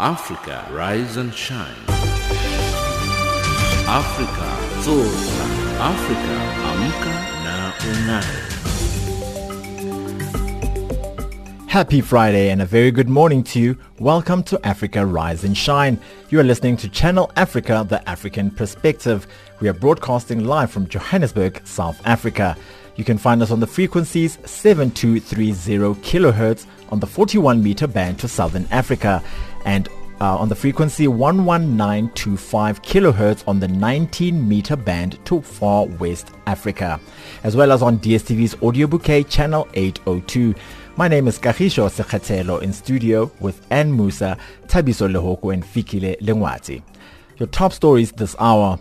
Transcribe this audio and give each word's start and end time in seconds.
Africa, 0.00 0.66
rise 0.72 1.16
and 1.16 1.32
shine. 1.32 1.72
Africa, 3.86 4.56
zorka. 4.82 5.46
Africa, 5.78 6.34
amka 6.66 7.14
na 7.44 7.72
unai. 7.92 8.26
Happy 11.68 12.00
Friday 12.00 12.50
and 12.50 12.60
a 12.60 12.66
very 12.66 12.90
good 12.90 13.08
morning 13.08 13.44
to 13.44 13.60
you. 13.60 13.78
Welcome 14.00 14.42
to 14.42 14.58
Africa 14.66 15.06
Rise 15.06 15.44
and 15.44 15.56
Shine. 15.56 16.00
You 16.28 16.40
are 16.40 16.44
listening 16.44 16.76
to 16.78 16.88
Channel 16.88 17.30
Africa, 17.36 17.86
the 17.88 18.02
African 18.08 18.50
perspective. 18.50 19.28
We 19.60 19.68
are 19.68 19.72
broadcasting 19.72 20.44
live 20.44 20.72
from 20.72 20.88
Johannesburg, 20.88 21.64
South 21.64 22.04
Africa. 22.04 22.56
You 22.96 23.04
can 23.04 23.16
find 23.18 23.42
us 23.42 23.52
on 23.52 23.60
the 23.60 23.66
frequencies 23.68 24.38
7230 24.44 26.00
kilohertz 26.02 26.66
on 26.90 26.98
the 27.00 27.06
41 27.06 27.62
meter 27.62 27.86
band 27.86 28.18
to 28.20 28.28
Southern 28.28 28.66
Africa 28.70 29.22
and 29.64 29.88
uh, 30.20 30.38
on 30.38 30.48
the 30.48 30.54
frequency 30.54 31.08
11925 31.08 32.82
kilohertz 32.82 33.46
on 33.48 33.60
the 33.60 33.68
19 33.68 34.48
meter 34.48 34.76
band 34.76 35.18
to 35.26 35.40
far 35.42 35.86
west 35.86 36.30
Africa, 36.46 37.00
as 37.42 37.56
well 37.56 37.72
as 37.72 37.82
on 37.82 37.98
DSTV's 37.98 38.56
audio 38.62 38.86
bouquet 38.86 39.24
channel 39.24 39.68
802. 39.74 40.54
My 40.96 41.08
name 41.08 41.26
is 41.26 41.38
Kahisho 41.38 41.90
Sekhatelo 41.90 42.62
in 42.62 42.72
studio 42.72 43.30
with 43.40 43.66
Ann 43.70 43.96
Musa, 43.96 44.38
Tabiso 44.66 45.10
Lehoko 45.12 45.52
and 45.52 45.64
Fikile 45.64 46.18
Lengwati. 46.20 46.82
Your 47.38 47.48
top 47.48 47.72
stories 47.72 48.12
this 48.12 48.36
hour. 48.38 48.78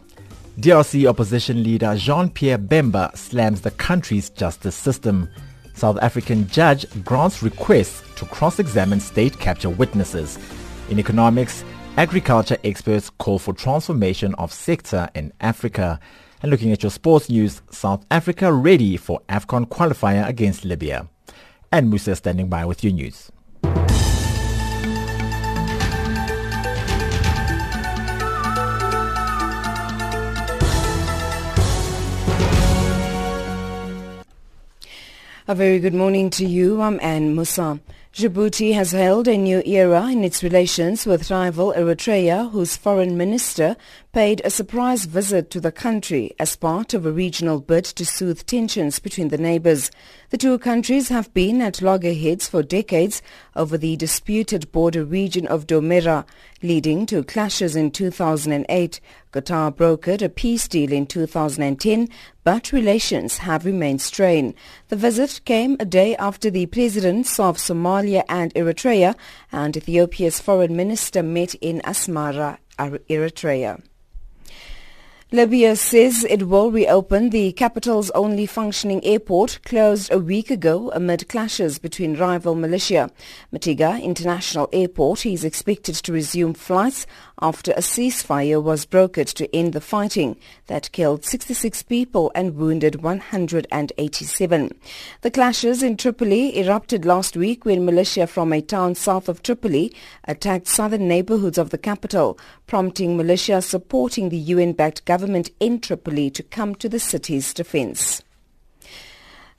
DRC 0.59 1.09
opposition 1.09 1.63
leader 1.63 1.95
Jean-Pierre 1.95 2.59
Bemba 2.59 3.17
slams 3.17 3.61
the 3.61 3.71
country's 3.71 4.29
justice 4.29 4.75
system. 4.75 5.27
South 5.73 5.97
African 6.03 6.47
judge 6.47 6.85
grants 7.03 7.41
requests 7.41 8.03
to 8.17 8.25
cross-examine 8.25 8.99
state 8.99 9.39
capture 9.39 9.69
witnesses. 9.71 10.37
In 10.93 10.99
economics, 10.99 11.65
agriculture 11.97 12.57
experts 12.63 13.09
call 13.09 13.39
for 13.39 13.51
transformation 13.51 14.35
of 14.35 14.53
sector 14.53 15.09
in 15.15 15.33
Africa. 15.41 15.99
And 16.43 16.51
looking 16.51 16.71
at 16.71 16.83
your 16.83 16.91
sports 16.91 17.31
news, 17.31 17.63
South 17.71 18.05
Africa 18.11 18.53
ready 18.53 18.95
for 18.97 19.19
AFCON 19.27 19.69
qualifier 19.69 20.27
against 20.27 20.63
Libya. 20.63 21.09
And 21.71 21.89
Musa 21.89 22.15
standing 22.15 22.47
by 22.47 22.65
with 22.65 22.83
your 22.83 22.93
news. 22.93 23.31
A 35.47 35.55
very 35.55 35.79
good 35.79 35.95
morning 35.95 36.29
to 36.29 36.45
you. 36.45 36.83
Um, 36.83 36.93
I'm 36.93 36.99
Anne 37.01 37.35
Musa. 37.35 37.79
Djibouti 38.13 38.75
has 38.75 38.91
held 38.91 39.27
a 39.27 39.35
new 39.35 39.63
era 39.65 40.05
in 40.11 40.23
its 40.23 40.43
relations 40.43 41.07
with 41.07 41.31
rival 41.31 41.73
Eritrea, 41.75 42.51
whose 42.51 42.77
foreign 42.77 43.17
minister 43.17 43.75
paid 44.13 44.39
a 44.45 44.49
surprise 44.51 45.05
visit 45.05 45.49
to 45.49 45.59
the 45.59 45.71
country 45.71 46.31
as 46.37 46.55
part 46.55 46.93
of 46.93 47.03
a 47.03 47.11
regional 47.11 47.59
bid 47.59 47.83
to 47.83 48.05
soothe 48.05 48.45
tensions 48.45 48.99
between 48.99 49.29
the 49.29 49.39
neighbors. 49.39 49.89
The 50.29 50.37
two 50.37 50.59
countries 50.59 51.09
have 51.09 51.33
been 51.33 51.63
at 51.63 51.81
loggerheads 51.81 52.47
for 52.47 52.61
decades 52.61 53.23
over 53.55 53.75
the 53.75 53.95
disputed 53.97 54.71
border 54.71 55.03
region 55.03 55.47
of 55.47 55.65
Doumeira, 55.65 56.27
leading 56.61 57.07
to 57.07 57.23
clashes 57.23 57.75
in 57.75 57.89
2008. 57.89 59.01
Qatar 59.31 59.75
brokered 59.75 60.21
a 60.21 60.29
peace 60.29 60.67
deal 60.67 60.91
in 60.91 61.07
2010, 61.07 62.07
but 62.43 62.71
relations 62.71 63.39
have 63.39 63.65
remained 63.65 64.01
strained. 64.01 64.53
The 64.89 64.95
visit 64.95 65.41
came 65.43 65.75
a 65.79 65.85
day 65.85 66.15
after 66.17 66.51
the 66.51 66.67
presidents 66.67 67.39
of 67.39 67.57
Somalia 67.57 68.25
and 68.29 68.53
Eritrea 68.53 69.15
and 69.51 69.75
Ethiopia's 69.75 70.39
foreign 70.39 70.75
minister 70.75 71.23
met 71.23 71.55
in 71.55 71.81
Asmara, 71.81 72.59
Eritrea. 72.77 73.81
Libya 75.33 75.75
says 75.75 76.23
it 76.29 76.47
will 76.47 76.69
reopen 76.69 77.31
the 77.31 77.53
capital's 77.53 78.11
only 78.11 78.45
functioning 78.45 79.03
airport 79.03 79.57
closed 79.65 80.13
a 80.13 80.19
week 80.19 80.51
ago 80.51 80.91
amid 80.93 81.27
clashes 81.27 81.79
between 81.79 82.15
rival 82.15 82.53
militia. 82.53 83.09
Mitiga 83.51 83.99
International 83.99 84.69
Airport 84.71 85.25
is 85.25 85.43
expected 85.43 85.95
to 85.95 86.13
resume 86.13 86.53
flights 86.53 87.07
after 87.43 87.73
a 87.73 87.81
ceasefire 87.81 88.63
was 88.63 88.85
brokered 88.85 89.31
to 89.33 89.53
end 89.53 89.73
the 89.73 89.81
fighting 89.81 90.37
that 90.67 90.89
killed 90.93 91.25
66 91.25 91.83
people 91.83 92.31
and 92.33 92.55
wounded 92.55 93.03
187. 93.03 94.71
The 95.21 95.31
clashes 95.31 95.83
in 95.83 95.97
Tripoli 95.97 96.57
erupted 96.57 97.03
last 97.03 97.35
week 97.35 97.65
when 97.65 97.83
militia 97.83 98.27
from 98.27 98.53
a 98.53 98.61
town 98.61 98.95
south 98.95 99.27
of 99.27 99.43
Tripoli 99.43 99.93
attacked 100.23 100.67
southern 100.67 101.09
neighborhoods 101.09 101.57
of 101.57 101.71
the 101.71 101.77
capital, 101.77 102.39
prompting 102.65 103.17
militia 103.17 103.61
supporting 103.61 104.29
the 104.29 104.37
UN-backed 104.37 105.03
government 105.03 105.51
in 105.59 105.81
Tripoli 105.81 106.29
to 106.29 106.43
come 106.43 106.73
to 106.75 106.87
the 106.87 106.99
city's 106.99 107.53
defense. 107.53 108.23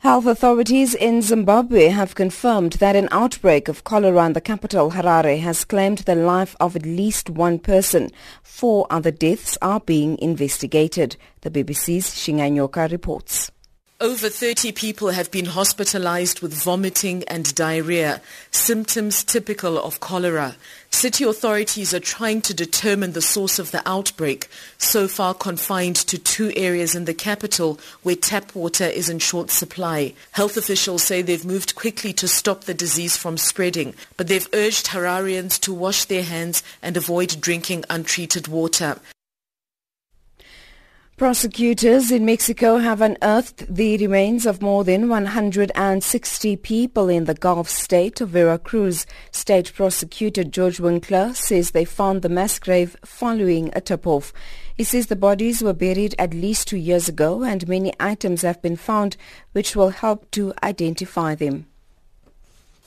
Health 0.05 0.27
authorities 0.27 0.95
in 0.95 1.23
Zimbabwe 1.23 1.89
have 1.89 2.15
confirmed 2.15 2.75
that 2.75 2.95
an 2.95 3.09
outbreak 3.11 3.69
of 3.69 3.85
cholera 3.85 4.27
in 4.27 4.35
the 4.35 4.41
capital, 4.43 4.91
Harare, 4.91 5.41
has 5.41 5.65
claimed 5.65 6.01
the 6.01 6.15
life 6.15 6.55
of 6.61 6.77
at 6.77 6.85
least 6.85 7.31
one 7.31 7.59
person. 7.59 8.11
Four 8.43 8.87
other 8.91 9.11
deaths 9.11 9.57
are 9.63 9.81
being 9.81 10.19
investigated. 10.19 11.17
The 11.41 11.51
BBC's 11.51 12.11
Shingai 12.11 12.53
Nyoka 12.53 12.93
reports. 12.93 13.51
Over 14.05 14.29
30 14.29 14.73
people 14.73 15.09
have 15.13 15.31
been 15.31 15.47
hospitalized 15.47 16.43
with 16.43 16.53
vomiting 16.53 17.25
and 17.25 17.55
diarrhea, 17.55 18.21
symptoms 18.51 19.25
typical 19.25 19.83
of 19.83 20.01
cholera. 20.01 20.57
City 20.91 21.25
authorities 21.25 21.95
are 21.95 22.01
trying 22.01 22.43
to 22.43 22.53
determine 22.53 23.15
the 23.15 23.23
source 23.23 23.59
of 23.59 23.71
the 23.71 23.83
outbreak, 23.89 24.49
so 24.77 25.09
far 25.09 25.33
confined 25.33 25.97
to 25.97 26.19
two 26.19 26.53
areas 26.55 26.95
in 26.95 27.07
the 27.07 27.15
capital 27.15 27.81
where 28.03 28.15
tap 28.15 28.55
water 28.55 28.85
is 28.85 29.09
in 29.09 29.21
short 29.21 29.51
supply. 29.51 30.13
Health 30.33 30.59
officials 30.59 31.03
say 31.03 31.23
they've 31.23 31.43
moved 31.43 31.75
quickly 31.75 32.13
to 32.13 32.29
stop 32.29 32.65
the 32.65 32.75
disease 32.75 33.17
from 33.17 33.39
spreading, 33.39 33.95
but 34.19 34.29
they've 34.29 34.51
urged 34.53 34.89
Hararians 34.89 35.59
to 35.61 35.73
wash 35.73 36.05
their 36.05 36.25
hands 36.25 36.63
and 36.83 36.99
avoid 36.99 37.41
drinking 37.41 37.87
untreated 37.89 38.49
water. 38.49 39.01
Prosecutors 41.17 42.11
in 42.11 42.25
Mexico 42.25 42.79
have 42.79 43.01
unearthed 43.01 43.73
the 43.73 43.97
remains 43.99 44.47
of 44.47 44.61
more 44.61 44.83
than 44.83 45.09
160 45.09 46.57
people 46.57 47.09
in 47.09 47.27
the 47.27 47.35
Gulf 47.35 47.69
state 47.69 48.21
of 48.21 48.31
Veracruz. 48.31 49.07
State 49.31 49.73
prosecutor 49.75 50.43
George 50.43 50.79
Winckler 50.79 51.33
says 51.37 51.71
they 51.71 51.85
found 51.85 52.23
the 52.23 52.29
mass 52.29 52.59
grave 52.59 52.97
following 53.05 53.71
a 53.75 53.81
tip-off. 53.81 54.33
He 54.77 54.83
says 54.83 55.07
the 55.07 55.15
bodies 55.15 55.63
were 55.63 55.73
buried 55.73 56.17
at 56.19 56.35
least 56.35 56.67
two 56.67 56.79
years 56.79 57.09
ago 57.09 57.45
and 57.45 57.69
many 57.69 57.93
items 58.01 58.43
have 58.43 58.61
been 58.61 58.77
found 58.77 59.17
which 59.53 59.77
will 59.77 59.91
help 59.91 60.29
to 60.33 60.53
identify 60.65 61.37
them. 61.37 61.67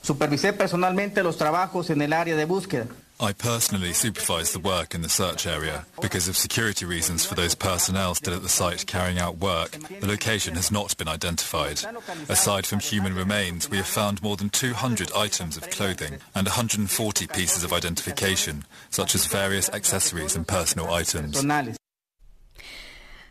Supervisé 0.04 0.52
personalmente 0.52 1.24
los 1.24 1.38
trabajos 1.38 1.90
en 1.92 2.02
el 2.02 2.12
área 2.12 2.36
de 2.36 2.44
búsqueda. 2.44 2.88
I 3.20 3.34
personally 3.34 3.94
supervise 3.94 4.52
the 4.54 4.60
work 4.60 4.94
in 4.94 5.02
the 5.02 5.10
search 5.10 5.48
area. 5.48 5.88
Because 6.02 6.28
of 6.28 6.38
security 6.38 6.86
reasons 6.86 7.26
for 7.26 7.34
those 7.34 7.56
personnel 7.56 8.14
still 8.14 8.36
at 8.36 8.44
the 8.44 8.50
site 8.50 8.86
carrying 8.86 9.18
out 9.18 9.40
work, 9.40 9.72
the 9.72 10.08
location 10.08 10.54
has 10.54 10.72
not 10.72 10.96
been 10.98 11.08
identified. 11.08 11.82
Aside 12.30 12.68
from 12.68 12.80
human 12.80 13.16
remains, 13.16 13.72
we 13.72 13.78
have 13.78 13.88
found 13.88 14.22
more 14.22 14.38
than 14.38 14.50
200 14.50 15.12
items 15.14 15.58
of 15.58 15.68
clothing 15.72 16.20
and 16.36 16.46
140 16.46 17.28
pieces 17.28 17.64
of 17.64 17.74
identification, 17.74 18.66
such 18.92 19.16
as 19.16 19.26
various 19.26 19.68
accessories 19.70 20.36
and 20.36 20.48
personal 20.48 20.94
items. 20.94 21.44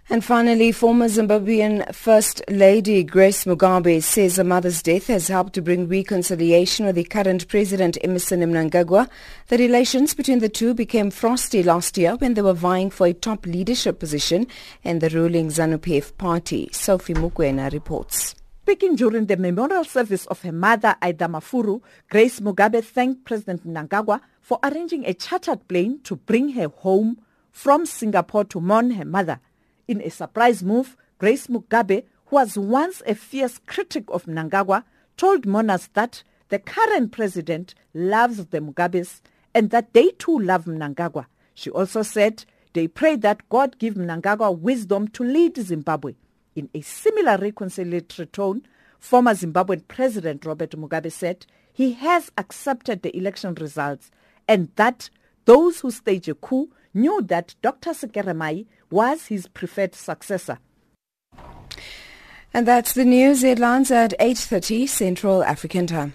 And 0.09 0.25
finally, 0.25 0.71
former 0.71 1.07
Zimbabwean 1.07 1.93
First 1.93 2.41
Lady 2.49 3.03
Grace 3.03 3.45
Mugabe 3.45 4.01
says 4.01 4.37
her 4.37 4.45
mother's 4.45 4.81
death 4.81 5.09
has 5.09 5.27
helped 5.27 5.53
to 5.55 5.63
bring 5.63 5.89
reconciliation 5.89 6.87
with 6.87 6.95
the 6.95 7.03
current 7.03 7.49
president 7.49 7.99
Emmerson 8.05 8.39
Mnangagwa. 8.41 9.09
The 9.49 9.59
relations 9.59 10.15
between 10.15 10.39
the 10.39 10.49
two 10.49 10.75
became 10.75 11.11
frosty 11.11 11.65
last 11.65 11.99
year 11.99 12.15
when 12.15 12.35
they 12.35 12.43
were 12.43 12.53
vying 12.53 12.91
for 12.91 13.09
a 13.09 13.13
top 13.13 13.47
leadership 13.47 13.99
position 13.99 14.47
in 14.85 15.01
the 15.01 15.09
ruling 15.09 15.49
ZANU-PF 15.49 16.17
party. 16.17 16.69
Sophie 16.71 17.15
Mukwena 17.15 17.73
reports. 17.73 18.37
Speaking 18.63 18.95
during 18.95 19.27
the 19.27 19.37
memorial 19.37 19.83
service 19.83 20.27
of 20.27 20.41
her 20.43 20.53
mother, 20.53 20.95
Idah 21.03 21.29
Marufu, 21.29 21.83
Grace 22.11 22.39
Mugabe 22.39 22.83
thanked 22.85 23.25
President 23.25 23.67
Mnangagwa 23.67 24.21
for 24.41 24.61
arranging 24.63 25.05
a 25.05 25.15
chartered 25.15 25.67
plane 25.67 25.99
to 26.05 26.15
bring 26.15 26.51
her 26.51 26.69
home 26.69 27.19
from 27.51 27.85
Singapore 27.85 28.45
to 28.45 28.61
mourn 28.61 28.93
her 28.93 29.05
mother. 29.05 29.41
In 29.89 30.01
a 30.03 30.11
surprise 30.11 30.63
move, 30.63 30.97
Grace 31.19 31.47
Mugabe, 31.47 32.05
who 32.27 32.37
was 32.37 32.59
once 32.59 33.03
a 33.07 33.15
fierce 33.15 33.61
critic 33.67 34.05
of 34.09 34.25
Mnangagwa, 34.25 34.85
told 35.17 35.47
mourners 35.47 35.89
that 35.95 36.23
the 36.49 36.59
current 36.59 37.13
president 37.13 37.75
loves 37.95 38.47
the 38.47 38.61
Mugabes 38.61 39.21
and 39.55 39.71
that 39.71 39.93
they 39.93 40.11
too 40.11 40.39
love 40.39 40.65
Mnangagwa. 40.65 41.27
She 41.55 41.71
also 41.71 42.03
said 42.03 42.45
they 42.73 42.89
pray 42.89 43.17
that 43.17 43.49
God 43.49 43.79
give 43.79 43.95
Mnangagwa 43.95 44.59
wisdom 44.59 45.09
to 45.09 45.25
lead 45.25 45.57
Zimbabwe. 45.57 46.15
In 46.55 46.69
a 46.75 46.81
similar 46.81 47.39
reconciliatory 47.39 48.31
tone, 48.33 48.67
former 48.99 49.33
Zimbabwean 49.33 49.87
President 49.89 50.45
Robert 50.45 50.73
Mugabe 50.73 51.13
said 51.13 51.47
he 51.73 51.93
has 51.93 52.31
accepted 52.37 53.03
the 53.03 53.17
election 53.17 53.55
results 53.55 54.11
and 54.49 54.69
that 54.77 55.11
those 55.45 55.81
who 55.81 55.91
stage 55.91 56.29
a 56.29 56.35
coup 56.35 56.71
knew 56.97 57.23
that 57.23 57.55
Dr. 57.63 57.91
Sekeramayi 57.91 58.67
was 58.91 59.27
his 59.27 59.47
preferred 59.47 59.95
successor. 59.95 60.59
And 62.55 62.67
that's 62.67 62.95
the 62.95 63.05
news 63.05 63.43
headlines 63.43 63.91
at 63.91 64.19
8.30 64.19 64.89
Central 64.89 65.45
African 65.45 65.87
Time. 65.87 66.15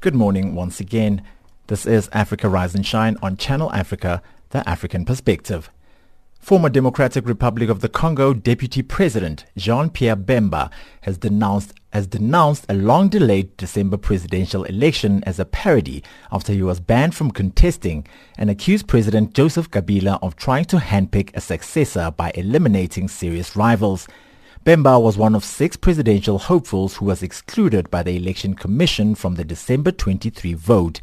Good 0.00 0.14
morning 0.14 0.54
once 0.54 0.78
again. 0.78 1.22
This 1.66 1.84
is 1.84 2.08
Africa 2.12 2.48
Rise 2.48 2.76
and 2.76 2.86
Shine 2.86 3.16
on 3.20 3.36
Channel 3.36 3.72
Africa, 3.72 4.22
the 4.50 4.66
African 4.68 5.04
Perspective. 5.04 5.70
Former 6.48 6.70
Democratic 6.70 7.26
Republic 7.28 7.68
of 7.68 7.80
the 7.80 7.90
Congo 7.90 8.32
Deputy 8.32 8.80
President 8.80 9.44
Jean-Pierre 9.58 10.16
Bemba 10.16 10.70
has 11.02 11.18
denounced 11.18 11.74
has 11.92 12.06
denounced 12.06 12.64
a 12.70 12.74
long-delayed 12.74 13.54
December 13.58 13.98
presidential 13.98 14.64
election 14.64 15.22
as 15.24 15.38
a 15.38 15.44
parody 15.44 16.02
after 16.32 16.54
he 16.54 16.62
was 16.62 16.80
banned 16.80 17.14
from 17.14 17.32
contesting 17.32 18.06
and 18.38 18.48
accused 18.48 18.88
President 18.88 19.34
Joseph 19.34 19.70
Kabila 19.70 20.18
of 20.22 20.36
trying 20.36 20.64
to 20.64 20.78
handpick 20.78 21.36
a 21.36 21.42
successor 21.42 22.10
by 22.12 22.32
eliminating 22.34 23.08
serious 23.08 23.54
rivals. 23.54 24.08
Bemba 24.64 24.98
was 25.02 25.18
one 25.18 25.34
of 25.34 25.44
six 25.44 25.76
presidential 25.76 26.38
hopefuls 26.38 26.96
who 26.96 27.04
was 27.04 27.22
excluded 27.22 27.90
by 27.90 28.02
the 28.02 28.16
Election 28.16 28.54
Commission 28.54 29.14
from 29.14 29.34
the 29.34 29.44
December 29.44 29.92
23 29.92 30.54
vote. 30.54 31.02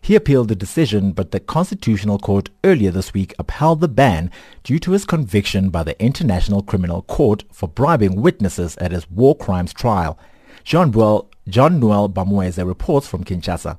He 0.00 0.14
appealed 0.14 0.48
the 0.48 0.56
decision, 0.56 1.12
but 1.12 1.30
the 1.30 1.40
Constitutional 1.40 2.18
Court 2.18 2.50
earlier 2.64 2.90
this 2.90 3.12
week 3.12 3.34
upheld 3.38 3.80
the 3.80 3.88
ban 3.88 4.30
due 4.62 4.78
to 4.80 4.92
his 4.92 5.04
conviction 5.04 5.70
by 5.70 5.82
the 5.82 6.00
International 6.02 6.62
Criminal 6.62 7.02
Court 7.02 7.44
for 7.52 7.68
bribing 7.68 8.20
witnesses 8.22 8.76
at 8.78 8.92
his 8.92 9.10
war 9.10 9.36
crimes 9.36 9.72
trial. 9.72 10.18
Jean, 10.64 10.90
Buell, 10.90 11.28
John 11.48 11.80
Noel 11.80 12.08
Bamweze 12.08 12.64
reports 12.64 13.06
from 13.06 13.24
Kinshasa. 13.24 13.78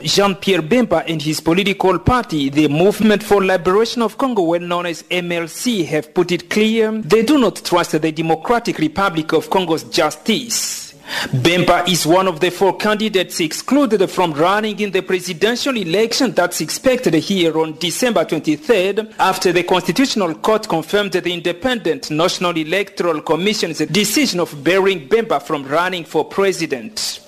Jean-Pierre 0.00 0.62
Bemba 0.62 1.04
and 1.06 1.20
his 1.20 1.40
political 1.40 1.98
party, 1.98 2.48
the 2.48 2.66
Movement 2.68 3.22
for 3.22 3.44
Liberation 3.44 4.02
of 4.02 4.16
Congo, 4.16 4.42
well 4.42 4.60
known 4.60 4.86
as 4.86 5.02
MLC, 5.04 5.84
have 5.84 6.14
put 6.14 6.32
it 6.32 6.48
clear 6.48 6.90
they 6.92 7.22
do 7.22 7.38
not 7.38 7.56
trust 7.56 7.92
the 7.92 8.10
Democratic 8.10 8.78
Republic 8.78 9.32
of 9.32 9.50
Congo's 9.50 9.84
justice. 9.84 10.91
Bemba 11.32 11.86
is 11.88 12.06
one 12.06 12.28
of 12.28 12.40
the 12.40 12.50
four 12.50 12.76
candidates 12.76 13.40
excluded 13.40 14.08
from 14.08 14.32
running 14.32 14.78
in 14.80 14.90
the 14.92 15.02
presidential 15.02 15.76
election 15.76 16.32
that's 16.32 16.60
expected 16.60 17.14
here 17.14 17.58
on 17.58 17.76
December 17.78 18.24
23rd 18.24 19.14
after 19.18 19.52
the 19.52 19.64
Constitutional 19.64 20.34
Court 20.36 20.68
confirmed 20.68 21.12
the 21.12 21.32
Independent 21.32 22.10
National 22.10 22.56
Electoral 22.56 23.20
Commission's 23.20 23.78
decision 23.78 24.40
of 24.40 24.62
barring 24.62 25.08
Bemba 25.08 25.42
from 25.42 25.64
running 25.64 26.04
for 26.04 26.24
president. 26.24 27.20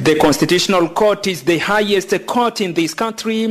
The 0.00 0.16
Constitutional 0.16 0.88
Court 0.88 1.26
is 1.26 1.42
the 1.42 1.58
highest 1.58 2.26
court 2.26 2.60
in 2.60 2.72
this 2.74 2.94
country. 2.94 3.44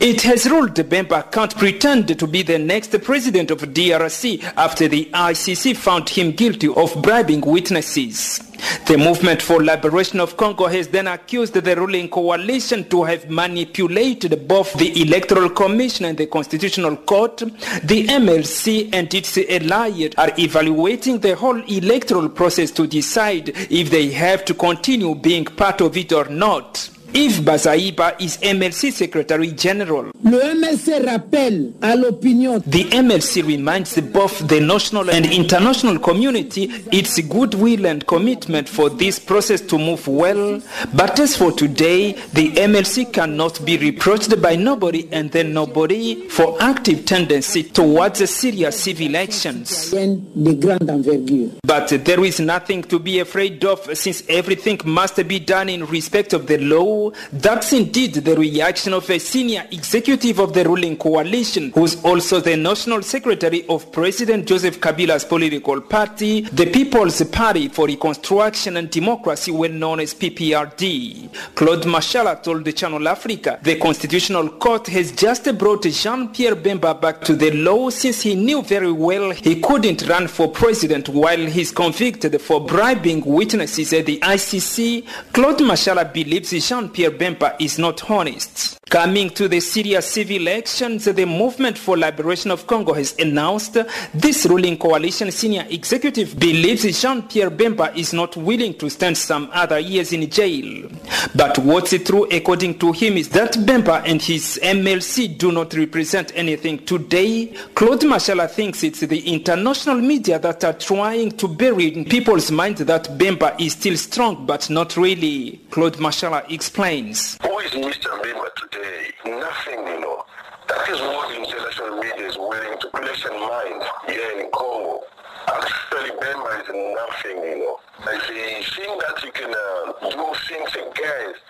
It 0.00 0.22
has 0.22 0.48
ruled 0.50 0.74
Bemba 0.74 1.30
can't 1.30 1.56
pretend 1.56 2.18
to 2.18 2.26
be 2.26 2.42
the 2.42 2.58
next 2.58 3.00
president 3.02 3.50
of 3.50 3.60
DRC 3.60 4.42
after 4.56 4.88
the 4.88 5.08
ICC 5.12 5.76
found 5.76 6.08
him 6.08 6.32
guilty 6.32 6.68
of 6.68 7.00
bribing 7.00 7.42
witnesses. 7.42 8.49
The 8.86 8.96
Movement 8.96 9.42
for 9.42 9.62
Liberation 9.62 10.20
of 10.20 10.36
Congo 10.36 10.66
has 10.66 10.88
then 10.88 11.06
accused 11.06 11.54
the 11.54 11.76
ruling 11.76 12.08
coalition 12.08 12.88
to 12.88 13.04
have 13.04 13.30
manipulated 13.30 14.46
both 14.48 14.72
the 14.74 15.00
Electoral 15.02 15.50
Commission 15.50 16.06
and 16.06 16.18
the 16.18 16.26
Constitutional 16.26 16.96
Court. 16.96 17.36
The 17.38 18.06
MLC 18.08 18.88
and 18.92 19.12
its 19.14 19.38
allies 19.38 20.10
are 20.16 20.32
evaluating 20.38 21.20
the 21.20 21.36
whole 21.36 21.60
electoral 21.62 22.28
process 22.28 22.70
to 22.72 22.86
decide 22.86 23.50
if 23.70 23.90
they 23.90 24.10
have 24.10 24.44
to 24.46 24.54
continue 24.54 25.14
being 25.14 25.44
part 25.44 25.80
of 25.80 25.96
it 25.96 26.12
or 26.12 26.26
not. 26.26 26.90
Eve 27.12 27.40
Bazaiba 27.44 28.14
is 28.20 28.36
MLC 28.38 28.92
Secretary 28.92 29.50
General. 29.52 30.12
Le 30.22 30.38
MLC 30.54 31.04
rappelle 31.04 31.72
à 31.82 31.96
l'opinion. 31.96 32.60
The 32.60 32.84
MLC 32.92 33.42
reminds 33.44 34.00
both 34.00 34.46
the 34.46 34.60
national 34.60 35.10
and 35.10 35.26
international 35.26 35.98
community 35.98 36.70
its 36.92 37.18
goodwill 37.22 37.86
and 37.86 38.06
commitment 38.06 38.68
for 38.68 38.90
this 38.90 39.18
process 39.18 39.60
to 39.62 39.78
move 39.78 40.06
well. 40.06 40.60
But 40.94 41.18
as 41.18 41.36
for 41.36 41.50
today, 41.50 42.12
the 42.32 42.52
MLC 42.52 43.12
cannot 43.12 43.64
be 43.64 43.76
reproached 43.76 44.40
by 44.40 44.54
nobody 44.54 45.08
and 45.10 45.32
then 45.32 45.52
nobody 45.52 46.28
for 46.28 46.56
active 46.62 47.06
tendency 47.06 47.64
towards 47.64 48.28
serious 48.30 48.78
civil 48.80 49.16
actions. 49.16 49.90
De 49.90 50.54
grande 50.54 50.88
envergure. 50.90 51.50
But 51.64 51.88
there 52.04 52.24
is 52.24 52.38
nothing 52.38 52.82
to 52.84 52.98
be 53.00 53.18
afraid 53.18 53.64
of 53.64 53.80
since 53.96 54.22
everything 54.28 54.78
must 54.84 55.16
be 55.26 55.40
done 55.40 55.68
in 55.68 55.84
respect 55.86 56.32
of 56.34 56.46
the 56.46 56.58
law 56.58 56.99
that's 57.32 57.72
indeed 57.72 58.14
the 58.14 58.36
reaction 58.36 58.92
of 58.92 59.08
a 59.10 59.18
senior 59.18 59.66
executive 59.70 60.38
of 60.38 60.52
the 60.52 60.64
ruling 60.64 60.96
coalition, 60.96 61.70
who's 61.74 62.02
also 62.04 62.40
the 62.40 62.56
national 62.56 63.02
secretary 63.02 63.64
of 63.68 63.90
President 63.92 64.46
Joseph 64.46 64.80
Kabila's 64.80 65.24
political 65.24 65.80
party, 65.80 66.42
the 66.42 66.66
People's 66.66 67.22
Party 67.24 67.68
for 67.68 67.86
Reconstruction 67.86 68.76
and 68.76 68.90
Democracy, 68.90 69.50
well 69.50 69.70
known 69.70 70.00
as 70.00 70.14
PPRD. 70.14 71.54
Claude 71.54 71.84
Mashala 71.84 72.42
told 72.42 72.64
the 72.64 72.72
Channel 72.72 73.08
Africa 73.08 73.58
the 73.62 73.76
Constitutional 73.78 74.48
Court 74.50 74.86
has 74.88 75.12
just 75.12 75.56
brought 75.58 75.84
Jean-Pierre 75.84 76.56
Bemba 76.56 77.00
back 77.00 77.20
to 77.22 77.34
the 77.34 77.50
law 77.52 77.90
since 77.90 78.22
he 78.22 78.34
knew 78.34 78.62
very 78.62 78.92
well 78.92 79.30
he 79.30 79.60
couldn't 79.60 80.06
run 80.08 80.28
for 80.28 80.48
president 80.48 81.08
while 81.08 81.38
he's 81.46 81.70
convicted 81.72 82.40
for 82.40 82.64
bribing 82.64 83.22
witnesses 83.24 83.92
at 83.92 84.06
the 84.06 84.18
ICC. 84.20 85.06
Claude 85.32 85.60
Mashala 85.60 86.12
believes 86.12 86.50
Jean 86.68 86.89
Pierre 86.92 87.10
Bemba 87.10 87.56
is 87.60 87.78
not 87.78 88.10
honest. 88.10 88.78
Coming 88.90 89.30
to 89.30 89.46
the 89.46 89.60
Syria 89.60 90.02
civil 90.02 90.38
elections, 90.38 91.04
the 91.04 91.24
Movement 91.24 91.78
for 91.78 91.96
Liberation 91.96 92.50
of 92.50 92.66
Congo 92.66 92.92
has 92.92 93.16
announced 93.20 93.78
this 94.12 94.46
ruling 94.46 94.76
coalition 94.76 95.30
senior 95.30 95.64
executive 95.70 96.36
believes 96.36 97.00
Jean-Pierre 97.00 97.52
Bemba 97.52 97.94
is 97.96 98.12
not 98.12 98.36
willing 98.36 98.74
to 98.78 98.90
spend 98.90 99.16
some 99.16 99.48
other 99.52 99.78
years 99.78 100.12
in 100.12 100.28
jail. 100.28 100.90
But 101.36 101.56
what's 101.58 101.96
true 102.02 102.26
according 102.32 102.80
to 102.80 102.90
him 102.90 103.16
is 103.16 103.28
that 103.28 103.52
Bemba 103.52 104.02
and 104.04 104.20
his 104.20 104.58
MLC 104.60 105.38
do 105.38 105.52
not 105.52 105.72
represent 105.74 106.32
anything 106.34 106.84
today. 106.84 107.54
Claude 107.76 108.00
Mashala 108.00 108.50
thinks 108.50 108.82
it's 108.82 109.00
the 109.00 109.20
international 109.32 110.00
media 110.00 110.40
that 110.40 110.64
are 110.64 110.72
trying 110.72 111.30
to 111.36 111.46
bury 111.46 111.94
in 111.94 112.06
people's 112.06 112.50
minds 112.50 112.84
that 112.84 113.04
Bemba 113.16 113.54
is 113.60 113.74
still 113.74 113.96
strong 113.96 114.46
but 114.46 114.68
not 114.68 114.96
really. 114.96 115.60
Claude 115.70 115.94
Mashala 115.98 116.50
explains. 116.50 116.79
Who 116.80 116.86
is 116.86 117.72
Mr. 117.72 118.08
Bemba 118.24 118.48
today? 118.56 119.12
Nothing, 119.26 119.86
you 119.86 120.00
know. 120.00 120.24
That 120.66 120.88
is 120.88 120.98
what 120.98 121.30
international 121.36 122.00
media 122.00 122.26
is 122.26 122.38
willing 122.38 122.80
to 122.80 122.88
place 122.88 123.22
in 123.26 123.38
mind 123.38 123.82
here 124.08 124.40
in 124.40 124.50
Congo. 124.50 125.02
Actually, 125.48 126.08
Bemba 126.16 126.62
is 126.62 126.68
nothing, 126.72 127.36
you 127.44 127.58
know. 127.58 127.76
You 128.00 128.64
think 128.64 128.96
that 129.02 129.22
you 129.22 129.30
can 129.30 129.52
uh, 129.52 130.08
do 130.08 130.32
things 130.48 130.72
against 130.72 131.40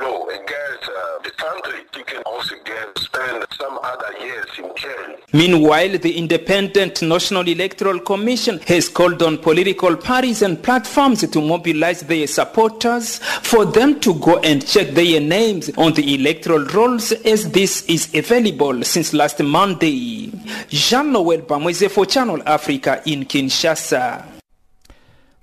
law, 0.00 0.26
against 0.26 0.88
uh, 0.88 1.18
the 1.24 1.30
country, 1.30 1.80
you 1.96 2.04
can 2.04 2.22
also 2.22 2.54
get, 2.64 2.98
spend 2.98 3.46
some 3.58 3.78
other 3.82 4.18
years 4.20 4.46
in 4.58 4.70
jail. 4.76 5.16
Meanwhile, 5.32 5.98
the 5.98 6.16
Independent 6.16 7.02
National 7.02 7.46
Electoral 7.46 8.00
Commission 8.00 8.58
has 8.66 8.88
called 8.88 9.22
on 9.22 9.38
political 9.38 9.96
parties 9.96 10.42
and 10.42 10.62
platforms 10.62 11.28
to 11.28 11.40
mobilize 11.40 12.00
their 12.02 12.26
supporters 12.26 13.18
for 13.42 13.64
them 13.64 14.00
to 14.00 14.14
go 14.14 14.38
and 14.38 14.66
check 14.66 14.88
their 14.90 15.20
names 15.20 15.70
on 15.76 15.92
the 15.94 16.14
electoral 16.14 16.64
rolls 16.66 17.12
as 17.12 17.50
this 17.50 17.84
is 17.86 18.14
available 18.14 18.82
since 18.84 19.12
last 19.12 19.42
Monday. 19.42 20.30
Jean-Noel 20.68 21.42
Bamweze 21.42 21.90
for 21.90 22.06
Channel 22.06 22.42
Africa 22.46 23.02
in 23.06 23.24
Kinshasa. 23.24 24.35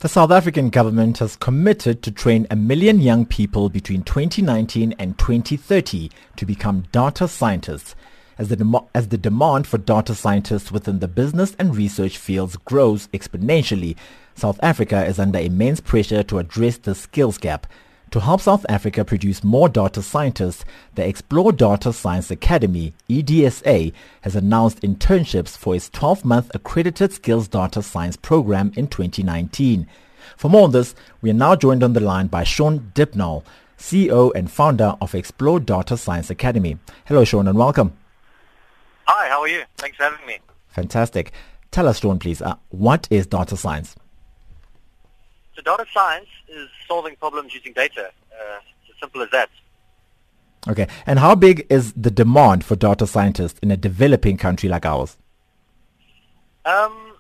The 0.03 0.09
South 0.09 0.31
African 0.31 0.69
government 0.69 1.19
has 1.19 1.37
committed 1.37 2.03
to 2.03 2.11
train 2.11 2.45
a 2.51 2.57
million 2.57 2.99
young 2.99 3.25
people 3.25 3.69
between 3.69 4.03
2019 4.03 4.93
and 4.99 5.17
2030 5.17 6.11
to 6.35 6.45
become 6.45 6.83
data 6.91 7.25
scientists. 7.25 7.95
As 8.37 8.49
the, 8.49 8.57
dem- 8.57 8.75
as 8.93 9.07
the 9.07 9.17
demand 9.17 9.65
for 9.65 9.77
data 9.77 10.13
scientists 10.13 10.73
within 10.73 10.99
the 10.99 11.07
business 11.07 11.55
and 11.57 11.73
research 11.73 12.17
fields 12.17 12.57
grows 12.57 13.07
exponentially, 13.13 13.95
South 14.35 14.59
Africa 14.61 15.05
is 15.05 15.19
under 15.19 15.39
immense 15.39 15.79
pressure 15.79 16.21
to 16.23 16.37
address 16.39 16.75
the 16.75 16.95
skills 16.95 17.37
gap. 17.37 17.65
To 18.13 18.19
help 18.19 18.41
South 18.41 18.63
Africa 18.69 19.03
produce 19.03 19.43
more 19.43 19.67
data 19.67 20.03
scientists, 20.03 20.63
the 20.93 21.03
Explore 21.03 21.51
Data 21.51 21.91
Science 21.91 22.29
Academy, 22.29 22.93
EDSA, 23.09 23.91
has 24.21 24.35
announced 24.35 24.81
internships 24.81 25.57
for 25.57 25.75
its 25.75 25.89
12-month 25.89 26.51
accredited 26.53 27.11
skills 27.11 27.47
data 27.47 27.81
science 27.81 28.15
program 28.15 28.71
in 28.75 28.85
2019. 28.85 29.87
For 30.37 30.47
more 30.47 30.65
on 30.65 30.71
this, 30.73 30.93
we 31.23 31.31
are 31.31 31.33
now 31.33 31.55
joined 31.55 31.81
on 31.81 31.93
the 31.93 31.99
line 32.01 32.27
by 32.27 32.43
Sean 32.43 32.91
Dippnall, 32.93 33.43
CEO 33.79 34.31
and 34.35 34.51
founder 34.51 34.95
of 35.01 35.15
Explore 35.15 35.61
Data 35.61 35.97
Science 35.97 36.29
Academy. 36.29 36.77
Hello 37.05 37.25
Sean 37.25 37.47
and 37.47 37.57
welcome. 37.57 37.97
Hi, 39.05 39.27
how 39.27 39.41
are 39.41 39.47
you? 39.47 39.63
Thanks 39.77 39.97
for 39.97 40.03
having 40.03 40.23
me. 40.27 40.37
Fantastic. 40.67 41.31
Tell 41.71 41.87
us, 41.87 41.99
Sean, 41.99 42.19
please, 42.19 42.43
uh, 42.43 42.57
what 42.69 43.07
is 43.09 43.25
data 43.25 43.57
science? 43.57 43.95
So 45.55 45.61
data 45.61 45.85
science 45.93 46.29
is 46.47 46.69
solving 46.87 47.15
problems 47.15 47.53
using 47.53 47.73
data. 47.73 48.11
Uh, 48.31 48.59
it's 48.81 48.93
as 48.93 48.99
simple 48.99 49.21
as 49.21 49.29
that. 49.31 49.49
Okay. 50.67 50.87
And 51.05 51.19
how 51.19 51.35
big 51.35 51.65
is 51.69 51.93
the 51.93 52.11
demand 52.11 52.63
for 52.63 52.75
data 52.75 53.05
scientists 53.05 53.59
in 53.61 53.71
a 53.71 53.77
developing 53.77 54.37
country 54.37 54.69
like 54.69 54.85
ours? 54.85 55.17
Um, 56.65 57.17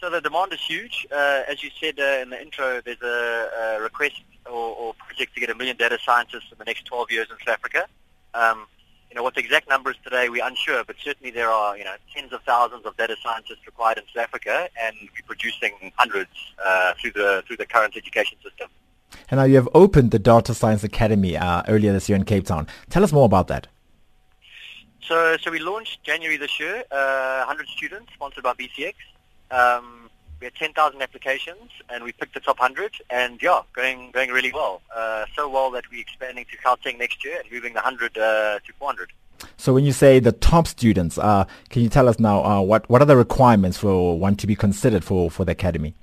so 0.00 0.08
the 0.08 0.20
demand 0.20 0.52
is 0.52 0.60
huge. 0.60 1.06
Uh, 1.12 1.42
as 1.48 1.62
you 1.62 1.70
said 1.80 1.98
uh, 1.98 2.22
in 2.22 2.30
the 2.30 2.40
intro, 2.40 2.80
there's 2.80 3.02
a, 3.02 3.76
a 3.78 3.82
request 3.82 4.22
or, 4.46 4.74
or, 4.76 4.94
project 4.94 5.34
to 5.34 5.40
get 5.40 5.50
a 5.50 5.54
million 5.54 5.76
data 5.76 5.98
scientists 6.02 6.50
in 6.50 6.56
the 6.58 6.64
next 6.64 6.86
12 6.86 7.10
years 7.10 7.26
in 7.30 7.36
South 7.38 7.54
Africa. 7.54 7.86
Um, 8.32 8.66
you 9.10 9.14
know, 9.16 9.22
what 9.22 9.34
the 9.34 9.40
exact 9.40 9.68
number 9.68 9.90
is 9.90 9.96
today, 10.04 10.28
we're 10.28 10.44
unsure, 10.44 10.84
but 10.84 10.96
certainly 11.02 11.30
there 11.30 11.50
are, 11.50 11.76
you 11.78 11.84
know, 11.84 11.94
tens 12.14 12.32
of 12.32 12.42
thousands 12.42 12.84
of 12.84 12.96
data 12.96 13.16
scientists 13.22 13.66
required 13.66 13.98
in 13.98 14.04
South 14.14 14.24
Africa, 14.24 14.68
and 14.80 14.94
we're 15.00 15.26
producing 15.26 15.92
hundreds 15.96 16.30
uh, 16.64 16.92
through 17.00 17.12
the 17.12 17.42
through 17.46 17.56
the 17.56 17.66
current 17.66 17.96
education 17.96 18.36
system. 18.42 18.68
And 19.30 19.38
now 19.38 19.44
you 19.44 19.56
have 19.56 19.68
opened 19.74 20.10
the 20.10 20.18
Data 20.18 20.54
Science 20.54 20.84
Academy 20.84 21.36
uh, 21.36 21.62
earlier 21.68 21.92
this 21.92 22.08
year 22.08 22.16
in 22.16 22.24
Cape 22.24 22.44
Town. 22.44 22.66
Tell 22.90 23.02
us 23.02 23.12
more 23.12 23.24
about 23.24 23.48
that. 23.48 23.66
So, 25.02 25.38
so 25.40 25.50
we 25.50 25.58
launched 25.58 26.02
January 26.04 26.36
this 26.36 26.60
year, 26.60 26.84
uh, 26.90 27.44
100 27.46 27.66
students, 27.68 28.12
sponsored 28.12 28.44
by 28.44 28.52
BCX. 28.52 28.94
Um, 29.50 30.07
we 30.40 30.44
had 30.44 30.54
10,000 30.54 31.02
applications, 31.02 31.70
and 31.88 32.04
we 32.04 32.12
picked 32.12 32.34
the 32.34 32.40
top 32.40 32.58
100, 32.60 32.96
and 33.10 33.42
yeah, 33.42 33.62
going 33.72 34.10
going 34.12 34.30
really 34.30 34.52
well. 34.52 34.82
Uh, 34.94 35.24
so 35.34 35.48
well 35.48 35.70
that 35.72 35.84
we're 35.90 36.00
expanding 36.00 36.44
to 36.50 36.56
Gauteng 36.58 36.98
next 36.98 37.24
year 37.24 37.40
and 37.40 37.52
moving 37.52 37.72
the 37.72 37.80
100 37.80 38.16
uh, 38.16 38.58
to 38.64 38.72
400. 38.78 39.10
So 39.56 39.72
when 39.72 39.84
you 39.84 39.92
say 39.92 40.18
the 40.20 40.32
top 40.32 40.66
students, 40.66 41.18
uh, 41.18 41.44
can 41.70 41.82
you 41.82 41.88
tell 41.88 42.08
us 42.08 42.18
now 42.18 42.44
uh, 42.44 42.60
what, 42.60 42.88
what 42.88 43.02
are 43.02 43.04
the 43.04 43.16
requirements 43.16 43.78
for 43.78 44.18
one 44.18 44.36
to 44.36 44.46
be 44.46 44.56
considered 44.56 45.04
for, 45.04 45.30
for 45.30 45.44
the 45.44 45.52
academy? 45.52 45.94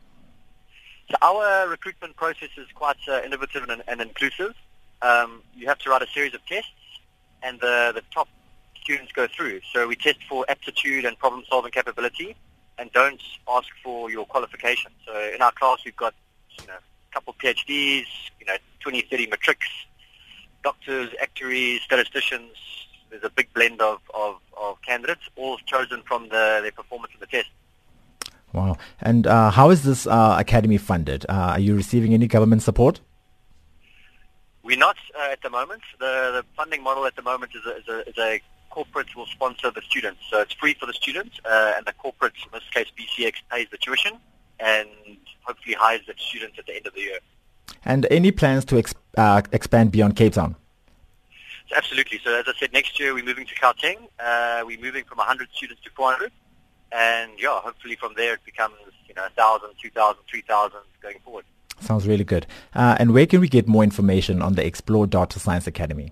So 1.09 1.15
our 1.21 1.67
recruitment 1.67 2.15
process 2.15 2.49
is 2.57 2.67
quite 2.73 2.97
uh, 3.07 3.21
innovative 3.23 3.69
and, 3.69 3.83
and 3.87 4.01
inclusive. 4.01 4.53
Um, 5.01 5.43
you 5.55 5.67
have 5.67 5.79
to 5.79 5.89
write 5.89 6.01
a 6.01 6.07
series 6.07 6.33
of 6.33 6.45
tests, 6.45 6.71
and 7.43 7.59
the, 7.59 7.91
the 7.93 8.01
top 8.13 8.27
students 8.81 9.11
go 9.11 9.27
through. 9.27 9.61
So 9.71 9.87
we 9.87 9.95
test 9.95 10.19
for 10.27 10.45
aptitude 10.49 11.05
and 11.05 11.17
problem-solving 11.17 11.71
capability, 11.71 12.35
and 12.77 12.91
don't 12.91 13.21
ask 13.49 13.67
for 13.83 14.09
your 14.09 14.25
qualification. 14.25 14.91
So 15.05 15.31
in 15.33 15.41
our 15.41 15.51
class, 15.51 15.79
we've 15.85 15.95
got 15.95 16.13
you 16.59 16.67
know 16.67 16.73
a 16.73 17.13
couple 17.13 17.33
of 17.33 17.37
PhDs, 17.39 18.05
you 18.39 18.45
know 18.45 18.55
20, 18.79 19.01
30 19.01 19.27
matrics, 19.27 19.67
doctors, 20.63 21.09
actuaries, 21.21 21.81
statisticians. 21.81 22.51
There's 23.09 23.23
a 23.23 23.29
big 23.29 23.53
blend 23.53 23.81
of, 23.81 23.99
of, 24.13 24.39
of 24.59 24.81
candidates, 24.81 25.21
all 25.35 25.57
chosen 25.65 26.01
from 26.07 26.23
the, 26.23 26.59
their 26.61 26.71
performance 26.71 27.13
in 27.13 27.19
the 27.19 27.27
test. 27.27 27.49
Wow. 28.51 28.77
And 29.01 29.27
uh, 29.27 29.51
how 29.51 29.69
is 29.69 29.83
this 29.83 30.07
uh, 30.07 30.35
academy 30.39 30.77
funded? 30.77 31.25
Uh, 31.27 31.53
are 31.53 31.59
you 31.59 31.75
receiving 31.75 32.13
any 32.13 32.27
government 32.27 32.61
support? 32.61 32.99
We're 34.63 34.77
not 34.77 34.97
uh, 35.17 35.31
at 35.31 35.41
the 35.41 35.49
moment. 35.49 35.81
The, 35.99 36.41
the 36.41 36.45
funding 36.55 36.81
model 36.81 37.05
at 37.05 37.15
the 37.15 37.21
moment 37.21 37.51
is 37.53 37.65
a, 37.65 37.77
is 37.77 37.87
a, 37.87 38.09
is 38.09 38.17
a 38.17 38.41
corporate 38.75 39.15
will 39.15 39.25
sponsor 39.37 39.71
the 39.71 39.81
students. 39.81 40.19
So 40.29 40.41
it's 40.41 40.53
free 40.53 40.73
for 40.79 40.85
the 40.85 40.97
students, 41.03 41.39
uh, 41.45 41.73
and 41.77 41.85
the 41.85 41.93
corporates, 41.93 42.41
in 42.45 42.49
this 42.51 42.67
case 42.73 42.87
BCX, 42.97 43.35
pays 43.49 43.67
the 43.71 43.77
tuition 43.77 44.13
and 44.59 44.89
hopefully 45.43 45.75
hires 45.79 46.01
the 46.07 46.13
students 46.17 46.59
at 46.59 46.65
the 46.65 46.75
end 46.75 46.85
of 46.85 46.93
the 46.93 47.01
year. 47.01 47.19
And 47.85 48.05
any 48.11 48.31
plans 48.31 48.65
to 48.65 48.83
uh, 49.17 49.41
expand 49.53 49.91
beyond 49.91 50.17
Cape 50.17 50.33
Town? 50.33 50.55
So 51.69 51.75
absolutely. 51.77 52.19
So 52.23 52.37
as 52.37 52.45
I 52.47 52.53
said, 52.59 52.73
next 52.73 52.99
year 52.99 53.13
we're 53.13 53.29
moving 53.31 53.47
to 53.47 53.55
Gauteng. 53.55 53.99
we're 54.67 54.83
moving 54.87 55.05
from 55.05 55.17
100 55.19 55.49
students 55.53 55.81
to 55.83 55.89
400 55.95 56.31
and 56.91 57.31
yeah, 57.37 57.59
hopefully 57.61 57.95
from 57.95 58.13
there 58.15 58.33
it 58.33 58.43
becomes 58.45 58.75
you 59.07 59.15
know 59.15 59.23
1,000, 59.23 59.69
2,000, 59.81 60.21
3,000 60.29 60.79
going 61.01 61.19
forward. 61.23 61.45
Sounds 61.79 62.07
really 62.07 62.23
good. 62.23 62.45
Uh, 62.73 62.95
and 62.99 63.13
where 63.13 63.25
can 63.25 63.39
we 63.39 63.47
get 63.47 63.67
more 63.67 63.83
information 63.83 64.41
on 64.41 64.53
the 64.53 64.65
Explore 64.65 65.07
Data 65.07 65.39
Science 65.39 65.67
Academy? 65.67 66.11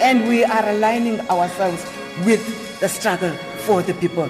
and 0.00 0.28
we 0.28 0.44
are 0.44 0.68
aligning 0.68 1.20
ourselves 1.28 1.84
with 2.24 2.42
the 2.80 2.88
struggle 2.88 3.32
for 3.66 3.82
the 3.82 3.94
people. 3.94 4.28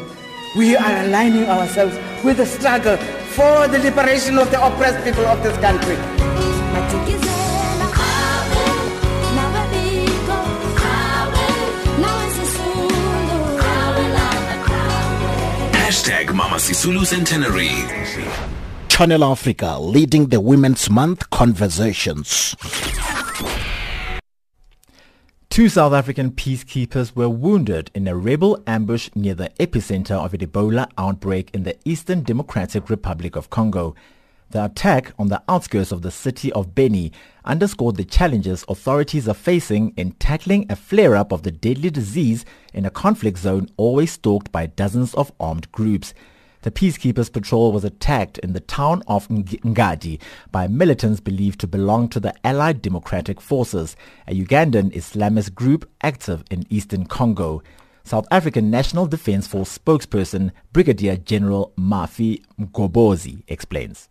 We 0.56 0.76
are 0.76 1.04
aligning 1.04 1.44
ourselves 1.44 1.96
with 2.24 2.38
the 2.38 2.46
struggle 2.46 2.96
for 3.36 3.68
the 3.68 3.78
liberation 3.78 4.38
of 4.38 4.50
the 4.50 4.64
oppressed 4.64 5.04
people 5.04 5.26
of 5.26 5.42
this 5.42 5.56
country. 5.58 5.96
Hashtag 15.88 16.34
Mama 16.34 16.56
Sisulu 16.56 17.06
Centenary. 17.06 17.70
Channel 18.88 19.24
Africa 19.24 19.78
leading 19.78 20.26
the 20.26 20.40
Women's 20.40 20.90
Month 20.90 21.30
conversations. 21.30 22.56
Two 25.58 25.68
South 25.68 25.92
African 25.92 26.30
peacekeepers 26.30 27.16
were 27.16 27.28
wounded 27.28 27.90
in 27.92 28.06
a 28.06 28.14
rebel 28.14 28.62
ambush 28.64 29.10
near 29.16 29.34
the 29.34 29.50
epicenter 29.58 30.12
of 30.12 30.32
an 30.32 30.38
Ebola 30.38 30.88
outbreak 30.96 31.50
in 31.52 31.64
the 31.64 31.76
Eastern 31.84 32.22
Democratic 32.22 32.88
Republic 32.88 33.34
of 33.34 33.50
Congo. 33.50 33.96
The 34.50 34.66
attack 34.66 35.12
on 35.18 35.26
the 35.26 35.42
outskirts 35.48 35.90
of 35.90 36.02
the 36.02 36.12
city 36.12 36.52
of 36.52 36.76
Beni 36.76 37.10
underscored 37.44 37.96
the 37.96 38.04
challenges 38.04 38.64
authorities 38.68 39.26
are 39.26 39.34
facing 39.34 39.94
in 39.96 40.12
tackling 40.12 40.64
a 40.70 40.76
flare-up 40.76 41.32
of 41.32 41.42
the 41.42 41.50
deadly 41.50 41.90
disease 41.90 42.44
in 42.72 42.84
a 42.84 42.90
conflict 42.90 43.38
zone 43.38 43.68
always 43.76 44.12
stalked 44.12 44.52
by 44.52 44.66
dozens 44.66 45.12
of 45.14 45.32
armed 45.40 45.72
groups. 45.72 46.14
The 46.62 46.72
Peacekeepers 46.72 47.32
Patrol 47.32 47.70
was 47.70 47.84
attacked 47.84 48.38
in 48.38 48.52
the 48.52 48.58
town 48.60 49.04
of 49.06 49.28
Ngadi 49.28 50.20
by 50.50 50.66
militants 50.66 51.20
believed 51.20 51.60
to 51.60 51.68
belong 51.68 52.08
to 52.08 52.18
the 52.18 52.34
Allied 52.44 52.82
Democratic 52.82 53.40
Forces, 53.40 53.94
a 54.26 54.34
Ugandan 54.34 54.92
Islamist 54.92 55.54
group 55.54 55.88
active 56.02 56.42
in 56.50 56.66
eastern 56.68 57.06
Congo. 57.06 57.62
South 58.02 58.26
African 58.32 58.70
National 58.70 59.06
Defence 59.06 59.46
Force 59.46 59.78
spokesperson 59.78 60.50
Brigadier 60.72 61.16
General 61.16 61.72
Mafi 61.78 62.42
Mgobozi 62.58 63.44
explains. 63.46 64.08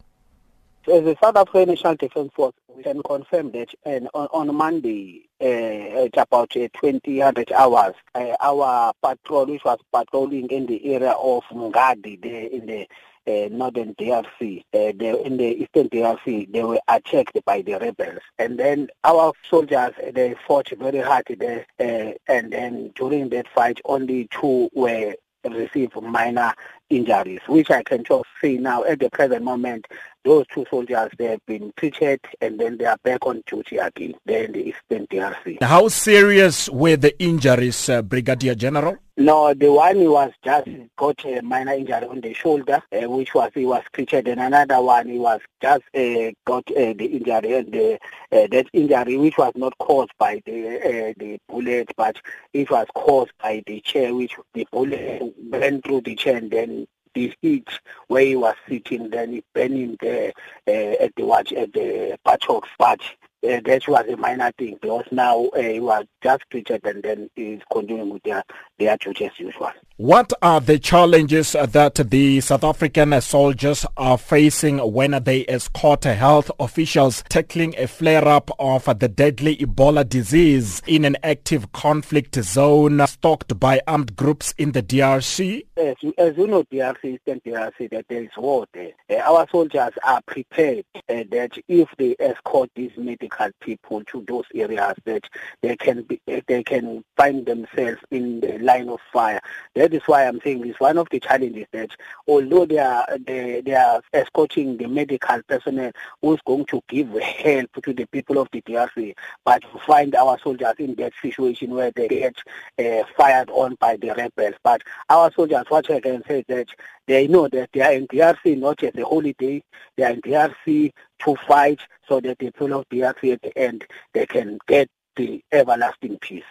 As 0.90 1.06
a 1.06 1.18
South 1.22 1.36
African 1.36 1.68
National 1.68 1.96
Defence 1.96 2.32
Force, 2.34 2.54
we 2.74 2.82
can 2.82 3.04
confirm 3.04 3.52
that 3.52 3.76
and 3.84 4.08
on, 4.14 4.28
on 4.32 4.56
Monday, 4.56 5.28
uh, 5.42 5.44
at 5.44 6.18
about 6.18 6.56
uh, 6.56 6.70
20 6.78 7.22
hours, 7.22 7.94
uh, 8.16 8.36
our 8.40 8.94
patrol, 9.04 9.48
which 9.48 9.66
was 9.66 9.80
patrolling 9.94 10.48
in 10.50 10.66
the 10.66 10.94
area 10.94 11.12
of 11.12 11.44
there 11.52 12.46
in 12.46 12.66
the 12.68 12.88
uh, 13.28 13.50
northern 13.52 13.96
DRC, 13.96 14.60
uh, 14.60 14.94
they, 14.96 15.22
in 15.26 15.36
the 15.36 15.62
eastern 15.62 15.90
DRC, 15.90 16.54
they 16.54 16.64
were 16.64 16.80
attacked 16.88 17.38
by 17.44 17.62
the 17.62 17.74
rebels. 17.74 18.22
And 18.40 18.58
then 18.58 18.88
our 19.04 19.34
soldiers, 19.50 19.92
they 20.14 20.36
fought 20.48 20.70
very 20.80 21.00
hard 21.00 21.26
there. 21.38 21.66
Uh, 21.78 22.14
and 22.30 22.54
then 22.54 22.94
during 22.96 23.28
that 23.30 23.50
fight, 23.50 23.82
only 23.84 24.30
two 24.32 24.70
were 24.74 25.16
received 25.50 26.02
minor 26.02 26.54
injuries, 26.90 27.42
which 27.48 27.70
I 27.70 27.84
can 27.84 28.04
just 28.04 28.26
say 28.42 28.58
now 28.58 28.84
at 28.84 29.00
the 29.00 29.10
present 29.10 29.44
moment, 29.44 29.88
those 30.28 30.46
two 30.54 30.66
soldiers, 30.70 31.10
they 31.18 31.26
have 31.26 31.46
been 31.46 31.72
treated 31.78 32.20
and 32.42 32.60
then 32.60 32.78
they 32.78 32.84
are 32.84 32.98
back 33.02 33.26
on 33.26 33.42
duty 33.48 33.78
again, 33.78 34.14
there 34.26 34.44
in 34.44 34.52
the 34.52 34.68
Eastern 34.70 35.08
DRC. 35.08 35.64
How 35.64 35.88
serious 35.88 36.70
were 36.70 36.98
the 36.98 37.18
injuries, 37.24 37.88
uh, 37.88 38.02
Brigadier 38.02 38.54
General? 38.54 38.98
No, 39.16 39.54
the 39.54 39.72
one 39.72 39.98
was 40.12 40.32
just 40.44 40.70
got 40.98 41.26
a 41.26 41.42
minor 41.42 41.74
injury 41.74 42.06
on 42.06 42.20
the 42.22 42.34
shoulder, 42.34 42.84
uh, 42.92 43.10
which 43.10 43.34
was 43.34 43.52
he 43.56 43.66
was 43.66 43.84
treated, 43.94 44.28
and 44.28 44.40
another 44.40 44.80
one 44.80 45.08
he 45.08 45.18
was 45.18 45.40
just 45.60 45.84
uh, 45.96 46.32
got 46.46 46.70
uh, 46.72 46.94
the 46.94 47.06
injury, 47.06 47.54
and 47.54 47.72
the, 47.72 47.94
uh, 48.32 48.48
that 48.52 48.68
injury 48.74 49.18
which 49.18 49.38
was 49.38 49.54
not 49.56 49.76
caused 49.80 50.12
by 50.20 50.40
the 50.46 50.78
uh, 50.78 51.14
the 51.18 51.40
bullet, 51.50 51.90
but 51.96 52.18
it 52.54 52.70
was 52.70 52.86
caused 52.94 53.32
by 53.42 53.64
the 53.66 53.82
chair, 53.82 54.14
which 54.14 54.36
the 54.54 54.68
bullet 54.72 55.34
went 55.50 55.84
through 55.84 56.02
the 56.02 56.14
chair 56.14 56.36
and 56.36 56.52
then 56.52 56.86
the 57.18 57.34
heat 57.42 57.68
where 58.08 58.26
he 58.26 58.36
was 58.36 58.56
sitting, 58.70 59.10
then 59.10 59.34
he 59.34 59.44
burning 59.54 59.98
there 60.02 60.32
uh, 60.68 61.04
at 61.04 61.16
the 61.16 61.26
watch 61.26 61.52
at 61.54 61.74
the 61.74 62.18
buttocks. 62.24 62.70
But 62.78 63.02
uh, 63.44 63.60
that 63.66 63.88
was 63.88 64.06
a 64.08 64.18
minor 64.18 64.52
thing 64.58 64.78
because 64.82 65.06
now 65.12 65.46
uh, 65.48 65.62
he 65.62 65.80
was 65.80 66.06
just 66.22 66.44
treated 66.52 66.86
and 66.86 67.02
then 67.02 67.30
he's 67.36 67.62
continuing 67.72 68.10
with 68.12 68.24
their, 68.24 68.44
their 68.78 68.98
duties 68.98 69.32
as 69.34 69.40
usual. 69.40 69.72
What 70.00 70.32
are 70.44 70.62
the 70.62 70.78
challenges 70.78 71.54
that 71.54 71.96
the 71.96 72.40
South 72.42 72.64
African 72.64 73.20
soldiers 73.20 73.84
are 73.98 74.20
facing 74.20 74.78
when 74.78 75.24
they 75.24 75.44
escort 75.48 76.04
health 76.04 76.52
officials 76.60 77.24
tackling 77.30 77.74
a 77.80 77.88
flare-up 77.88 78.52
of 78.60 78.86
the 79.00 79.08
deadly 79.08 79.58
Ebola 79.58 80.08
disease 80.08 80.84
in 80.86 81.04
an 81.04 81.18
active 81.24 81.72
conflict 81.72 82.36
zone 82.36 83.08
stalked 83.08 83.60
by 83.60 83.82
armed 83.88 84.16
groups 84.16 84.54
in 84.60 84.74
the 84.74 84.84
DRC? 84.84 85.66
As, 85.76 85.96
as 86.20 86.38
you 86.38 86.46
know, 86.46 86.64
DRC, 86.66 87.16
Eastern 87.16 87.40
DRC, 87.40 87.90
that 87.90 88.06
there 88.08 88.22
is 88.22 88.30
war 88.38 88.68
there. 88.76 88.92
Uh, 89.10 89.16
our 89.16 89.48
soldiers 89.52 89.94
are 90.04 90.22
prepared 90.28 90.86
uh, 90.96 91.24
that 91.32 91.58
if 91.68 91.90
they 91.98 92.16
escort 92.20 92.70
these 92.76 92.92
medical 92.98 93.50
people 93.62 94.04
to 94.04 94.24
those 94.28 94.46
areas, 94.54 94.94
that 95.06 95.24
they 95.64 95.76
can 95.76 96.04
be, 96.04 96.22
they 96.46 96.62
can 96.62 97.04
find 97.16 97.48
themselves 97.48 98.00
in 98.12 98.42
the 98.42 98.60
line 98.60 98.90
of 98.90 99.00
fire. 99.12 99.42
That 99.88 99.96
is 99.96 100.04
why 100.06 100.28
I'm 100.28 100.42
saying 100.42 100.64
this. 100.64 100.78
One 100.82 100.98
of 100.98 101.08
the 101.12 101.22
challenges 101.22 101.66
that 101.72 101.92
although 102.28 102.66
they 102.66 102.78
are 102.78 103.08
they, 103.26 103.62
they 103.62 103.74
are 103.74 104.02
escorting 104.12 104.76
the 104.76 104.86
medical 104.86 105.42
personnel 105.48 105.94
who's 106.22 106.42
going 106.46 106.66
to 106.66 106.82
give 106.90 107.08
help 107.14 107.72
to 107.84 107.94
the 107.94 108.06
people 108.08 108.38
of 108.38 108.50
the 108.52 108.62
DRC, 108.64 109.16
but 109.46 109.62
to 109.62 109.80
find 109.88 110.14
our 110.14 110.38
soldiers 110.40 110.74
in 110.78 110.94
that 110.96 111.14
situation 111.22 111.70
where 111.70 111.92
they 111.92 112.10
get 112.10 112.36
uh, 112.78 113.06
fired 113.16 113.50
on 113.50 113.78
by 113.80 113.96
the 113.96 114.10
rebels. 114.10 114.56
But 114.62 114.82
our 115.08 115.32
soldiers, 115.32 115.64
what 115.70 115.90
I 115.90 116.02
can 116.02 116.22
say 116.28 116.44
that 116.50 116.68
they 117.06 117.30
know 117.30 117.48
that 117.48 117.70
they 117.72 117.80
are 117.80 117.94
in 117.94 118.08
DRC 118.08 118.58
not 118.58 118.84
as 118.84 118.94
a 118.94 119.06
holiday, 119.06 119.64
they 119.96 120.04
are 120.04 120.12
in 120.12 120.22
DRC 120.22 120.92
to 121.20 121.36
fight 121.48 121.80
so 122.10 122.20
that 122.20 122.40
the 122.40 122.52
people 122.52 122.74
of 122.74 122.90
DRC 122.90 123.32
at 123.32 123.42
the 123.42 123.58
end 123.58 123.86
they 124.12 124.26
can 124.26 124.60
get 124.68 124.90
the 125.16 125.42
everlasting 125.54 126.18
peace. 126.20 126.44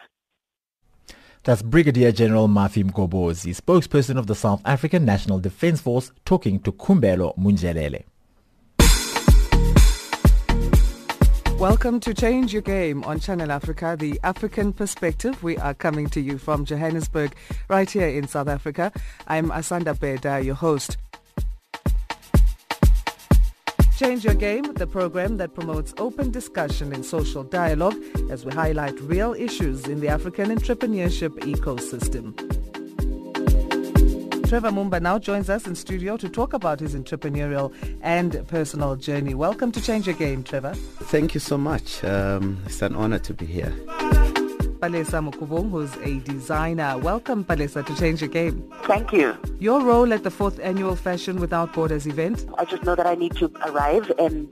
That's 1.47 1.62
Brigadier 1.62 2.11
General 2.11 2.49
Mafi 2.49 2.83
Mgobozi, 2.83 3.55
spokesperson 3.55 4.19
of 4.19 4.26
the 4.26 4.35
South 4.35 4.61
African 4.65 5.05
National 5.05 5.38
Defence 5.38 5.81
Force, 5.81 6.11
talking 6.25 6.59
to 6.59 6.73
Kumbelo 6.73 7.38
Munjelele. 7.38 8.03
Welcome 11.61 12.00
to 12.00 12.12
Change 12.12 12.53
Your 12.53 12.62
Game 12.62 13.05
on 13.05 13.21
Channel 13.21 13.53
Africa, 13.53 13.97
the 13.97 14.19
African 14.25 14.73
perspective. 14.73 15.41
We 15.45 15.57
are 15.59 15.73
coming 15.73 16.09
to 16.11 16.21
you 16.21 16.37
from 16.37 16.65
Johannesburg, 16.65 17.37
right 17.69 17.88
here 17.88 18.09
in 18.09 18.26
South 18.26 18.49
Africa. 18.49 18.91
I'm 19.29 19.50
Asanda 19.50 19.99
Beda, 19.99 20.45
your 20.45 20.57
host. 20.57 20.97
Change 23.97 24.25
Your 24.25 24.35
Game, 24.35 24.75
the 24.75 24.87
program 24.87 25.38
that 25.38 25.55
promotes 25.55 25.95
open 25.97 26.31
discussion 26.31 26.93
and 26.93 27.03
social 27.03 27.43
dialogue 27.43 27.97
as 28.31 28.45
we 28.45 28.53
highlight 28.53 29.00
real 29.00 29.33
issues 29.33 29.87
in 29.87 30.00
the 30.00 30.09
African 30.09 30.50
entrepreneurship 30.50 31.31
ecosystem. 31.41 32.37
Trevor 34.47 34.71
Mumba 34.71 35.00
now 35.00 35.19
joins 35.19 35.49
us 35.49 35.67
in 35.67 35.75
studio 35.75 36.19
to 36.19 36.29
talk 36.29 36.53
about 36.53 36.79
his 36.79 36.95
entrepreneurial 36.95 37.73
and 38.03 38.47
personal 38.49 38.97
journey. 38.97 39.33
Welcome 39.33 39.73
to 39.73 39.81
Change 39.81 40.07
Your 40.07 40.17
Game, 40.17 40.43
Trevor. 40.43 40.75
Thank 40.75 41.33
you 41.33 41.41
so 41.41 41.57
much. 41.57 42.05
Um, 42.05 42.62
it's 42.67 42.83
an 42.83 42.95
honor 42.95 43.19
to 43.21 43.33
be 43.33 43.47
here. 43.47 43.73
Palesa 44.87 45.21
Mokubung, 45.21 45.69
who's 45.69 45.93
a 45.97 46.21
designer. 46.21 46.97
Welcome, 46.99 47.45
Palesa, 47.45 47.85
to 47.85 47.97
Change 47.97 48.21
Your 48.21 48.31
Game. 48.31 48.73
Thank 48.85 49.12
you. 49.12 49.37
Your 49.59 49.83
role 49.83 50.12
at 50.12 50.23
the 50.23 50.31
fourth 50.31 50.61
annual 50.61 50.95
Fashion 50.95 51.40
Without 51.40 51.73
Borders 51.73 52.07
event? 52.07 52.47
I 52.57 52.66
just 52.66 52.85
know 52.85 52.95
that 52.95 53.05
I 53.05 53.16
need 53.16 53.35
to 53.38 53.50
arrive 53.64 54.12
and 54.16 54.49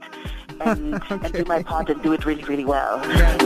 and, 0.59 0.95
okay. 0.95 1.15
and 1.23 1.33
do 1.33 1.45
my 1.45 1.63
part 1.63 1.89
and 1.89 2.03
do 2.03 2.11
it 2.11 2.25
really, 2.25 2.43
really 2.43 2.65
well. 2.65 2.99
Yeah. 3.11 3.37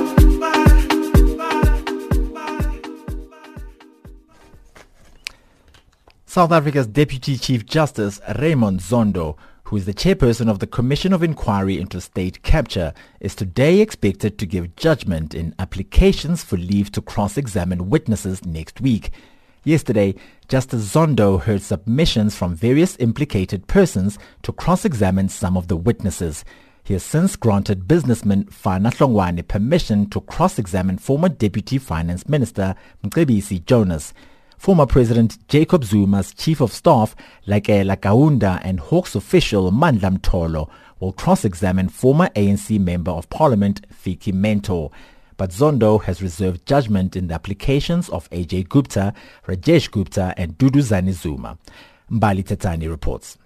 South 6.25 6.51
Africa's 6.51 6.87
Deputy 6.87 7.37
Chief 7.37 7.67
Justice 7.67 8.19
Raymond 8.39 8.79
Zondo 8.79 9.35
who 9.69 9.77
is 9.77 9.85
the 9.85 9.93
chairperson 9.93 10.49
of 10.49 10.57
the 10.57 10.65
Commission 10.65 11.13
of 11.13 11.21
Inquiry 11.21 11.79
into 11.79 12.01
State 12.01 12.41
Capture, 12.41 12.91
is 13.19 13.35
today 13.35 13.81
expected 13.81 14.39
to 14.39 14.47
give 14.47 14.75
judgment 14.75 15.35
in 15.35 15.53
applications 15.59 16.43
for 16.43 16.57
leave 16.57 16.91
to 16.91 17.03
cross-examine 17.03 17.87
witnesses 17.87 18.43
next 18.43 18.81
week. 18.81 19.11
Yesterday, 19.63 20.15
Justice 20.47 20.91
Zondo 20.91 21.39
heard 21.39 21.61
submissions 21.61 22.35
from 22.35 22.55
various 22.55 22.97
implicated 22.97 23.67
persons 23.67 24.17
to 24.41 24.51
cross-examine 24.51 25.29
some 25.29 25.55
of 25.55 25.67
the 25.67 25.77
witnesses. 25.77 26.43
He 26.83 26.93
has 26.93 27.03
since 27.03 27.35
granted 27.35 27.87
businessman 27.87 28.45
Fana 28.45 28.91
Hlongwane 28.91 29.47
permission 29.47 30.09
to 30.09 30.21
cross-examine 30.21 30.97
former 30.97 31.29
Deputy 31.29 31.77
Finance 31.77 32.27
Minister 32.27 32.73
Mcebisi 33.03 33.63
Jonas. 33.63 34.15
Former 34.59 34.85
President 34.85 35.47
Jacob 35.47 35.85
Zuma's 35.85 36.33
Chief 36.33 36.59
of 36.59 36.73
Staff, 36.73 37.15
Lakela 37.47 38.59
and 38.61 38.81
Hawks 38.81 39.15
official 39.15 39.71
Mandla 39.71 40.17
Mtholo 40.17 40.69
will 40.99 41.13
cross-examine 41.13 41.87
former 41.87 42.27
ANC 42.35 42.77
Member 42.77 43.11
of 43.11 43.29
Parliament 43.29 43.87
Vytjie 44.03 44.33
Mentor. 44.33 44.91
But 45.37 45.51
Zondo 45.51 46.03
has 46.03 46.21
reserved 46.21 46.65
judgment 46.65 47.15
in 47.15 47.27
the 47.29 47.35
applications 47.35 48.09
of 48.09 48.29
Ajay 48.31 48.67
Gupta, 48.67 49.13
Rajesh 49.47 49.89
Gupta, 49.91 50.33
and 50.35 50.57
Duduzane 50.57 51.13
Zuma. 51.13 51.57
Mbali 52.11 52.43
Tetani 52.43 52.89
reports. 52.89 53.37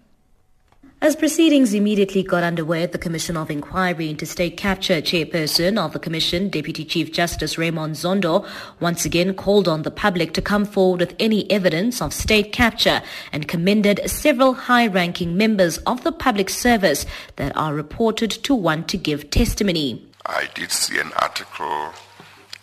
As 1.04 1.18
proceedings 1.18 1.74
immediately 1.74 2.24
got 2.24 2.44
underway 2.44 2.82
at 2.82 2.94
the 2.94 2.98
Commission 2.98 3.36
of 3.36 3.52
Inquiry 3.52 4.10
into 4.10 4.26
State 4.26 4.56
Capture, 4.56 5.02
Chairperson 5.02 5.78
of 5.78 5.92
the 5.92 6.00
Commission, 6.00 6.48
Deputy 6.48 6.86
Chief 6.86 7.12
Justice 7.12 7.58
Raymond 7.58 7.96
Zondo, 7.96 8.48
once 8.80 9.04
again 9.04 9.34
called 9.34 9.68
on 9.68 9.82
the 9.82 9.92
public 9.92 10.32
to 10.32 10.42
come 10.42 10.64
forward 10.64 11.02
with 11.02 11.14
any 11.20 11.52
evidence 11.52 12.02
of 12.02 12.14
state 12.14 12.54
capture 12.54 13.02
and 13.34 13.50
commended 13.50 14.00
several 14.10 14.54
high-ranking 14.54 15.36
members 15.36 15.78
of 15.80 16.06
the 16.06 16.12
public 16.14 16.50
service 16.50 17.06
that 17.36 17.52
are 17.58 17.74
reported 17.74 18.32
to 18.32 18.56
want 18.56 18.88
to 18.88 18.98
give 18.98 19.30
testimony. 19.30 20.08
I 20.26 20.48
did 20.56 20.72
see 20.72 21.00
an 21.00 21.12
article 21.22 21.90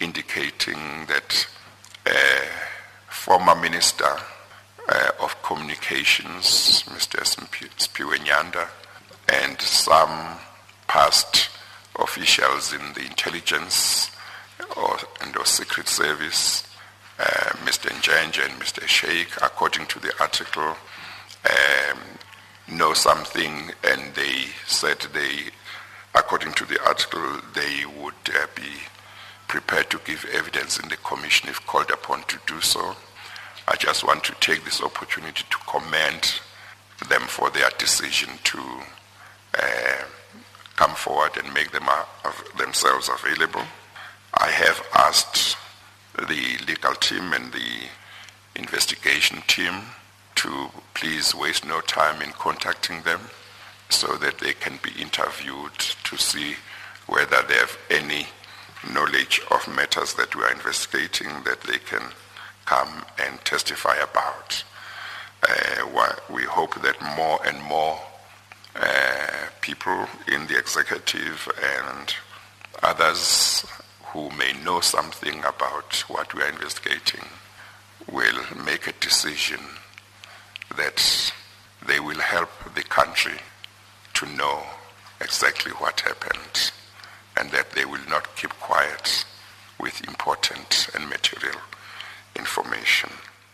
indicating 0.01 0.79
that 1.09 1.47
a 2.07 2.47
former 3.11 3.55
minister 3.55 4.17
uh, 4.91 5.11
of 5.23 5.41
Communications, 5.43 6.83
Mr. 6.89 7.21
Siphiwe 7.23 8.19
Nyanda, 8.19 8.69
and 9.29 9.61
some 9.61 10.39
past 10.89 11.49
officials 11.99 12.73
in 12.73 12.93
the 12.95 13.03
intelligence 13.03 14.11
or, 14.77 14.99
and 15.23 15.37
or 15.37 15.47
secret 15.47 15.89
service, 15.89 16.67
uh, 17.19 17.51
Mr. 17.65 17.89
Njenje 17.91 18.45
and 18.45 18.61
Mr. 18.61 18.83
Shaik, 18.87 19.37
according 19.45 19.87
to 19.87 20.01
the 20.01 20.13
article, 20.21 20.75
um, 21.49 21.99
know 22.69 22.93
something 22.93 23.71
and 23.85 24.15
they 24.15 24.47
said 24.67 24.99
they, 25.13 25.51
according 26.15 26.53
to 26.55 26.65
the 26.65 26.83
article, 26.85 27.41
they 27.55 27.85
would 28.01 28.15
uh, 28.35 28.47
be 28.55 28.71
prepared 29.49 29.91
to 29.91 30.01
give 30.05 30.25
evidence 30.33 30.79
in 30.79 30.89
the 30.89 30.97
commission 30.99 31.49
if 31.49 31.65
called 31.67 31.91
upon 31.91 32.23
to 32.25 32.39
do 32.47 32.61
so. 32.61 32.97
I 33.71 33.77
just 33.77 34.05
want 34.05 34.25
to 34.25 34.35
take 34.41 34.65
this 34.65 34.83
opportunity 34.83 35.45
to 35.49 35.57
commend 35.59 36.41
them 37.09 37.23
for 37.23 37.51
their 37.51 37.71
decision 37.79 38.31
to 38.43 38.59
uh, 39.57 40.05
come 40.75 40.97
forward 40.97 41.37
and 41.37 41.55
make 41.55 41.71
them 41.71 41.89
uh, 41.89 42.05
themselves 42.59 43.09
available. 43.09 43.63
I 44.35 44.49
have 44.49 44.85
asked 44.95 45.57
the 46.17 46.59
legal 46.67 46.95
team 46.95 47.33
and 47.33 47.53
the 47.53 47.87
investigation 48.57 49.41
team 49.47 49.75
to 50.35 50.71
please 50.95 51.33
waste 51.33 51.65
no 51.65 51.81
time 51.81 52.23
in 52.23 52.31
contacting 52.33 53.03
them 53.03 53.21
so 53.89 54.17
that 54.17 54.39
they 54.39 54.53
can 54.53 54.81
be 54.83 55.01
interviewed 55.01 55.79
to 55.79 56.17
see 56.17 56.57
whether 57.07 57.41
they 57.47 57.55
have 57.55 57.79
any 57.89 58.27
knowledge 58.93 59.41
of 59.53 59.69
matters 59.77 60.15
that 60.15 60.35
we 60.35 60.43
are 60.43 60.53
investigating 60.53 61.29
that 61.45 61.61
they 61.61 61.79
can 61.79 62.03
come 62.71 63.05
and 63.19 63.45
testify 63.45 63.97
about. 63.97 64.63
Uh, 65.43 66.13
we 66.33 66.45
hope 66.45 66.81
that 66.83 66.97
more 67.17 67.41
and 67.45 67.61
more 67.65 67.99
uh, 68.77 69.27
people 69.61 70.07
in 70.29 70.47
the 70.47 70.57
executive 70.57 71.49
and 71.81 72.15
others 72.85 73.67
who 74.11 74.31
may 74.39 74.53
know 74.65 74.79
something 74.79 75.39
about 75.41 76.05
what 76.07 76.33
we 76.33 76.43
are 76.43 76.49
investigating 76.49 77.25
will 78.13 78.41
make 78.65 78.87
a 78.87 78.93
decision 79.01 79.61
that 80.77 81.01
they 81.89 81.99
will 81.99 82.21
help 82.21 82.51
the 82.77 82.85
country 82.85 83.39
to 84.15 84.27
know 84.37 84.63
exactly 85.21 85.73
what 85.73 85.99
happened 86.03 86.71
and 87.37 87.51
that 87.51 87.73
they 87.73 87.85
will 87.85 88.07
not 88.09 88.37
keep 88.37 88.53
quiet 88.61 89.25
with 89.81 90.07
important 90.07 90.89
and 90.95 91.09
material 91.09 91.61
information. 92.41 93.11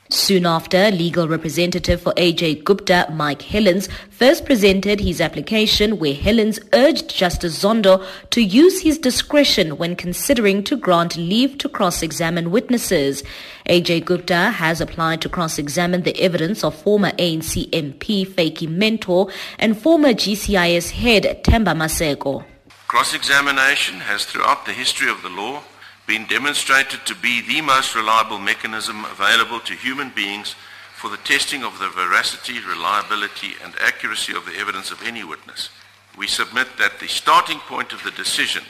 Soon 0.09 0.46
after, 0.46 0.90
legal 0.92 1.27
representative 1.27 2.01
for 2.01 2.12
Ajay 2.14 2.62
Gupta, 2.62 3.09
Mike 3.12 3.42
Hellens, 3.42 3.88
first 4.11 4.46
presented 4.46 5.01
his 5.01 5.20
application 5.20 5.99
where 5.99 6.14
Hellens 6.14 6.61
urged 6.72 7.09
Justice 7.11 7.61
Zondo 7.64 8.05
to 8.31 8.40
use 8.40 8.83
his 8.83 8.99
discretion 8.99 9.77
when 9.79 9.96
considering 9.96 10.62
to 10.62 10.77
grant 10.77 11.16
leave 11.16 11.59
to 11.59 11.68
cross-examine 11.68 12.53
witnesses. 12.53 13.25
Ajay 13.68 14.05
Gupta 14.05 14.51
has 14.53 14.81
applied 14.81 15.20
to 15.22 15.29
cross-examine 15.29 16.03
the 16.03 16.16
evidence 16.20 16.62
of 16.62 16.81
former 16.81 17.11
ANC 17.12 17.68
MP 17.70 18.25
Vytjie 18.25 18.68
Mentor 18.68 19.29
and 19.59 19.77
former 19.77 20.11
GCIS 20.11 20.92
head 20.92 21.25
Themba 21.42 21.75
Maseko. 21.75 22.44
Cross-examination 22.87 23.96
has 23.96 24.25
throughout 24.25 24.66
the 24.66 24.72
history 24.72 25.11
of 25.11 25.20
the 25.22 25.31
law 25.31 25.62
been 26.07 26.27
demonstrated 26.27 27.01
to 27.05 27.14
be 27.14 27.40
the 27.42 27.61
most 27.61 27.95
reliable 27.95 28.38
mechanism 28.38 29.05
available 29.07 29.61
to 29.61 29.75
human 29.75 30.11
beings 30.11 30.55
for 30.95 31.11
the 31.11 31.16
testing 31.19 31.62
of 31.62 31.79
the 31.79 31.88
veracity, 31.88 32.59
reliability 32.61 33.55
and 33.62 33.75
accuracy 33.81 34.35
of 34.35 34.47
the 34.47 34.57
evidence 34.57 34.90
of 34.90 35.03
any 35.03 35.25
witness. 35.25 35.71
We 36.16 36.27
submit 36.27 36.69
that 36.79 37.01
the 37.01 37.09
starting 37.09 37.59
point 37.59 37.92
of 37.92 38.03
the 38.03 38.12
decision 38.12 38.62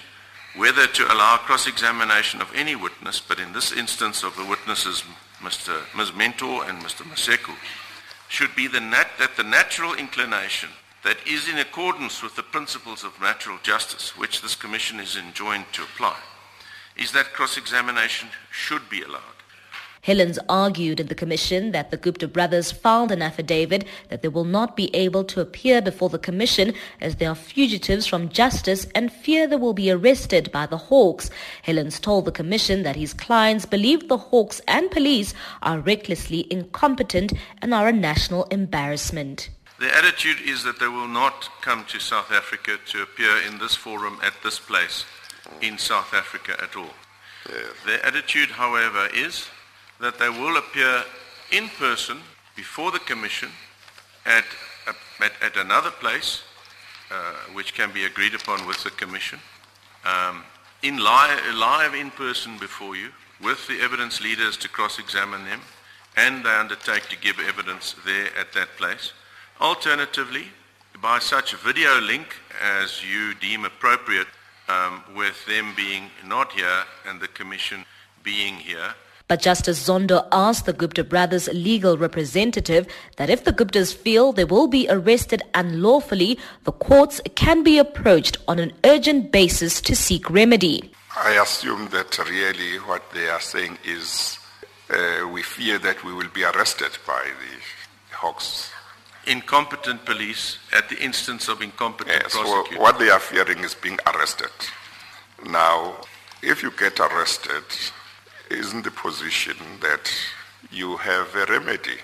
whether 0.56 0.86
to 0.86 1.12
allow 1.12 1.36
cross-examination 1.36 2.40
of 2.40 2.50
any 2.54 2.74
witness, 2.74 3.20
but 3.20 3.38
in 3.38 3.52
this 3.52 3.72
instance 3.72 4.22
of 4.22 4.34
the 4.36 4.44
witnesses 4.44 5.04
Mr. 5.40 5.82
Ms. 5.94 6.14
Mentor 6.14 6.64
and 6.64 6.82
Mr. 6.82 7.02
Maseko, 7.02 7.54
should 8.28 8.56
be 8.56 8.66
the 8.66 8.80
nat- 8.80 9.18
that 9.18 9.36
the 9.36 9.42
natural 9.42 9.94
inclination 9.94 10.70
that 11.04 11.18
is 11.26 11.48
in 11.48 11.58
accordance 11.58 12.22
with 12.22 12.34
the 12.36 12.42
principles 12.42 13.04
of 13.04 13.20
natural 13.20 13.58
justice, 13.62 14.16
which 14.16 14.40
this 14.40 14.56
Commission 14.56 14.98
is 14.98 15.16
enjoined 15.16 15.66
to 15.72 15.82
apply, 15.82 16.16
is 16.96 17.12
that 17.12 17.32
cross-examination 17.32 18.28
should 18.50 18.88
be 18.88 19.02
allowed. 19.02 19.36
Hellens 20.06 20.38
argued 20.48 21.00
in 21.00 21.08
the 21.08 21.16
commission 21.16 21.72
that 21.72 21.90
the 21.90 21.96
Gupta 21.96 22.28
brothers 22.28 22.70
filed 22.70 23.10
an 23.10 23.22
affidavit 23.22 23.84
that 24.08 24.22
they 24.22 24.28
will 24.28 24.44
not 24.44 24.76
be 24.76 24.94
able 24.94 25.24
to 25.24 25.40
appear 25.40 25.82
before 25.82 26.08
the 26.08 26.18
commission 26.18 26.74
as 27.00 27.16
they 27.16 27.26
are 27.26 27.34
fugitives 27.34 28.06
from 28.06 28.28
justice 28.28 28.86
and 28.94 29.12
fear 29.12 29.48
they 29.48 29.56
will 29.56 29.72
be 29.72 29.90
arrested 29.90 30.52
by 30.52 30.64
the 30.64 30.76
Hawks. 30.76 31.28
Hellens 31.66 32.00
told 32.00 32.24
the 32.24 32.30
commission 32.30 32.84
that 32.84 32.94
his 32.94 33.12
clients 33.12 33.66
believe 33.66 34.06
the 34.06 34.16
Hawks 34.16 34.60
and 34.68 34.88
police 34.92 35.34
are 35.60 35.80
recklessly 35.80 36.46
incompetent 36.52 37.32
and 37.60 37.74
are 37.74 37.88
a 37.88 37.92
national 37.92 38.44
embarrassment. 38.44 39.50
The 39.80 39.92
attitude 39.92 40.40
is 40.40 40.62
that 40.62 40.78
they 40.78 40.88
will 40.88 41.08
not 41.08 41.48
come 41.62 41.84
to 41.86 41.98
South 41.98 42.30
Africa 42.30 42.78
to 42.92 43.02
appear 43.02 43.38
in 43.38 43.58
this 43.58 43.74
forum 43.74 44.20
at 44.22 44.34
this 44.44 44.60
place 44.60 45.04
in 45.60 45.78
South 45.78 46.12
Africa 46.14 46.56
at 46.62 46.76
all. 46.76 46.94
Their 47.84 48.04
attitude, 48.04 48.50
however, 48.50 49.08
is 49.14 49.48
that 50.00 50.18
they 50.18 50.28
will 50.28 50.56
appear 50.56 51.04
in 51.52 51.68
person 51.78 52.18
before 52.56 52.90
the 52.90 52.98
Commission 53.00 53.50
at, 54.24 54.44
a, 54.86 55.24
at, 55.24 55.32
at, 55.40 55.56
another 55.56 55.90
place, 55.90 56.42
uh, 57.10 57.34
which 57.52 57.74
can 57.74 57.92
be 57.92 58.04
agreed 58.04 58.34
upon 58.34 58.66
with 58.66 58.82
the 58.82 58.90
Commission, 58.90 59.38
um, 60.04 60.42
in 60.82 60.98
live, 60.98 61.54
live 61.54 61.94
in 61.94 62.10
person 62.10 62.58
before 62.58 62.96
you, 62.96 63.10
with 63.42 63.66
the 63.68 63.80
evidence 63.80 64.20
leaders 64.20 64.56
to 64.56 64.68
cross-examine 64.68 65.44
them, 65.44 65.60
and 66.16 66.44
they 66.44 66.50
undertake 66.50 67.08
to 67.08 67.16
give 67.16 67.38
evidence 67.38 67.94
there 68.04 68.28
at 68.38 68.52
that 68.54 68.68
place. 68.76 69.12
Alternatively, 69.60 70.46
by 71.00 71.18
such 71.18 71.54
video 71.54 72.00
link 72.00 72.36
as 72.62 73.02
you 73.04 73.34
deem 73.34 73.64
appropriate, 73.64 74.26
um, 74.68 75.02
with 75.14 75.44
them 75.46 75.72
being 75.76 76.10
not 76.24 76.52
here 76.52 76.84
and 77.08 77.20
the 77.20 77.28
Commission 77.28 77.84
being 78.22 78.54
here. 78.54 78.94
But 79.28 79.42
Justice 79.42 79.88
Zondo 79.88 80.28
asked 80.30 80.66
the 80.66 80.72
Gupta 80.72 81.02
brothers' 81.02 81.48
legal 81.48 81.98
representative 81.98 82.86
that 83.16 83.28
if 83.28 83.42
the 83.42 83.52
Guptas 83.52 83.92
feel 83.92 84.32
they 84.32 84.44
will 84.44 84.68
be 84.68 84.86
arrested 84.88 85.42
unlawfully, 85.52 86.38
the 86.62 86.70
courts 86.70 87.20
can 87.34 87.64
be 87.64 87.76
approached 87.78 88.38
on 88.46 88.60
an 88.60 88.72
urgent 88.84 89.32
basis 89.32 89.80
to 89.80 89.96
seek 89.96 90.30
remedy. 90.30 90.92
I 91.16 91.42
assume 91.42 91.88
that 91.88 92.18
really 92.18 92.76
what 92.78 93.02
they 93.12 93.28
are 93.28 93.40
saying 93.40 93.78
is 93.84 94.38
uh, 94.90 95.26
we 95.28 95.42
fear 95.42 95.78
that 95.78 96.04
we 96.04 96.12
will 96.12 96.28
be 96.32 96.44
arrested 96.44 96.96
by 97.04 97.24
the 97.24 98.14
Hawks. 98.14 98.70
Incompetent 99.26 100.04
police 100.04 100.58
at 100.72 100.88
the 100.88 100.96
instance 101.02 101.48
of 101.48 101.60
incompetent 101.60 102.22
yes, 102.22 102.32
prosecutors. 102.32 102.76
So 102.76 102.80
what 102.80 102.98
they 102.98 103.10
are 103.10 103.18
fearing 103.18 103.64
is 103.64 103.74
being 103.74 103.98
arrested. 104.06 104.50
Now, 105.44 105.96
if 106.42 106.62
you 106.62 106.70
get 106.78 107.00
arrested, 107.00 107.64
isn't 108.50 108.84
the 108.84 108.90
position 108.92 109.56
that 109.80 110.12
you 110.70 110.96
have 110.98 111.34
a 111.34 111.46
remedy? 111.46 111.98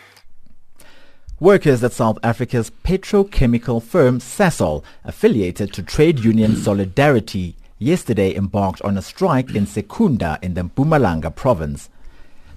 Workers 1.38 1.82
at 1.82 1.92
South 1.92 2.18
Africa's 2.22 2.70
petrochemical 2.85 3.82
firm 3.82 4.18
Sasol, 4.18 4.85
affiliated 5.04 5.72
to 5.72 5.82
trade 5.82 6.20
union 6.20 6.56
Solidarity, 6.68 7.56
yesterday 7.78 8.35
embarked 8.35 8.82
on 8.82 8.96
a 8.96 9.02
strike 9.02 9.54
in 9.54 9.66
Secunda 9.66 10.38
in 10.42 10.54
the 10.54 10.62
Mpumalanga 10.62 11.35
province. 11.35 11.88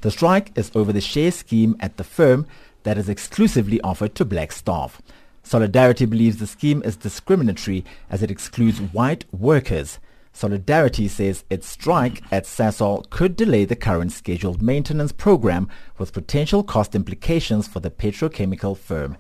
The 0.02 0.12
strike 0.12 0.52
is 0.56 0.72
over 0.76 0.94
the 0.94 1.02
share 1.02 1.32
scheme 1.32 1.76
at 1.80 1.98
the 1.98 2.04
firm 2.04 2.46
that 2.86 2.98
is 2.98 3.10
exclusively 3.10 3.82
offered 3.82 4.16
to 4.16 4.24
black 4.24 4.52
staff. 4.52 5.02
Solidarity 5.44 6.06
believes 6.06 6.38
the 6.38 6.48
scheme 6.48 6.82
is 6.84 6.96
discriminatory 6.96 7.86
as 8.10 8.24
it 8.24 8.32
excludes 8.32 8.80
white 8.80 9.26
workers. 9.32 10.00
Solidarity 10.34 11.08
says 11.08 11.46
its 11.50 11.68
strike 11.68 12.22
at 12.32 12.46
Sasol 12.46 13.10
could 13.10 13.36
delay 13.36 13.64
the 13.64 13.76
current 13.76 14.12
scheduled 14.12 14.62
maintenance 14.62 15.12
program 15.12 15.70
with 15.98 16.14
potential 16.14 16.64
cost 16.64 16.96
implications 16.96 17.68
for 17.68 17.80
the 17.80 17.92
petrochemical 17.92 18.76
firm. 18.76 19.18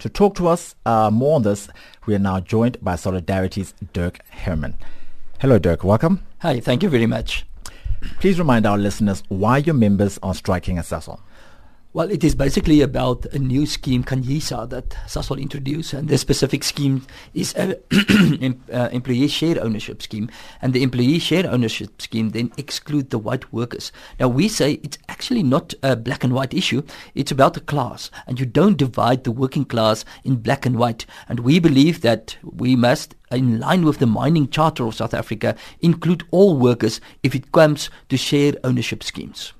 To 0.00 0.08
talk 0.08 0.34
to 0.36 0.46
us 0.48 0.74
uh, 0.84 1.10
more 1.10 1.36
on 1.36 1.42
this, 1.42 1.68
we 2.06 2.14
are 2.14 2.20
now 2.20 2.40
joined 2.40 2.76
by 2.82 2.96
Solidarity's 2.96 3.72
Dirk 3.92 4.18
Hermann. 4.30 4.76
Hello, 5.40 5.58
Dirk. 5.58 5.84
Welcome. 5.84 6.24
Hi. 6.40 6.60
Thank 6.60 6.82
you 6.82 6.88
very 6.88 7.06
much. 7.06 7.46
Please 8.20 8.38
remind 8.38 8.66
our 8.66 8.78
listeners 8.78 9.22
why 9.28 9.58
your 9.58 9.74
members 9.74 10.18
are 10.22 10.34
striking 10.34 10.78
at 10.78 10.84
Sasol. 10.84 11.20
Well, 11.94 12.10
it 12.10 12.22
is 12.22 12.34
basically 12.34 12.82
about 12.82 13.24
a 13.32 13.38
new 13.38 13.64
scheme, 13.64 14.04
Khanyisa, 14.04 14.68
that 14.68 14.90
Sasol 15.06 15.40
introduced. 15.40 15.94
And 15.94 16.06
this 16.06 16.20
specific 16.20 16.62
scheme 16.62 17.06
is 17.32 17.54
an 17.54 17.76
uh, 18.72 18.90
employee 18.92 19.28
share 19.28 19.64
ownership 19.64 20.02
scheme. 20.02 20.28
And 20.60 20.74
the 20.74 20.82
employee 20.82 21.18
share 21.18 21.50
ownership 21.50 22.02
scheme 22.02 22.30
then 22.30 22.52
exclude 22.58 23.08
the 23.08 23.18
white 23.18 23.54
workers. 23.54 23.90
Now, 24.20 24.28
we 24.28 24.48
say 24.48 24.72
it's 24.82 24.98
actually 25.08 25.42
not 25.42 25.72
a 25.82 25.96
black 25.96 26.22
and 26.22 26.34
white 26.34 26.52
issue. 26.52 26.82
It's 27.14 27.32
about 27.32 27.56
a 27.56 27.60
class. 27.60 28.10
And 28.26 28.38
you 28.38 28.44
don't 28.44 28.76
divide 28.76 29.24
the 29.24 29.32
working 29.32 29.64
class 29.64 30.04
in 30.24 30.36
black 30.36 30.66
and 30.66 30.76
white. 30.76 31.06
And 31.26 31.40
we 31.40 31.58
believe 31.58 32.02
that 32.02 32.36
we 32.42 32.76
must 32.76 33.14
in 33.30 33.58
line 33.58 33.86
with 33.86 33.98
the 33.98 34.06
mining 34.06 34.48
charter 34.48 34.84
of 34.84 34.94
South 34.94 35.14
Africa, 35.14 35.54
include 35.80 36.24
all 36.30 36.56
workers 36.58 37.00
if 37.22 37.34
it 37.34 37.52
comes 37.52 37.88
to 38.08 38.16
share 38.16 38.54
ownership 38.62 39.02
schemes. 39.02 39.52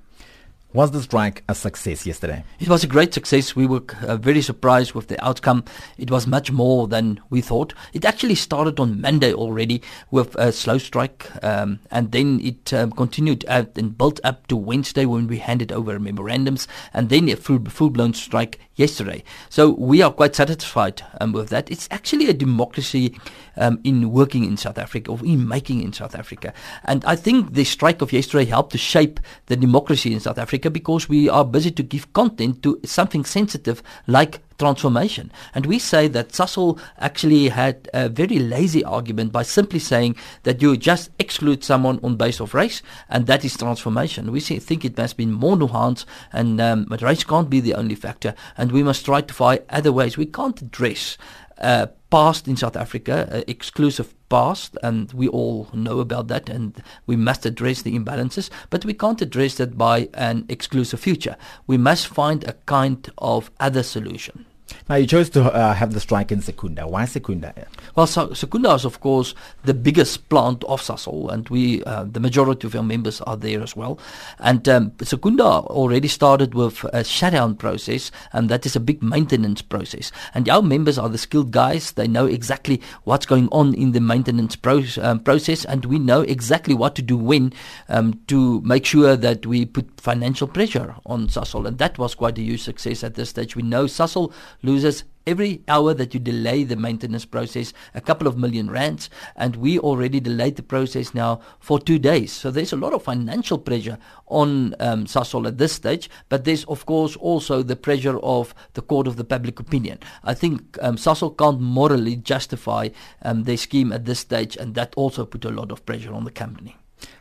Was 0.75 0.91
the 0.91 1.01
strike 1.01 1.45
a 1.49 1.55
success 1.55 2.05
yesterday? 2.05 2.45
It 2.61 2.69
was 2.69 2.85
a 2.85 2.87
great 2.87 3.15
success. 3.15 3.57
We 3.57 3.67
were 3.67 3.83
uh, 4.03 4.19
very 4.19 4.43
surprised 4.43 4.93
with 4.93 5.09
the 5.09 5.25
outcome. 5.25 5.65
It 5.97 6.11
was 6.11 6.27
much 6.27 6.53
more 6.53 6.87
than 6.87 7.21
we 7.31 7.41
thought. 7.41 7.73
It 7.95 8.05
actually 8.05 8.35
started 8.35 8.79
on 8.79 9.01
Monday 9.01 9.33
already 9.33 9.81
with 10.11 10.35
a 10.35 10.53
slow 10.53 10.77
strike, 10.77 11.31
um, 11.43 11.81
and 11.91 12.13
then 12.13 12.39
it 12.41 12.75
um, 12.75 12.93
continued 12.93 13.47
out 13.49 13.79
and 13.79 13.97
built 13.97 14.21
up 14.23 14.47
to 14.49 14.57
Wednesday 14.57 15.07
when 15.07 15.27
we 15.27 15.39
handed 15.39 15.73
over 15.73 15.99
memorandums, 15.99 16.69
and 16.93 17.09
then 17.09 17.31
a 17.31 17.37
full, 17.37 17.65
full-blown 17.65 18.13
strike 18.13 18.61
yesterday. 18.79 19.23
So 19.51 19.71
we 19.71 20.03
are 20.03 20.11
quite 20.11 20.35
satisfied 20.35 21.03
um, 21.21 21.33
with 21.33 21.49
that. 21.51 21.71
It's 21.71 21.89
actually 21.91 22.29
a 22.29 22.33
democracy 22.33 23.19
um, 23.57 23.81
in 23.85 24.11
working 24.13 24.45
in 24.45 24.57
South 24.57 24.79
Africa 24.79 25.11
or 25.11 25.19
in 25.25 25.47
making 25.47 25.83
in 25.83 25.93
South 25.93 26.15
Africa. 26.15 26.53
And 26.85 27.05
I 27.05 27.17
think 27.17 27.55
the 27.55 27.65
strike 27.65 28.01
of 28.03 28.13
yesterday 28.13 28.45
helped 28.45 28.73
to 28.73 28.79
shape 28.79 29.21
the 29.47 29.57
democracy 29.57 30.13
in 30.13 30.21
South 30.21 30.39
Africa 30.39 30.71
because 30.71 31.09
we 31.09 31.29
are 31.29 31.45
busy 31.45 31.71
to 31.73 31.83
give 31.83 32.13
content 32.13 32.63
to 32.63 32.81
something 32.85 33.25
sensitive 33.25 33.83
like 34.07 34.41
transformation. 34.59 35.31
And 35.55 35.67
we 35.67 35.79
say 35.79 36.09
that 36.09 36.31
Sasol 36.31 36.81
actually 36.99 37.49
had 37.49 37.89
a 37.95 38.09
very 38.09 38.39
lazy 38.39 38.85
argument 38.85 39.33
by 39.33 39.43
simply 39.43 39.79
saying 39.79 40.17
that 40.43 40.61
you 40.61 40.77
just 40.77 41.11
exclude 41.19 41.65
someone 41.65 42.01
on 42.03 42.17
base 42.17 42.41
of 42.41 42.55
race, 42.55 42.83
and 43.09 43.27
that 43.27 43.45
is 43.45 43.57
transformation. 43.57 44.33
We 44.33 44.41
think 44.41 44.85
it 44.85 44.97
must 44.97 45.17
be 45.17 45.27
more 45.27 45.57
nuanced, 45.57 46.05
and 46.33 46.61
um, 46.61 46.87
but 46.89 47.03
race 47.03 47.25
can't 47.25 47.49
be 47.49 47.61
the 47.61 47.75
only 47.75 47.95
factor, 47.95 48.35
and 48.57 48.73
we 48.73 48.83
must 48.83 49.05
try 49.05 49.21
to 49.21 49.35
find 49.35 49.61
other 49.71 49.93
ways. 49.93 50.17
We 50.17 50.27
can't 50.27 50.61
address 50.61 51.17
uh, 51.61 51.87
past 52.11 52.49
in 52.49 52.57
South 52.57 52.77
Africa, 52.77 53.29
uh, 53.31 53.43
exclusive 53.47 54.15
past, 54.29 54.77
and 54.83 55.13
we 55.13 55.29
all 55.29 55.69
know 55.73 56.01
about 56.01 56.29
that, 56.29 56.49
and 56.49 56.83
we 57.07 57.17
must 57.17 57.47
address 57.47 57.83
the 57.83 57.99
imbalances, 57.99 58.51
but 58.71 58.85
we 58.85 58.95
can't 58.95 59.23
address 59.23 59.57
that 59.57 59.77
by 59.77 60.09
an 60.15 60.45
exclusive 60.49 61.01
future. 61.01 61.37
We 61.67 61.77
must 61.77 62.07
find 62.07 62.45
a 62.45 62.55
kind 62.67 63.09
of 63.19 63.51
other 63.61 63.83
solution. 63.83 64.47
Now, 64.89 64.97
you 64.97 65.07
chose 65.07 65.31
to 65.31 65.45
uh, 65.53 65.75
have 65.75 65.93
the 65.93 66.01
strike 66.01 66.33
in 66.33 66.41
Secunda. 66.41 66.87
Why 66.87 67.05
Secunda? 67.05 67.55
Well, 67.95 68.07
so, 68.07 68.33
Secunda 68.33 68.75
is, 68.75 68.85
of 68.85 69.01
course, 69.01 69.35
the 69.65 69.75
biggest 69.75 70.29
plant 70.29 70.65
of 70.65 70.81
Sasol, 70.81 71.31
and 71.33 71.49
we, 71.49 71.83
uh, 71.85 72.05
the 72.05 72.21
majority 72.21 72.67
of 72.67 72.75
our 72.75 72.83
members 72.83 73.21
are 73.23 73.37
there 73.37 73.63
as 73.63 73.77
well. 73.77 73.99
And 74.39 74.69
um, 74.69 74.93
Secunda 75.03 75.45
already 75.45 76.09
started 76.09 76.55
with 76.55 76.85
a 76.93 77.05
shutdown 77.05 77.57
process, 77.57 78.11
and 78.33 78.49
that 78.49 78.67
is 78.67 78.77
a 78.77 78.81
big 78.81 79.03
maintenance 79.03 79.63
process. 79.63 80.13
And 80.35 80.49
our 80.49 80.63
members 80.63 80.99
are 80.99 81.09
the 81.09 81.19
skilled 81.19 81.51
guys. 81.51 81.93
They 81.93 82.09
know 82.09 82.27
exactly 82.27 82.81
what's 83.05 83.27
going 83.27 83.49
on 83.53 83.75
in 83.75 83.93
the 83.93 84.01
maintenance 84.01 84.57
pro- 84.57 84.85
um, 85.01 85.21
process, 85.21 85.65
and 85.65 85.85
we 85.85 85.99
know 85.99 86.23
exactly 86.23 86.75
what 86.75 86.95
to 86.97 87.03
do 87.03 87.17
when 87.17 87.53
um, 87.89 88.21
to 88.29 88.61
make 88.63 88.85
sure 88.85 89.17
that 89.17 89.47
we 89.47 89.67
put 89.67 90.01
financial 90.01 90.47
pressure 90.47 90.95
on 91.07 91.29
Sasol. 91.29 91.67
And 91.67 91.79
that 91.79 91.99
was 91.99 92.15
quite 92.15 92.39
a 92.39 92.43
huge 92.43 92.63
success 92.63 93.05
at 93.05 93.15
this 93.15 93.31
stage. 93.31 93.57
We 93.57 93.63
know 93.63 93.85
Sasol 93.85 94.33
loses 94.69 95.05
every 95.27 95.63
hour 95.69 95.93
that 95.93 96.15
you 96.15 96.21
delay 96.21 96.65
the 96.65 96.77
maintenance 96.77 97.27
process 97.27 97.75
a 97.95 98.01
couple 98.01 98.27
of 98.27 98.39
million 98.39 98.71
rands 98.71 99.11
and 99.37 99.57
we 99.57 99.79
already 99.79 100.21
delayed 100.21 100.57
the 100.57 100.63
process 100.63 101.13
now 101.13 101.39
for 101.61 101.79
two 101.79 101.99
days 101.99 102.33
so 102.33 102.51
there's 102.51 102.73
a 102.73 102.83
lot 102.85 102.95
of 102.95 103.03
financial 103.03 103.59
pressure 103.59 103.99
on 104.27 104.75
um, 104.81 105.05
Sasol 105.05 105.47
at 105.47 105.59
this 105.59 105.73
stage 105.73 106.09
but 106.31 106.45
there's 106.45 106.65
of 106.65 106.87
course 106.87 107.15
also 107.17 107.63
the 107.63 107.77
pressure 107.77 108.19
of 108.21 108.55
the 108.73 108.83
court 108.83 109.07
of 109.07 109.17
the 109.17 109.25
public 109.25 109.61
opinion 109.61 109.99
I 110.25 110.33
think 110.33 110.79
um, 110.81 110.97
Sasol 110.97 111.37
can't 111.37 111.61
morally 111.61 112.17
justify 112.17 112.89
um, 113.23 113.45
their 113.45 113.59
scheme 113.59 113.93
at 113.93 114.07
this 114.07 114.21
stage 114.21 114.57
and 114.57 114.75
that 114.77 114.95
also 114.97 115.27
put 115.27 115.45
a 115.45 115.51
lot 115.51 115.71
of 115.71 115.85
pressure 115.85 116.15
on 116.15 116.25
the 116.25 116.31
company 116.31 116.77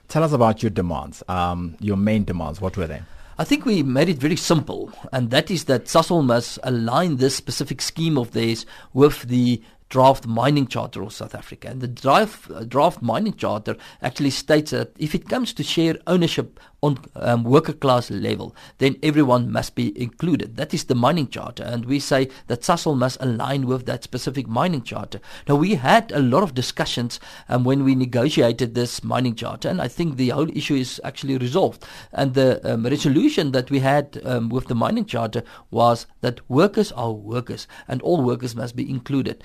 Tell 0.07 0.23
us 0.23 0.31
about 0.31 0.63
your 0.63 0.69
demands, 0.69 1.21
um, 1.27 1.75
your 1.81 1.97
main 1.97 2.23
demands. 2.23 2.61
What 2.61 2.77
were 2.77 2.87
they? 2.87 3.01
I 3.39 3.43
think 3.43 3.65
we 3.65 3.83
made 3.83 4.09
it 4.09 4.17
very 4.17 4.35
simple, 4.35 4.91
and 5.11 5.29
that 5.29 5.51
is 5.51 5.65
that 5.65 5.85
Sasol 5.85 6.25
must 6.25 6.57
align 6.63 7.17
this 7.17 7.35
specific 7.35 7.83
scheme 7.83 8.17
of 8.17 8.31
theirs 8.31 8.65
with 8.93 9.23
the 9.23 9.61
draft 9.89 10.25
mining 10.25 10.65
charter 10.65 11.03
of 11.03 11.13
South 11.13 11.35
Africa. 11.35 11.67
And 11.69 11.79
the 11.79 11.87
draft, 11.87 12.49
uh, 12.49 12.63
draft 12.63 13.01
mining 13.01 13.35
charter 13.35 13.77
actually 14.01 14.31
states 14.31 14.71
that 14.71 14.91
if 14.97 15.13
it 15.13 15.29
comes 15.29 15.53
to 15.53 15.63
share 15.63 15.97
ownership 16.07 16.59
on 16.81 16.97
um, 17.15 17.43
worker 17.43 17.73
class 17.73 18.11
level, 18.11 18.55
then 18.77 18.97
everyone 19.01 19.51
must 19.51 19.73
be 19.73 19.99
included. 19.99 20.57
That 20.57 20.73
is 20.73 20.83
the 20.85 20.95
mining 20.95 21.27
charter, 21.27 21.63
and 21.63 21.85
we 21.85 21.99
say 21.99 22.29
that 22.47 22.61
Sasol 22.61 22.95
must 22.97 23.17
align 23.19 23.65
with 23.65 23.85
that 23.87 24.03
specific 24.03 24.47
mining 24.47 24.83
charter. 24.83 25.19
Now, 25.47 25.55
we 25.55 25.75
had 25.75 26.11
a 26.11 26.19
lot 26.19 26.43
of 26.43 26.53
discussions 26.53 27.19
um, 27.49 27.63
when 27.63 27.83
we 27.83 27.95
negotiated 27.95 28.75
this 28.75 29.03
mining 29.03 29.35
charter, 29.35 29.69
and 29.69 29.81
I 29.81 29.87
think 29.87 30.17
the 30.17 30.29
whole 30.29 30.55
issue 30.55 30.75
is 30.75 31.01
actually 31.03 31.37
resolved. 31.37 31.83
And 32.11 32.35
the 32.35 32.61
um, 32.73 32.85
resolution 32.85 33.53
that 33.53 33.71
we 33.71 33.79
had 33.79 34.21
um, 34.23 34.49
with 34.49 34.67
the 34.67 34.75
mining 34.75 35.05
charter 35.05 35.43
was 35.71 36.05
that 36.21 36.47
workers 36.49 36.91
are 36.91 37.11
workers, 37.11 37.67
and 37.87 38.01
all 38.03 38.21
workers 38.21 38.55
must 38.55 38.75
be 38.75 38.87
included. 38.87 39.43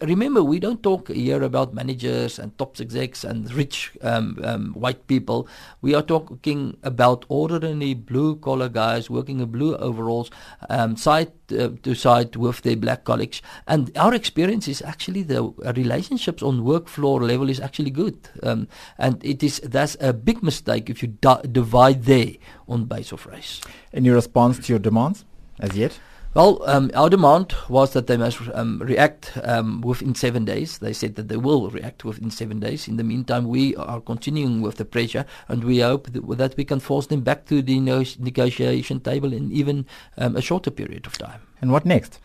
Remember, 0.00 0.42
we 0.42 0.58
don't 0.58 0.82
talk 0.82 1.08
here 1.08 1.42
about 1.42 1.74
managers 1.74 2.38
and 2.38 2.56
top 2.56 2.80
execs 2.80 3.24
and 3.24 3.52
rich 3.52 3.92
um, 4.02 4.38
um, 4.44 4.72
white 4.72 5.06
people. 5.06 5.48
We 5.82 5.94
are 5.94 6.02
talking 6.02 6.69
about 6.82 7.24
ordinary 7.28 7.94
blue 7.94 8.36
collar 8.36 8.68
guys 8.68 9.10
working 9.10 9.40
in 9.40 9.50
blue 9.50 9.76
overalls 9.76 10.30
um, 10.68 10.96
side 10.96 11.32
uh, 11.58 11.68
to 11.82 11.94
side 11.94 12.36
with 12.36 12.62
their 12.62 12.76
black 12.76 13.04
colleagues. 13.04 13.42
And 13.66 13.96
our 13.96 14.14
experience 14.14 14.68
is 14.68 14.82
actually 14.82 15.22
the 15.22 15.42
relationships 15.76 16.42
on 16.42 16.64
work 16.64 16.88
floor 16.88 17.22
level 17.22 17.48
is 17.48 17.60
actually 17.60 17.90
good. 17.90 18.28
Um, 18.42 18.68
and 18.98 19.24
it 19.24 19.42
is 19.42 19.60
that's 19.60 19.96
a 20.00 20.12
big 20.12 20.42
mistake 20.42 20.90
if 20.90 21.02
you 21.02 21.08
di- 21.08 21.42
divide 21.50 22.04
there 22.04 22.32
on 22.68 22.84
base 22.84 23.12
of 23.12 23.26
race. 23.26 23.60
Any 23.92 24.10
response 24.10 24.58
to 24.66 24.72
your 24.72 24.78
demands 24.78 25.24
as 25.58 25.76
yet? 25.76 25.98
Well, 26.32 26.62
um, 26.64 26.92
our 26.94 27.10
demand 27.10 27.56
was 27.68 27.92
that 27.92 28.06
they 28.06 28.16
must 28.16 28.38
um, 28.54 28.78
react 28.78 29.36
um, 29.42 29.80
within 29.80 30.14
seven 30.14 30.44
days. 30.44 30.78
They 30.78 30.92
said 30.92 31.16
that 31.16 31.26
they 31.26 31.36
will 31.36 31.70
react 31.70 32.04
within 32.04 32.30
seven 32.30 32.60
days. 32.60 32.86
In 32.86 32.98
the 32.98 33.02
meantime, 33.02 33.48
we 33.48 33.74
are 33.74 34.00
continuing 34.00 34.60
with 34.60 34.76
the 34.76 34.84
pressure, 34.84 35.26
and 35.48 35.64
we 35.64 35.80
hope 35.80 36.12
that, 36.12 36.38
that 36.38 36.56
we 36.56 36.64
can 36.64 36.78
force 36.78 37.08
them 37.08 37.22
back 37.22 37.46
to 37.46 37.62
the 37.62 37.80
negotiation 37.80 39.00
table 39.00 39.32
in 39.32 39.50
even 39.50 39.86
um, 40.18 40.36
a 40.36 40.40
shorter 40.40 40.70
period 40.70 41.04
of 41.04 41.18
time. 41.18 41.40
And 41.60 41.72
what 41.72 41.84
next? 41.84 42.20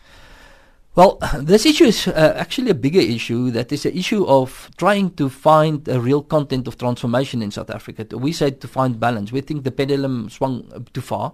Well, 0.95 1.19
this 1.39 1.65
issue 1.65 1.83
is 1.83 2.07
uh, 2.07 2.33
actually 2.37 2.71
a 2.71 2.75
bigger 2.75 3.01
issue. 3.01 3.51
That 3.51 3.71
is 3.73 3.85
an 3.85 3.93
issue 3.93 4.25
of 4.25 4.71
trying 4.77 5.11
to 5.15 5.29
find 5.29 5.85
a 5.89 5.99
real 5.99 6.23
content 6.23 6.67
of 6.67 6.77
transformation 6.77 7.41
in 7.41 7.51
South 7.51 7.69
Africa. 7.69 8.17
We 8.17 8.31
said 8.31 8.61
to 8.61 8.67
find 8.69 8.97
balance. 8.97 9.31
We 9.31 9.41
think 9.41 9.65
the 9.65 9.71
pendulum 9.71 10.29
swung 10.29 10.87
too 10.93 11.01
far. 11.01 11.33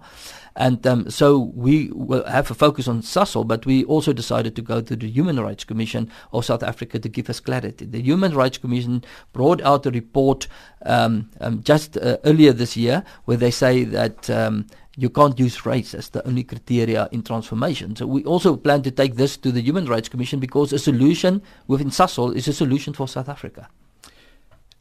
And 0.56 0.86
um, 0.86 1.08
so 1.10 1.38
we 1.54 1.90
will 1.92 2.24
have 2.24 2.50
a 2.50 2.54
focus 2.54 2.86
on 2.88 3.02
Sasol, 3.02 3.46
but 3.46 3.64
we 3.64 3.84
also 3.84 4.12
decided 4.12 4.54
to 4.56 4.62
go 4.62 4.82
to 4.82 4.96
the 4.96 5.08
Human 5.08 5.40
Rights 5.40 5.64
Commission 5.64 6.10
of 6.32 6.44
South 6.44 6.62
Africa 6.62 6.98
to 6.98 7.08
give 7.08 7.30
us 7.30 7.40
clarity. 7.40 7.86
The 7.86 8.02
Human 8.02 8.34
Rights 8.34 8.58
Commission 8.58 9.04
brought 9.32 9.62
out 9.62 9.86
a 9.86 9.90
report 9.90 10.48
um, 10.84 11.30
um, 11.40 11.62
just 11.62 11.96
uh, 11.96 12.18
earlier 12.24 12.52
this 12.52 12.76
year 12.76 13.04
where 13.24 13.36
they 13.36 13.50
say 13.50 13.84
that 13.84 14.28
um, 14.28 14.66
you 14.96 15.08
can't 15.08 15.38
use 15.38 15.64
race 15.64 15.94
as 15.94 16.10
the 16.10 16.26
only 16.26 16.44
criteria 16.44 17.08
in 17.12 17.22
transformation. 17.22 17.96
So 17.96 18.06
we 18.06 18.24
also 18.24 18.56
plan 18.56 18.82
to 18.82 18.90
take 18.90 19.16
this 19.16 19.36
to 19.38 19.50
the 19.50 19.60
Human 19.60 19.86
Rights 19.86 20.08
Commission 20.08 20.38
because 20.38 20.72
a 20.72 20.78
solution 20.78 21.42
within 21.66 21.88
Sasol 21.88 22.34
is 22.34 22.48
a 22.48 22.52
solution 22.52 22.92
for 22.92 23.08
South 23.08 23.28
Africa. 23.28 23.68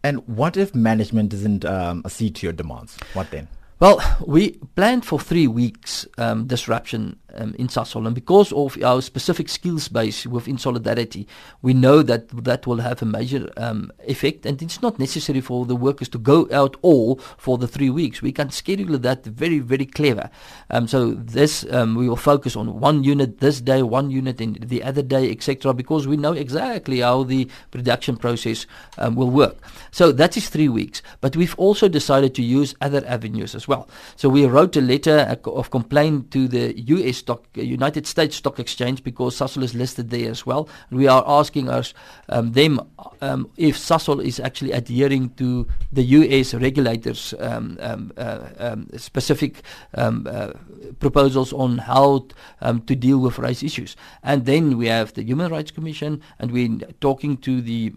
And 0.03 0.27
what 0.27 0.57
if 0.57 0.73
management 0.73 1.29
doesn't 1.29 1.63
um, 1.63 2.01
accede 2.05 2.35
to 2.35 2.47
your 2.47 2.53
demands? 2.53 2.97
What 3.13 3.31
then? 3.31 3.47
Well, 3.79 3.99
we 4.27 4.59
planned 4.75 5.05
for 5.05 5.19
three 5.19 5.47
weeks 5.47 6.05
um, 6.17 6.45
disruption 6.45 7.17
um, 7.35 7.55
in 7.57 7.67
Sasol, 7.67 8.05
and 8.05 8.15
because 8.15 8.51
of 8.51 8.81
our 8.83 9.01
specific 9.01 9.49
skills 9.49 9.87
base 9.87 10.25
within 10.25 10.57
Solidarity, 10.57 11.27
we 11.61 11.73
know 11.73 12.01
that 12.01 12.29
that 12.43 12.67
will 12.67 12.77
have 12.77 13.01
a 13.01 13.05
major 13.05 13.49
um, 13.57 13.91
effect, 14.07 14.45
and 14.45 14.61
it's 14.61 14.81
not 14.81 14.99
necessary 14.99 15.41
for 15.41 15.65
the 15.65 15.75
workers 15.75 16.09
to 16.09 16.17
go 16.17 16.47
out 16.51 16.75
all 16.81 17.15
for 17.37 17.57
the 17.57 17.67
three 17.67 17.89
weeks. 17.89 18.21
We 18.21 18.31
can 18.31 18.49
schedule 18.49 18.97
that 18.99 19.25
very, 19.25 19.59
very 19.59 19.85
clever. 19.85 20.29
Um, 20.69 20.87
so 20.87 21.11
this 21.11 21.65
um, 21.71 21.95
we 21.95 22.07
will 22.09 22.15
focus 22.15 22.55
on 22.55 22.79
one 22.79 23.03
unit 23.03 23.39
this 23.39 23.61
day, 23.61 23.81
one 23.81 24.11
unit 24.11 24.41
in 24.41 24.57
the 24.59 24.83
other 24.83 25.01
day, 25.01 25.31
etc., 25.31 25.73
because 25.73 26.07
we 26.07 26.17
know 26.17 26.33
exactly 26.33 26.99
how 26.99 27.23
the 27.23 27.47
production 27.71 28.17
process 28.17 28.65
um, 28.97 29.15
will 29.15 29.29
work. 29.29 29.57
So 29.91 30.11
that 30.11 30.37
is 30.37 30.49
three 30.49 30.69
weeks, 30.69 31.01
but 31.21 31.35
we've 31.35 31.55
also 31.57 31.87
decided 31.87 32.35
to 32.35 32.43
use 32.43 32.75
other 32.81 33.03
avenues 33.05 33.55
as 33.55 33.67
well. 33.67 33.89
So 34.15 34.29
we 34.29 34.45
wrote 34.45 34.75
a 34.75 34.81
letter 34.81 35.37
of 35.45 35.71
complaint 35.71 36.31
to 36.31 36.47
the 36.47 36.79
U.S. 36.81 37.20
stock, 37.21 37.45
United 37.55 38.05
States 38.05 38.35
Stock 38.35 38.59
Exchange, 38.59 39.03
because 39.03 39.37
Sasol 39.37 39.63
is 39.63 39.73
listed 39.73 40.09
there 40.09 40.29
as 40.29 40.45
well. 40.45 40.67
We 40.91 41.07
are 41.07 41.23
asking 41.25 41.69
us 41.69 41.93
um, 42.29 42.51
them 42.51 42.81
um, 43.21 43.49
if 43.57 43.77
Sasol 43.77 44.23
is 44.23 44.39
actually 44.39 44.71
adhering 44.73 45.29
to 45.35 45.67
the 45.91 46.03
U.S. 46.19 46.53
regulators' 46.53 47.33
um, 47.39 47.77
um, 47.79 48.11
uh, 48.17 48.47
um, 48.57 48.87
specific 48.97 49.63
um, 49.95 50.27
uh, 50.29 50.51
proposals 50.99 51.53
on 51.53 51.77
how 51.77 52.27
to 52.61 52.95
deal 52.95 53.19
with 53.19 53.39
race 53.39 53.63
issues. 53.63 53.95
And 54.23 54.45
then 54.45 54.77
we 54.77 54.87
have 54.87 55.13
the 55.13 55.23
Human 55.23 55.51
Rights 55.51 55.71
Commission, 55.71 56.21
and 56.39 56.51
we're 56.51 56.77
talking 56.99 57.37
to 57.37 57.61
the 57.61 57.89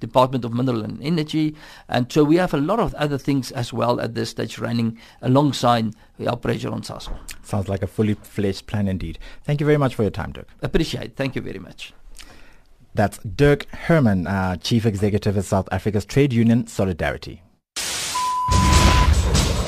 Department 0.00 0.44
of 0.44 0.52
Mineral 0.52 0.82
and 0.82 1.02
Energy, 1.02 1.54
and 1.88 2.10
so 2.10 2.24
we 2.24 2.36
have 2.36 2.54
a 2.54 2.58
lot 2.58 2.80
of 2.80 2.94
other 2.94 3.18
things 3.18 3.52
as 3.52 3.72
well 3.72 4.00
at 4.00 4.14
this 4.14 4.30
stage 4.30 4.58
running 4.58 4.98
alongside 5.20 5.94
our 6.28 6.36
pressure 6.36 6.70
on 6.70 6.82
Sasol. 6.82 7.16
Sounds 7.42 7.68
like 7.68 7.82
a 7.82 7.86
fully 7.86 8.14
fledged 8.14 8.66
plan 8.66 8.88
indeed. 8.88 9.18
Thank 9.44 9.60
you 9.60 9.66
very 9.66 9.78
much 9.78 9.94
for 9.94 10.02
your 10.02 10.10
time, 10.10 10.32
Dirk. 10.32 10.48
Appreciate. 10.62 11.04
it. 11.04 11.16
Thank 11.16 11.36
you 11.36 11.42
very 11.42 11.58
much. 11.58 11.92
That's 12.94 13.18
Dirk 13.18 13.66
Hermann, 13.70 14.26
uh, 14.26 14.56
Chief 14.56 14.84
Executive 14.84 15.36
of 15.36 15.44
South 15.44 15.68
Africa's 15.72 16.04
trade 16.04 16.32
union 16.32 16.66
Solidarity. 16.66 17.42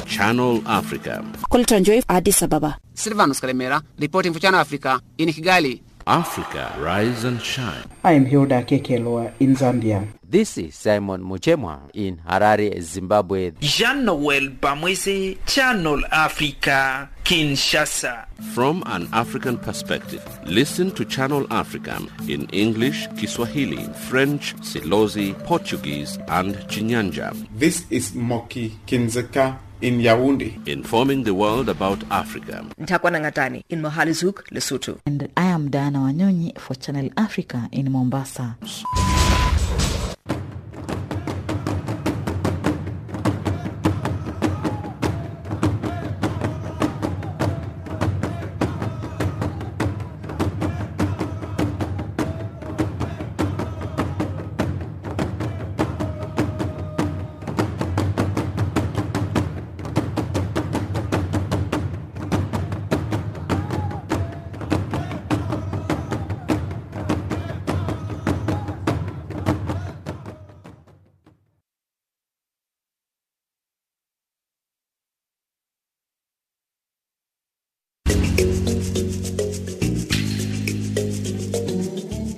Channel 0.07 0.62
Africa. 0.69 1.25
Colton 1.51 1.83
Joy, 1.83 2.01
Addis 2.09 2.43
Ababa. 2.43 2.79
Silvanus 2.95 3.40
Kalemera, 3.40 3.83
reporting 3.99 4.33
for 4.33 4.38
Channel 4.38 4.61
Africa 4.61 5.01
in 5.19 5.29
Kigali. 5.31 5.81
Africa, 6.07 6.75
rise 6.79 7.25
and 7.25 7.40
shine. 7.40 7.85
I 8.03 8.12
am 8.12 8.27
Hilda 8.27 8.62
Kekelwa 8.62 9.33
in 9.40 9.57
Zambia. 9.57 10.07
This 10.29 10.59
is 10.59 10.75
Simon 10.75 11.23
Muchemwa 11.23 11.90
in 11.95 12.19
Harare, 12.29 12.81
Zimbabwe. 12.81 13.53
Jean-Noel 13.61 14.49
Bamwese, 14.51 15.38
Channel 15.47 16.03
Africa, 16.11 17.09
Kinshasa. 17.25 18.27
From 18.53 18.83
an 18.87 19.09
African 19.12 19.57
perspective, 19.59 20.23
listen 20.45 20.90
to 20.93 21.05
Channel 21.05 21.47
Africa 21.51 21.99
in 22.29 22.47
English, 22.51 23.07
Kiswahili, 23.17 23.85
French, 24.09 24.55
Silozi, 24.57 25.33
Portuguese, 25.45 26.19
and 26.29 26.57
Chinyanja. 26.69 27.35
This 27.57 27.87
is 27.90 28.14
Moki 28.14 28.79
Kindzeka 28.87 29.59
in 29.81 29.99
Yaoundé. 30.01 30.67
Informing 30.69 31.25
the 31.25 31.33
world 31.35 31.69
about 31.69 32.03
Africa. 32.11 32.65
Ntakwana 32.79 33.21
Ngatani 33.21 33.65
in 33.69 33.83
Mohalizuk, 33.83 34.43
Lesotho. 34.51 34.99
And 35.07 35.29
I 35.37 35.45
am 35.47 35.71
Diana 35.71 35.99
Wanyonyi 36.01 36.59
for 36.59 36.75
Channel 36.75 37.11
Africa 37.17 37.69
in 37.73 37.91
Mombasa. 37.91 38.57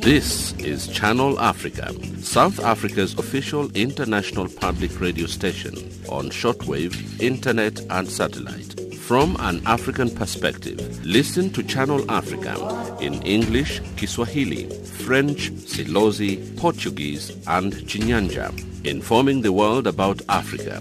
This 0.07 0.53
is 0.59 0.87
Channel 0.87 1.41
Africa, 1.41 1.93
South 2.21 2.61
Africa's 2.61 3.19
official 3.19 3.69
international 3.73 4.47
public 4.47 5.01
radio 5.01 5.27
station 5.27 5.75
on 6.09 6.31
shortwave, 6.31 6.95
internet 7.21 7.81
and 7.91 8.09
satellite. 8.09 8.95
From 8.99 9.37
an 9.41 9.67
African 9.67 10.09
perspective, 10.09 11.05
listen 11.05 11.51
to 11.55 11.63
Channel 11.65 12.09
Africa 12.09 12.55
in 13.01 13.15
English, 13.23 13.81
Kiswahili, 13.97 14.69
French, 14.85 15.51
Silozi, 15.51 16.57
Portuguese 16.57 17.31
and 17.49 17.73
Chinyanja, 17.73 18.55
informing 18.87 19.43
the 19.43 19.53
world 19.53 19.89
about 19.89 20.23
Africa. 20.29 20.81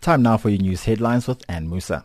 Time 0.00 0.22
now 0.22 0.36
for 0.36 0.48
your 0.48 0.60
news 0.60 0.82
headlines 0.82 1.28
with 1.28 1.44
Ann 1.48 1.70
Musa. 1.70 2.04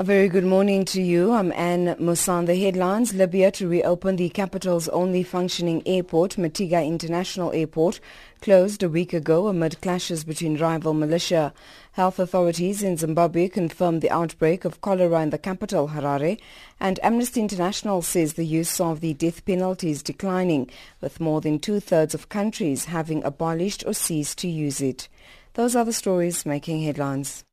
A 0.00 0.02
very 0.02 0.30
good 0.30 0.46
morning 0.46 0.86
to 0.86 1.02
you. 1.02 1.32
I'm 1.32 1.52
Anne 1.52 1.94
Musan. 1.96 2.46
The 2.46 2.58
headlines, 2.58 3.12
Libya 3.12 3.50
to 3.50 3.68
reopen 3.68 4.16
the 4.16 4.30
capital's 4.30 4.88
only 4.88 5.22
functioning 5.22 5.82
airport, 5.84 6.36
Mitiga 6.36 6.82
International 6.82 7.52
Airport, 7.52 8.00
closed 8.40 8.82
a 8.82 8.88
week 8.88 9.12
ago 9.12 9.48
amid 9.48 9.78
clashes 9.82 10.24
between 10.24 10.56
rival 10.56 10.94
militia. 10.94 11.52
Health 11.92 12.18
authorities 12.18 12.82
in 12.82 12.96
Zimbabwe 12.96 13.48
confirmed 13.48 14.00
the 14.00 14.08
outbreak 14.08 14.64
of 14.64 14.80
cholera 14.80 15.20
in 15.20 15.28
the 15.28 15.36
capital, 15.36 15.88
Harare, 15.88 16.40
and 16.80 16.98
Amnesty 17.02 17.42
International 17.42 18.00
says 18.00 18.32
the 18.32 18.46
use 18.46 18.80
of 18.80 19.00
the 19.00 19.12
death 19.12 19.44
penalty 19.44 19.90
is 19.90 20.02
declining, 20.02 20.70
with 21.02 21.20
more 21.20 21.42
than 21.42 21.58
two-thirds 21.58 22.14
of 22.14 22.30
countries 22.30 22.86
having 22.86 23.22
abolished 23.22 23.84
or 23.86 23.92
ceased 23.92 24.38
to 24.38 24.48
use 24.48 24.80
it. 24.80 25.10
Those 25.52 25.76
are 25.76 25.84
the 25.84 25.92
stories 25.92 26.46
making 26.46 26.84
headlines. 26.84 27.44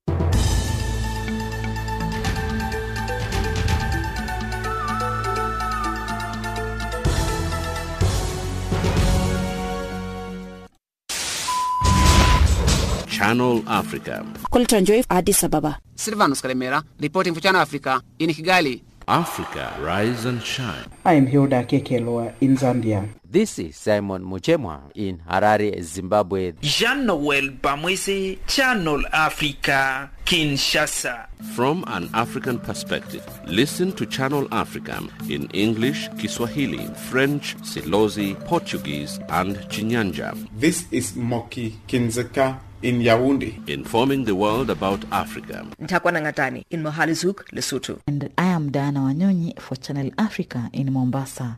Channel 13.28 13.62
Africa. 13.68 14.26
Kultra 14.50 14.82
Joy, 14.82 15.04
Addis 15.10 15.44
Ababa. 15.44 15.78
Silvanus 15.96 16.42
Karemera, 16.42 16.82
reporting 16.98 17.34
for 17.34 17.42
Channel 17.42 17.60
Africa 17.60 18.02
in 18.20 18.30
Kigali. 18.30 18.82
Africa, 19.06 19.76
rise 19.82 20.24
and 20.24 20.42
shine. 20.42 20.86
I 21.04 21.16
am 21.16 21.26
Hilda 21.28 21.66
Kekelwa 21.66 22.34
in 22.40 22.56
Zambia. 22.56 23.06
This 23.30 23.60
is 23.60 23.76
Simon 23.76 24.24
Muchemwa 24.24 24.90
in 24.96 25.18
Harare, 25.30 25.82
Zimbabwe. 25.84 26.54
Jean-Noel 26.62 27.50
Bamwese, 27.62 28.38
Channel 28.48 29.04
Africa, 29.12 30.10
Kinshasa. 30.24 31.28
From 31.54 31.84
an 31.88 32.10
African 32.14 32.58
perspective, 32.58 33.26
listen 33.46 33.92
to 33.92 34.06
Channel 34.06 34.48
Africa 34.54 35.04
in 35.28 35.48
English, 35.48 36.08
Kiswahili, 36.18 36.88
French, 37.10 37.58
Silozi, 37.64 38.34
Portuguese 38.46 39.20
and 39.28 39.58
Chinyanja. 39.68 40.34
This 40.58 40.86
is 40.92 41.14
Moki 41.18 41.76
Kindzeka 41.90 42.58
in 42.82 43.00
Yaoundé. 43.02 43.68
Informing 43.68 44.24
the 44.24 44.36
world 44.36 44.70
about 44.70 45.04
Africa. 45.12 45.66
Ntakwana 45.82 46.22
Ngatani 46.22 46.64
in 46.70 46.82
Mohale's 46.82 47.24
Hoek, 47.24 47.46
Lesotho. 47.52 48.00
And 48.08 48.30
I 48.38 48.46
am 48.46 48.72
Diana 48.72 49.02
Wanyonyi 49.02 49.60
for 49.60 49.76
Channel 49.76 50.12
Africa 50.18 50.70
in 50.72 50.94
Mombasa. 50.94 51.58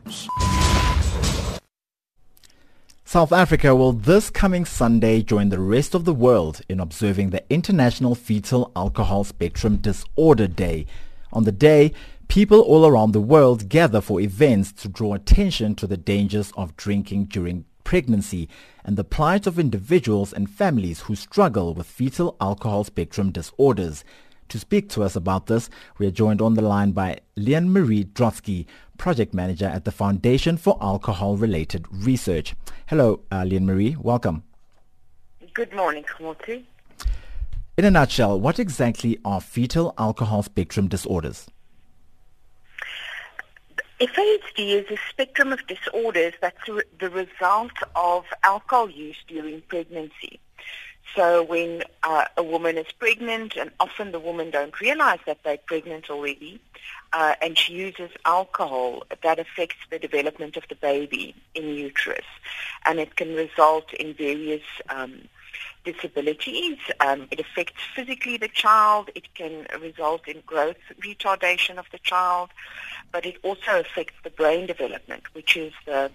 South 3.10 3.32
Africa 3.32 3.74
will 3.74 3.90
this 3.90 4.30
coming 4.30 4.64
Sunday 4.64 5.20
join 5.20 5.48
the 5.48 5.58
rest 5.58 5.96
of 5.96 6.04
the 6.04 6.14
world 6.14 6.60
in 6.68 6.78
observing 6.78 7.30
the 7.30 7.42
International 7.52 8.14
Fetal 8.14 8.70
Alcohol 8.76 9.24
Spectrum 9.24 9.78
Disorder 9.78 10.46
Day. 10.46 10.86
On 11.32 11.42
the 11.42 11.50
day, 11.50 11.92
people 12.28 12.60
all 12.60 12.86
around 12.86 13.10
the 13.10 13.20
world 13.20 13.68
gather 13.68 14.00
for 14.00 14.20
events 14.20 14.70
to 14.74 14.88
draw 14.88 15.14
attention 15.14 15.74
to 15.74 15.88
the 15.88 15.96
dangers 15.96 16.52
of 16.56 16.76
drinking 16.76 17.24
during 17.24 17.64
pregnancy 17.82 18.48
and 18.84 18.96
the 18.96 19.02
plight 19.02 19.44
of 19.44 19.58
individuals 19.58 20.32
and 20.32 20.48
families 20.48 21.00
who 21.00 21.16
struggle 21.16 21.74
with 21.74 21.88
fetal 21.88 22.36
alcohol 22.40 22.84
spectrum 22.84 23.32
disorders. 23.32 24.04
To 24.50 24.58
speak 24.58 24.88
to 24.90 25.02
us 25.02 25.14
about 25.14 25.46
this, 25.46 25.68
we 25.98 26.06
are 26.06 26.12
joined 26.12 26.40
on 26.40 26.54
the 26.54 26.62
line 26.62 26.90
by 26.90 27.18
Leon 27.36 27.72
Marie 27.72 28.04
Drotsky, 28.04 28.66
Project 29.00 29.32
Manager 29.32 29.64
at 29.64 29.86
the 29.86 29.90
Foundation 29.90 30.58
for 30.58 30.76
Alcohol-Related 30.82 31.86
Research. 31.90 32.54
Hello, 32.86 33.20
uh, 33.32 33.44
Leon 33.44 33.64
Marie. 33.64 33.96
Welcome. 33.98 34.42
Good 35.54 35.72
morning, 35.74 36.04
Khamoti. 36.04 36.64
In 37.78 37.86
a 37.86 37.90
nutshell, 37.90 38.38
what 38.38 38.58
exactly 38.58 39.18
are 39.24 39.40
fetal 39.40 39.94
alcohol 39.96 40.42
spectrum 40.42 40.86
disorders? 40.86 41.48
FASD 44.02 44.58
is 44.58 44.90
a 44.90 44.98
spectrum 45.08 45.50
of 45.50 45.66
disorders 45.66 46.34
that's 46.42 46.60
the 46.66 47.08
result 47.08 47.72
of 47.96 48.26
alcohol 48.44 48.90
use 48.90 49.16
during 49.26 49.62
pregnancy. 49.62 50.38
So 51.16 51.42
when 51.42 51.82
uh, 52.02 52.26
a 52.36 52.42
woman 52.42 52.78
is 52.78 52.86
pregnant, 52.98 53.56
and 53.56 53.70
often 53.80 54.12
the 54.12 54.20
women 54.20 54.50
don't 54.50 54.78
realize 54.80 55.18
that 55.26 55.38
they're 55.42 55.58
pregnant 55.58 56.08
already, 56.08 56.60
uh, 57.12 57.34
and 57.42 57.58
she 57.58 57.72
uses 57.74 58.10
alcohol, 58.24 59.02
that 59.22 59.38
affects 59.38 59.78
the 59.90 59.98
development 59.98 60.56
of 60.56 60.64
the 60.68 60.76
baby 60.76 61.34
in 61.54 61.68
uterus. 61.68 62.24
And 62.86 63.00
it 63.00 63.16
can 63.16 63.34
result 63.34 63.92
in 63.94 64.14
various 64.14 64.62
um, 64.88 65.22
disabilities. 65.84 66.78
Um, 67.00 67.26
it 67.30 67.40
affects 67.40 67.82
physically 67.94 68.36
the 68.36 68.48
child. 68.48 69.10
It 69.14 69.34
can 69.34 69.66
result 69.80 70.28
in 70.28 70.42
growth 70.46 70.76
retardation 71.00 71.78
of 71.78 71.86
the 71.90 71.98
child, 71.98 72.50
but 73.12 73.26
it 73.26 73.38
also 73.42 73.80
affects 73.80 74.14
the 74.22 74.30
brain 74.30 74.66
development, 74.66 75.24
which 75.34 75.56
is 75.56 75.72
the 75.86 76.10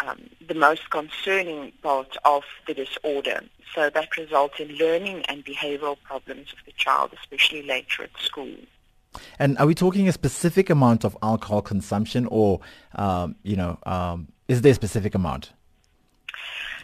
um, 0.00 0.30
the 0.46 0.54
most 0.54 0.90
concerning 0.90 1.72
part 1.82 2.16
of 2.24 2.44
the 2.66 2.74
disorder. 2.74 3.42
So 3.74 3.90
that 3.90 4.16
results 4.16 4.58
in 4.58 4.68
learning 4.76 5.24
and 5.28 5.44
behavioral 5.44 5.96
problems 6.02 6.52
of 6.52 6.58
the 6.64 6.72
child, 6.72 7.12
especially 7.20 7.62
later 7.62 8.04
at 8.04 8.10
school. 8.18 8.54
And 9.38 9.56
are 9.58 9.66
we 9.66 9.74
talking 9.74 10.08
a 10.08 10.12
specific 10.12 10.70
amount 10.70 11.04
of 11.04 11.16
alcohol 11.22 11.62
consumption, 11.62 12.26
or 12.30 12.60
um, 12.94 13.34
you 13.42 13.56
know, 13.56 13.78
um, 13.84 14.28
is 14.48 14.62
there 14.62 14.72
a 14.72 14.74
specific 14.74 15.14
amount? 15.14 15.52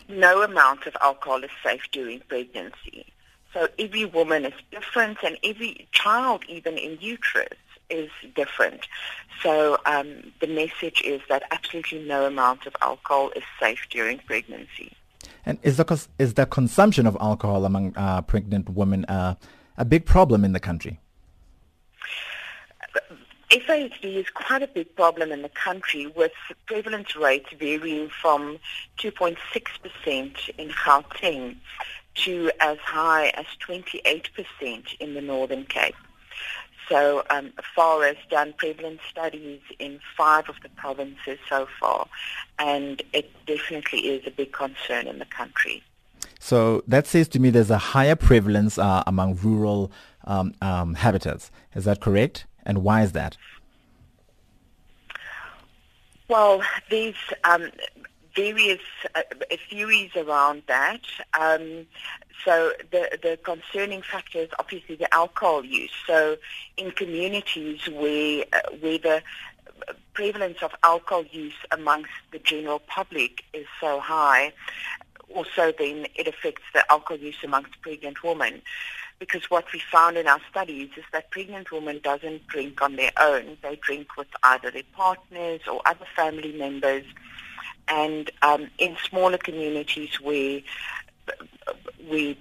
No 0.09 0.43
amount 0.43 0.87
of 0.87 0.97
alcohol 1.01 1.45
is 1.45 1.51
safe 1.63 1.83
during 1.93 2.21
pregnancy. 2.21 3.07
So 3.55 3.69
every 3.79 4.07
woman 4.07 4.47
is 4.47 4.55
different, 4.71 5.19
and 5.23 5.39
every 5.45 5.87
child, 5.93 6.45
even 6.49 6.79
in 6.79 6.99
uterus, 7.01 7.59
is 7.93 8.11
different. 8.35 8.89
So 9.43 9.79
um, 9.87 10.33
the 10.41 10.47
message 10.47 11.03
is 11.05 11.21
that 11.29 11.43
absolutely 11.51 12.05
no 12.05 12.27
amount 12.27 12.67
of 12.67 12.75
alcohol 12.81 13.31
is 13.37 13.45
safe 13.61 13.87
during 13.91 14.19
pregnancy. 14.19 14.93
And 15.45 15.59
is 15.63 15.77
the 15.77 16.07
is 16.19 16.35
the 16.35 16.47
consumption 16.47 17.07
of 17.07 17.17
alcohol 17.21 17.65
among 17.65 17.95
uh, 17.97 18.23
pregnant 18.23 18.71
women 18.71 19.05
uh, 19.07 19.35
a 19.77 19.85
big 19.85 20.07
problem 20.07 20.45
in 20.45 20.53
the 20.53 20.61
country? 20.61 21.01
FASD 23.51 24.17
is 24.17 24.31
quite 24.31 24.63
a 24.63 24.67
big 24.67 24.95
problem 24.97 25.31
in 25.31 25.43
the 25.43 25.51
country 25.51 26.07
with 26.07 26.33
prevalence 26.67 27.15
rates 27.15 27.51
varying 27.59 28.09
from 28.09 28.59
2.6% 28.99 29.37
in 30.57 30.69
Gauteng 30.71 31.57
to 32.15 32.51
as 32.61 32.79
high 32.79 33.27
as 33.35 33.45
28% 33.67 34.95
in 35.01 35.15
the 35.15 35.21
Northern 35.21 35.65
Cape. 35.67 35.95
So 36.93 37.23
um, 37.31 37.55
FAR 37.75 38.05
has 38.05 38.19
done 38.29 38.53
prevalence 38.59 39.01
studies 39.11 39.61
in 39.79 39.99
five 40.15 40.51
of 40.51 40.57
the 40.63 40.69
provinces 40.77 41.39
so 41.49 41.67
far, 41.81 42.07
and 42.59 43.03
it 43.15 43.31
definitely 43.47 44.01
is 44.01 44.27
a 44.27 44.31
big 44.31 44.53
concern 44.53 45.07
in 45.07 45.19
the 45.19 45.25
country. 45.25 45.83
So 46.39 46.85
that 46.87 47.07
says 47.07 47.29
to 47.29 47.41
me 47.41 47.49
there's 47.49 47.71
a 47.71 47.79
higher 47.79 48.15
prevalence 48.15 48.77
uh, 48.77 49.03
among 49.07 49.37
rural 49.37 49.91
um, 50.25 50.55
um, 50.61 50.93
habitats. 50.93 51.51
Is 51.75 51.87
that 51.87 52.01
correct? 52.01 52.45
And 52.67 52.85
why 52.85 53.01
is 53.01 53.13
that? 53.13 53.39
Well, 56.29 56.61
there's 56.91 57.15
um, 57.45 57.71
various 58.37 58.81
uh, 59.15 59.23
theories 59.71 60.11
around 60.15 60.65
that. 60.67 61.01
Um, 61.41 61.87
so 62.45 62.73
the, 62.91 63.19
the 63.23 63.39
concerning 63.43 64.03
factor 64.03 64.39
is 64.39 64.51
obviously 64.59 64.97
the 64.97 65.13
alcohol 65.15 65.65
use. 65.65 65.93
So 66.07 66.37
in 66.77 66.91
communities 66.93 67.89
where, 67.89 68.45
uh, 68.53 68.61
where 68.81 68.99
the 68.99 69.23
prevalence 70.15 70.59
of 70.63 70.73
alcohol 70.83 71.25
use 71.31 71.55
amongst 71.71 72.13
the 72.33 72.39
general 72.39 72.81
public 72.81 73.45
is 73.53 73.67
so 73.81 74.01
high, 74.01 74.53
also 75.35 75.73
then 75.79 76.07
it 76.15 76.27
affects 76.29 76.63
the 76.75 76.85
alcohol 76.91 77.19
use 77.19 77.37
amongst 77.43 77.81
pregnant 77.81 78.23
women. 78.23 78.63
Because 79.19 79.49
what 79.51 79.73
we 79.73 79.79
found 79.79 80.17
in 80.17 80.27
our 80.27 80.41
studies 80.51 80.91
is 80.97 81.05
that 81.13 81.31
pregnant 81.31 81.71
women 81.71 82.01
doesn't 82.03 82.47
drink 82.49 82.83
on 82.83 82.97
their 82.97 83.13
own. 83.21 83.57
They 83.63 83.77
drink 83.77 84.17
with 84.17 84.27
either 84.43 84.71
their 84.71 84.83
partners 84.97 85.61
or 85.71 85.81
other 85.87 86.07
family 86.17 86.53
members 86.53 87.05
And 87.89 88.31
um, 88.43 88.69
in 88.79 88.97
smaller 89.09 89.39
communities 89.39 90.21
where, 90.21 90.61
where 92.09 92.35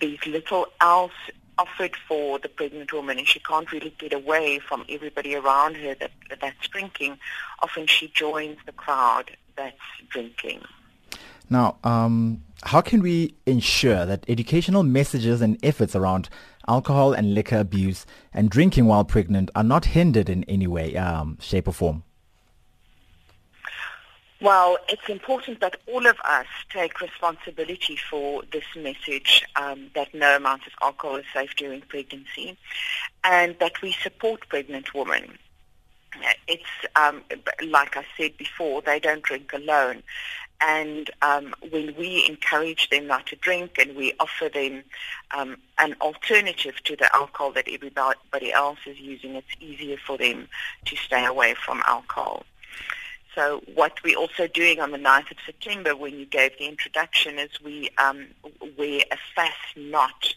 there's 0.00 0.26
little 0.26 0.66
else 0.80 1.12
offered 1.58 1.96
for 2.08 2.38
the 2.38 2.48
pregnant 2.48 2.92
woman 2.92 3.18
and 3.18 3.28
she 3.28 3.38
can't 3.40 3.70
really 3.70 3.94
get 3.98 4.12
away 4.12 4.58
from 4.58 4.84
everybody 4.88 5.34
around 5.34 5.76
her 5.76 5.94
that 5.94 6.10
that's 6.40 6.68
drinking, 6.68 7.18
often 7.62 7.86
she 7.86 8.08
joins 8.08 8.56
the 8.66 8.72
crowd 8.72 9.30
that's 9.56 9.76
drinking. 10.08 10.62
Now, 11.50 11.76
um, 11.84 12.42
how 12.64 12.80
can 12.80 13.02
we 13.02 13.34
ensure 13.44 14.06
that 14.06 14.24
educational 14.28 14.82
messages 14.82 15.42
and 15.42 15.58
efforts 15.62 15.94
around 15.94 16.28
alcohol 16.68 17.12
and 17.12 17.34
liquor 17.34 17.58
abuse 17.58 18.06
and 18.32 18.48
drinking 18.48 18.86
while 18.86 19.04
pregnant 19.04 19.50
are 19.54 19.64
not 19.64 19.86
hindered 19.86 20.30
in 20.30 20.44
any 20.44 20.66
way, 20.66 20.96
um, 20.96 21.36
shape 21.40 21.68
or 21.68 21.72
form? 21.72 22.04
Well, 24.42 24.76
it's 24.88 25.08
important 25.08 25.60
that 25.60 25.76
all 25.86 26.04
of 26.04 26.16
us 26.24 26.46
take 26.68 27.00
responsibility 27.00 27.94
for 27.94 28.42
this 28.50 28.64
message 28.74 29.44
um, 29.54 29.88
that 29.94 30.12
no 30.12 30.34
amount 30.34 30.66
of 30.66 30.72
alcohol 30.82 31.14
is 31.14 31.26
safe 31.32 31.54
during 31.54 31.80
pregnancy 31.82 32.58
and 33.22 33.56
that 33.60 33.80
we 33.82 33.92
support 33.92 34.48
pregnant 34.48 34.92
women. 34.94 35.38
It's 36.48 36.64
um, 36.96 37.22
like 37.64 37.96
I 37.96 38.04
said 38.16 38.36
before, 38.36 38.82
they 38.82 38.98
don't 38.98 39.22
drink 39.22 39.52
alone. 39.52 40.02
And 40.60 41.08
um, 41.22 41.54
when 41.70 41.94
we 41.96 42.26
encourage 42.28 42.90
them 42.90 43.06
not 43.06 43.28
to 43.28 43.36
drink 43.36 43.78
and 43.78 43.94
we 43.94 44.12
offer 44.18 44.48
them 44.48 44.82
um, 45.30 45.56
an 45.78 45.94
alternative 46.00 46.82
to 46.82 46.96
the 46.96 47.14
alcohol 47.14 47.52
that 47.52 47.68
everybody 47.68 48.52
else 48.52 48.80
is 48.86 48.98
using, 48.98 49.36
it's 49.36 49.46
easier 49.60 49.98
for 50.04 50.18
them 50.18 50.48
to 50.86 50.96
stay 50.96 51.24
away 51.24 51.54
from 51.54 51.80
alcohol. 51.86 52.42
So 53.34 53.62
what 53.74 54.02
we're 54.04 54.18
also 54.18 54.46
doing 54.46 54.80
on 54.80 54.90
the 54.90 54.98
9th 54.98 55.30
of 55.30 55.38
September 55.46 55.96
when 55.96 56.18
you 56.18 56.26
gave 56.26 56.58
the 56.58 56.66
introduction 56.66 57.38
is 57.38 57.48
we 57.64 57.88
um, 57.96 58.26
wear 58.76 59.00
a 59.10 59.16
fast 59.34 59.76
knot 59.76 60.34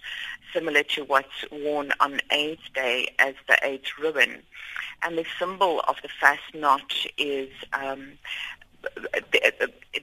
similar 0.54 0.84
to 0.84 1.04
what's 1.04 1.44
worn 1.52 1.92
on 2.00 2.22
AIDS 2.32 2.62
Day 2.74 3.14
as 3.20 3.36
the 3.48 3.58
AIDS 3.64 4.00
ribbon. 4.00 4.42
And 5.04 5.18
the 5.18 5.26
symbol 5.38 5.82
of 5.90 5.98
the 6.02 6.08
fast 6.08 6.54
knot 6.54 6.94
is 7.18 7.50
um, 7.74 8.14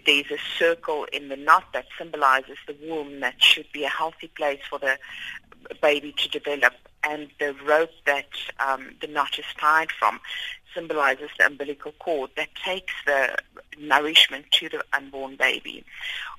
there's 0.06 0.30
a 0.30 0.38
circle 0.58 1.06
in 1.12 1.28
the 1.28 1.36
knot 1.36 1.64
that 1.72 1.86
symbolizes 1.96 2.58
the 2.66 2.76
womb 2.86 3.20
that 3.20 3.42
should 3.42 3.70
be 3.72 3.84
a 3.84 3.88
healthy 3.88 4.28
place 4.28 4.60
for 4.68 4.78
the 4.78 4.98
baby 5.80 6.12
to 6.18 6.28
develop 6.28 6.74
and 7.04 7.28
the 7.38 7.54
rope 7.64 7.90
that 8.06 8.28
um, 8.60 8.94
the 9.00 9.06
knot 9.06 9.38
is 9.38 9.44
tied 9.58 9.90
from 9.90 10.20
symbolizes 10.74 11.30
the 11.38 11.46
umbilical 11.46 11.92
cord 11.98 12.30
that 12.36 12.54
takes 12.54 12.94
the 13.06 13.36
nourishment 13.78 14.50
to 14.52 14.68
the 14.68 14.82
unborn 14.92 15.36
baby, 15.36 15.84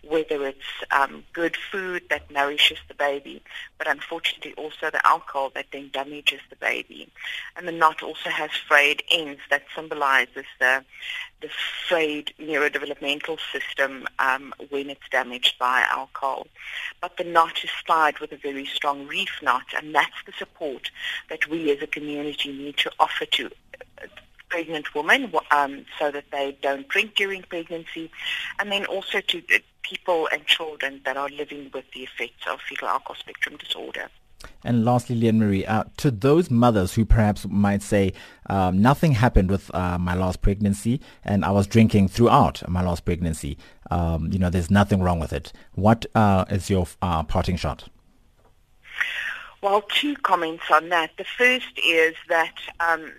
whether 0.04 0.46
it's 0.46 0.60
um, 0.92 1.24
good 1.34 1.56
food 1.72 2.04
that 2.10 2.30
nourishes 2.30 2.78
the 2.88 2.94
baby, 2.94 3.42
but 3.78 3.88
unfortunately 3.88 4.54
also 4.56 4.90
the 4.92 5.06
alcohol 5.06 5.52
that 5.56 5.66
then 5.72 5.90
damages 5.94 6.40
the 6.50 6.56
baby. 6.58 7.10
And 7.56 7.68
the 7.68 7.72
knot 7.72 8.04
also 8.04 8.30
has 8.30 8.52
frayed 8.68 9.04
ends 9.12 9.42
that 9.50 9.64
symbolizes 9.76 10.46
the, 10.60 10.84
the 11.42 11.50
frayed 11.88 12.34
neurodevelopmental 12.40 13.38
system 13.52 14.08
um, 14.20 14.54
when 14.70 14.90
it's 14.90 15.10
damaged 15.12 15.58
by 15.60 15.86
alcohol. 15.90 16.48
But 17.02 17.18
the 17.18 17.24
knot 17.24 17.64
is 17.64 17.72
tied 17.88 18.20
with 18.20 18.32
a 18.32 18.38
very 18.38 18.66
strong 18.66 19.08
reef 19.08 19.40
knot, 19.42 19.66
and 19.76 19.94
that's 19.94 20.24
the 20.26 20.34
support 20.38 20.92
that 21.30 21.48
we 21.50 21.72
as 21.72 21.82
a 21.82 21.88
community 21.88 22.52
need 22.52 22.78
to 22.78 22.92
offer 23.00 23.26
to 23.26 23.50
pregnant 24.54 24.94
women 24.94 25.34
um, 25.50 25.84
so 25.98 26.12
that 26.12 26.26
they 26.32 26.56
don't 26.62 26.88
drink 26.88 27.16
during 27.16 27.42
pregnancy, 27.42 28.12
and 28.60 28.72
then 28.72 28.86
also 28.86 29.20
to 29.20 29.42
people 29.82 30.30
and 30.32 30.46
children 30.46 31.02
that 31.06 31.18
are 31.18 31.30
living 31.30 31.72
with 31.74 31.86
the 31.96 32.02
effects 32.02 32.46
of 32.48 32.60
fetal 32.62 32.88
alcohol 32.88 33.16
spectrum 33.16 33.58
disorder. 33.58 34.10
And 34.64 34.86
lastly, 34.86 35.20
Leanne 35.20 35.38
Marie, 35.38 35.66
uh, 35.66 35.86
to 35.98 36.12
those 36.12 36.52
mothers 36.52 36.94
who 36.94 37.04
perhaps 37.04 37.48
might 37.50 37.82
say, 37.82 38.14
um, 38.48 38.80
nothing 38.80 39.14
happened 39.14 39.50
with 39.50 39.74
uh, 39.74 39.98
my 39.98 40.14
last 40.14 40.44
pregnancy 40.44 41.02
and 41.24 41.44
I 41.44 41.50
was 41.50 41.66
drinking 41.66 42.10
throughout 42.10 42.68
my 42.70 42.84
last 42.84 43.06
pregnancy, 43.06 43.58
um, 43.90 44.32
you 44.32 44.38
know, 44.38 44.52
there's 44.52 44.70
nothing 44.70 45.02
wrong 45.02 45.20
with 45.20 45.34
it. 45.34 45.52
What 45.74 46.06
uh, 46.14 46.46
is 46.50 46.70
your 46.70 46.86
uh, 47.02 47.24
parting 47.24 47.56
shot? 47.56 47.90
Well, 49.62 49.82
two 49.82 50.16
comments 50.18 50.66
on 50.72 50.90
that. 50.90 51.12
The 51.18 51.24
first 51.24 51.80
is 51.88 52.16
that 52.28 52.56
um, 52.82 53.12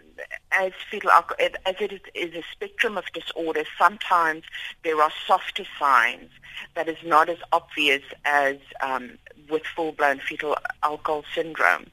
as 0.59 0.73
fetal 0.91 1.11
alcohol, 1.11 1.49
as 1.67 1.77
it 1.81 2.03
is 2.15 2.35
a 2.35 2.43
spectrum 2.53 2.97
of 2.97 3.05
disorders, 3.13 3.67
sometimes 3.79 4.45
there 4.83 5.01
are 5.01 5.11
softer 5.27 5.65
signs 5.79 6.31
that 6.75 6.89
is 6.89 6.99
not 7.05 7.29
as 7.29 7.39
obvious 7.53 8.03
as 8.25 8.57
um, 8.81 9.19
with 9.51 9.63
full-blown 9.65 10.21
fetal 10.21 10.57
alcohol 10.83 11.25
syndrome. 11.35 11.87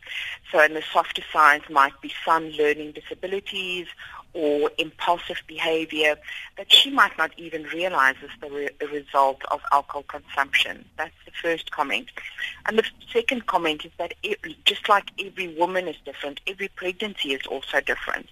So, 0.51 0.59
and 0.59 0.75
the 0.75 0.83
softer 0.93 1.23
signs 1.31 1.63
might 1.69 1.99
be 2.01 2.13
some 2.23 2.49
learning 2.49 2.91
disabilities 2.93 3.87
or 4.33 4.71
impulsive 4.77 5.41
behavior 5.47 6.15
that 6.57 6.71
she 6.71 6.89
might 6.89 7.17
not 7.17 7.31
even 7.37 7.63
realize 7.63 8.15
is 8.23 8.29
the 8.41 8.49
re- 8.49 8.87
result 8.91 9.41
of 9.51 9.61
alcohol 9.71 10.03
consumption. 10.03 10.85
That's 10.97 11.15
the 11.25 11.31
first 11.41 11.71
comment. 11.71 12.07
And 12.65 12.77
the 12.77 12.83
second 13.11 13.47
comment 13.47 13.85
is 13.85 13.91
that 13.97 14.13
it, 14.23 14.39
just 14.65 14.87
like 14.87 15.11
every 15.19 15.49
woman 15.55 15.87
is 15.87 15.97
different, 16.05 16.39
every 16.47 16.69
pregnancy 16.69 17.33
is 17.33 17.45
also 17.47 17.81
different. 17.81 18.27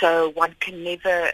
So 0.00 0.30
one 0.30 0.54
can 0.60 0.84
never 0.84 1.32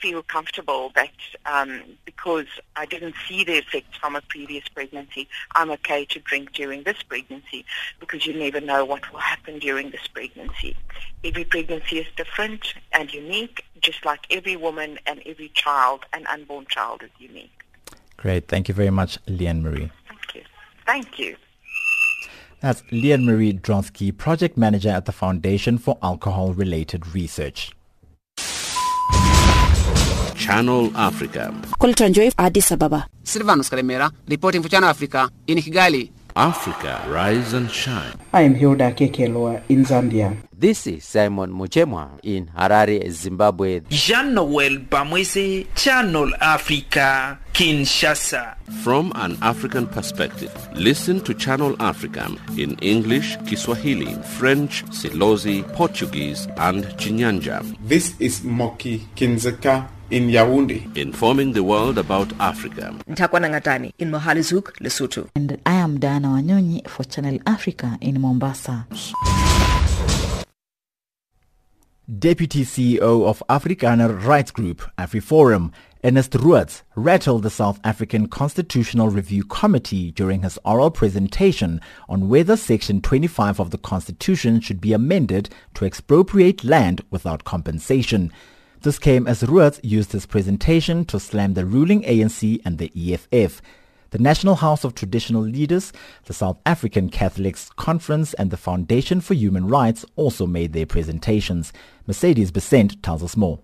feel 0.00 0.22
comfortable 0.22 0.90
that 0.94 1.10
um, 1.46 1.82
because 2.04 2.46
I 2.76 2.86
didn't 2.86 3.14
see 3.28 3.44
the 3.44 3.58
effects 3.58 3.96
from 3.98 4.16
a 4.16 4.22
previous 4.22 4.66
pregnancy, 4.68 5.28
I'm 5.54 5.70
okay 5.72 6.04
to 6.06 6.20
drink 6.20 6.52
during 6.52 6.82
this 6.82 7.02
pregnancy 7.02 7.64
because 8.00 8.26
you 8.26 8.38
never 8.38 8.60
know 8.60 8.84
what 8.84 9.10
will 9.12 9.20
happen 9.20 9.58
during 9.58 9.90
this 9.90 10.06
pregnancy. 10.12 10.76
Every 11.24 11.44
pregnancy 11.44 11.98
is 11.98 12.06
different 12.16 12.74
and 12.92 13.12
unique, 13.12 13.64
just 13.80 14.04
like 14.04 14.20
every 14.30 14.56
woman 14.56 14.98
and 15.06 15.22
every 15.26 15.48
child 15.50 16.04
and 16.12 16.26
unborn 16.26 16.66
child 16.68 17.02
is 17.02 17.10
unique. 17.18 17.64
Great. 18.16 18.48
Thank 18.48 18.68
you 18.68 18.74
very 18.74 18.90
much, 18.90 19.22
Leanne 19.26 19.62
Marie. 19.62 19.90
Thank 20.08 20.34
you. 20.34 20.42
Thank 20.86 21.18
you. 21.18 21.36
That's 22.60 22.82
Leanne 22.90 23.24
Marie 23.24 23.52
Dronsky, 23.52 24.16
Project 24.16 24.56
Manager 24.56 24.88
at 24.88 25.04
the 25.04 25.12
Foundation 25.12 25.78
for 25.78 25.96
Alcohol-Related 26.02 27.14
Research. 27.14 27.70
Channel 30.48 30.90
Africa. 30.94 31.52
Kulitanjoi 31.78 32.32
Addis 32.38 32.72
Ababa. 32.72 33.06
Silvanus 33.22 33.68
Kalemera, 33.68 34.10
reporting 34.26 34.62
for 34.62 34.70
Channel 34.70 34.88
Africa 34.88 35.28
in 35.46 35.58
Kigali. 35.58 36.10
Africa, 36.34 37.04
rise 37.10 37.52
and 37.52 37.70
shine. 37.70 38.14
I 38.32 38.42
am 38.42 38.54
Hilda 38.54 38.92
Kekelwa 38.92 39.60
in 39.68 39.84
Zambia. 39.84 40.34
This 40.58 40.86
is 40.86 41.04
Simon 41.04 41.52
Muchemwa 41.52 42.18
in 42.22 42.46
Harare, 42.56 43.10
Zimbabwe. 43.10 43.80
Jean-Noel 43.90 44.78
Bamwese, 44.88 45.66
Channel 45.74 46.32
Africa, 46.40 47.38
Kinshasa. 47.52 48.56
From 48.82 49.12
an 49.16 49.36
African 49.42 49.86
perspective, 49.86 50.50
listen 50.72 51.20
to 51.24 51.34
Channel 51.34 51.76
Africa 51.78 52.26
in 52.56 52.74
English, 52.80 53.36
Kiswahili, 53.46 54.14
French, 54.38 54.82
Silozi, 54.86 55.62
Portuguese, 55.74 56.46
and 56.56 56.84
Chinyanja. 56.96 57.76
This 57.86 58.18
is 58.18 58.42
Moki 58.44 59.00
Kindzeka 59.14 59.88
in 60.10 60.28
Yaoundé. 60.28 60.96
Informing 60.96 61.52
the 61.52 61.62
world 61.62 61.98
about 61.98 62.32
Africa. 62.40 62.94
Ntakwana 63.08 63.48
Ngatani 63.50 63.92
in 63.98 64.10
Mohale's 64.10 64.50
Hoek, 64.50 64.72
Lesotho. 64.80 65.28
And 65.34 65.60
I 65.66 65.74
am 65.74 65.98
Diana 65.98 66.28
Wanyonyi 66.28 66.88
for 66.88 67.04
Channel 67.04 67.38
Africa 67.46 67.98
in 68.00 68.20
Mombasa. 68.20 68.86
Deputy 72.18 72.64
CEO 72.64 73.26
of 73.26 73.42
Afrikaner 73.50 74.24
Rights 74.24 74.50
Group, 74.50 74.80
AfriForum, 74.96 75.72
Ernest 76.02 76.34
Roets, 76.36 76.82
rattled 76.96 77.42
the 77.42 77.50
South 77.50 77.78
African 77.84 78.28
Constitutional 78.28 79.10
Review 79.10 79.44
Committee 79.44 80.10
during 80.12 80.40
his 80.40 80.58
oral 80.64 80.90
presentation 80.90 81.82
on 82.08 82.30
whether 82.30 82.56
Section 82.56 83.02
25 83.02 83.60
of 83.60 83.72
the 83.72 83.76
Constitution 83.78 84.58
should 84.60 84.80
be 84.80 84.94
amended 84.94 85.50
to 85.74 85.84
expropriate 85.84 86.64
land 86.64 87.02
without 87.10 87.44
compensation. 87.44 88.32
This 88.82 89.00
came 89.00 89.26
as 89.26 89.42
Roets 89.42 89.80
used 89.82 90.12
his 90.12 90.24
presentation 90.24 91.04
to 91.06 91.18
slam 91.18 91.54
the 91.54 91.66
ruling 91.66 92.02
ANC 92.02 92.60
and 92.64 92.78
the 92.78 92.92
EFF. 92.94 93.60
The 94.10 94.18
National 94.18 94.54
House 94.54 94.84
of 94.84 94.94
Traditional 94.94 95.42
Leaders, 95.42 95.92
the 96.26 96.32
South 96.32 96.58
African 96.64 97.08
Catholics 97.08 97.70
Conference 97.74 98.34
and 98.34 98.52
the 98.52 98.56
Foundation 98.56 99.20
for 99.20 99.34
Human 99.34 99.66
Rights 99.66 100.04
also 100.14 100.46
made 100.46 100.74
their 100.74 100.86
presentations. 100.86 101.72
Mercedes 102.06 102.52
Besent 102.52 103.02
tells 103.02 103.24
us 103.24 103.36
more. 103.36 103.58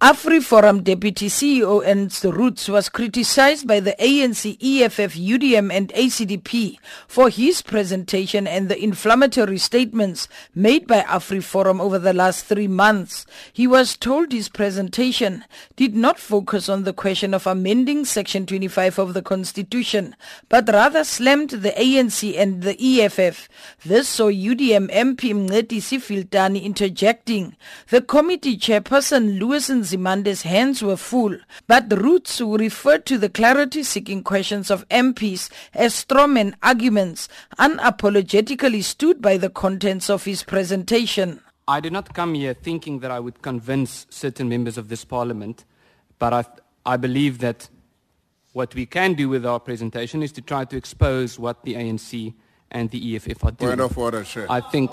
AfriForum 0.00 0.84
Deputy 0.84 1.26
CEO 1.26 1.84
Ernst 1.84 2.22
Roets 2.22 2.68
was 2.68 2.88
criticized 2.88 3.66
by 3.66 3.80
the 3.80 3.96
ANC, 3.98 4.56
EFF, 4.62 5.14
UDM 5.14 5.72
and 5.72 5.88
ACDP 5.88 6.78
for 7.08 7.28
his 7.28 7.62
presentation 7.62 8.46
and 8.46 8.68
the 8.68 8.80
inflammatory 8.80 9.58
statements 9.58 10.28
made 10.54 10.86
by 10.86 11.00
AfriForum 11.00 11.80
over 11.80 11.98
the 11.98 12.12
last 12.12 12.44
three 12.44 12.68
months. 12.68 13.26
He 13.52 13.66
was 13.66 13.96
told 13.96 14.30
his 14.30 14.48
presentation 14.48 15.44
did 15.74 15.96
not 15.96 16.20
focus 16.20 16.68
on 16.68 16.84
the 16.84 16.92
question 16.92 17.34
of 17.34 17.44
amending 17.44 18.04
Section 18.04 18.46
25 18.46 19.00
of 19.00 19.14
the 19.14 19.22
Constitution, 19.22 20.14
but 20.48 20.68
rather 20.68 21.02
slammed 21.02 21.50
the 21.50 21.72
ANC 21.72 22.38
and 22.38 22.62
the 22.62 23.02
EFF. 23.02 23.48
This 23.84 24.08
saw 24.08 24.30
UDM 24.30 24.92
MP 24.92 25.34
Mncedisi 25.34 25.98
Filtane 25.98 26.62
interjecting. 26.62 27.56
The 27.90 28.00
committee 28.00 28.56
chairperson 28.56 29.40
Louis 29.40 29.68
Nzimande's 29.88 30.42
hands 30.42 30.82
were 30.82 30.96
full, 30.96 31.36
but 31.66 31.88
the 31.88 31.96
Roets 31.96 32.38
who 32.38 32.56
referred 32.58 33.06
to 33.06 33.16
the 33.16 33.28
clarity-seeking 33.28 34.22
questions 34.22 34.70
of 34.70 34.86
MPs 34.88 35.50
as 35.72 36.04
strawman 36.04 36.54
arguments 36.62 37.28
unapologetically 37.58 38.82
stood 38.84 39.22
by 39.22 39.38
the 39.38 39.48
contents 39.48 40.10
of 40.10 40.24
his 40.24 40.42
presentation. 40.42 41.40
I 41.66 41.80
did 41.80 41.92
not 41.92 42.14
come 42.14 42.34
here 42.34 42.54
thinking 42.54 43.00
that 43.00 43.10
I 43.10 43.20
would 43.20 43.40
convince 43.40 44.06
certain 44.10 44.48
members 44.48 44.76
of 44.76 44.88
this 44.88 45.04
parliament, 45.04 45.64
but 46.18 46.32
I, 46.32 46.44
I 46.84 46.96
believe 46.98 47.38
that 47.38 47.68
what 48.52 48.74
we 48.74 48.84
can 48.84 49.14
do 49.14 49.28
with 49.28 49.46
our 49.46 49.60
presentation 49.60 50.22
is 50.22 50.32
to 50.32 50.42
try 50.42 50.64
to 50.66 50.76
expose 50.76 51.38
what 51.38 51.64
the 51.64 51.74
ANC 51.74 52.34
and 52.70 52.90
the 52.90 53.16
EFF 53.16 53.44
are 53.44 53.50
doing. 53.52 53.70
Point 53.70 53.80
of 53.80 53.96
order, 53.96 54.24
sir. 54.24 54.46
I 54.50 54.60
think... 54.60 54.92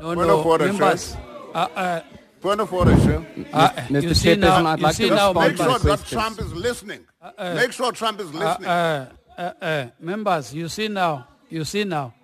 No, 0.00 0.14
Point 0.14 0.28
no, 0.28 0.40
of 0.40 0.46
order, 0.46 0.66
members, 0.66 1.02
sir. 1.02 1.18
Uh, 1.54 1.68
uh, 1.76 2.02
Point 2.40 2.60
of 2.60 2.72
order, 2.72 2.96
sir. 3.00 3.26
Uh, 3.52 3.68
Mr. 3.68 4.10
Chairperson, 4.10 4.38
now, 4.38 4.66
I'd 4.66 4.80
like 4.80 4.96
to 4.96 5.08
now, 5.08 5.32
respond 5.32 5.48
Make 5.48 5.56
sure 5.56 5.78
that 5.78 6.06
Trump 6.06 6.40
is 6.40 6.54
listening. 6.54 7.00
Uh, 7.20 7.30
uh, 7.36 7.54
Make 7.54 7.72
sure 7.72 7.92
Trump 7.92 8.20
is 8.20 8.32
listening. 8.32 8.66
Uh, 8.66 9.86
members, 10.00 10.54
you 10.54 10.68
see 10.68 10.88
now, 10.88 11.26
you 11.48 11.64
see 11.64 11.84
now. 11.84 12.14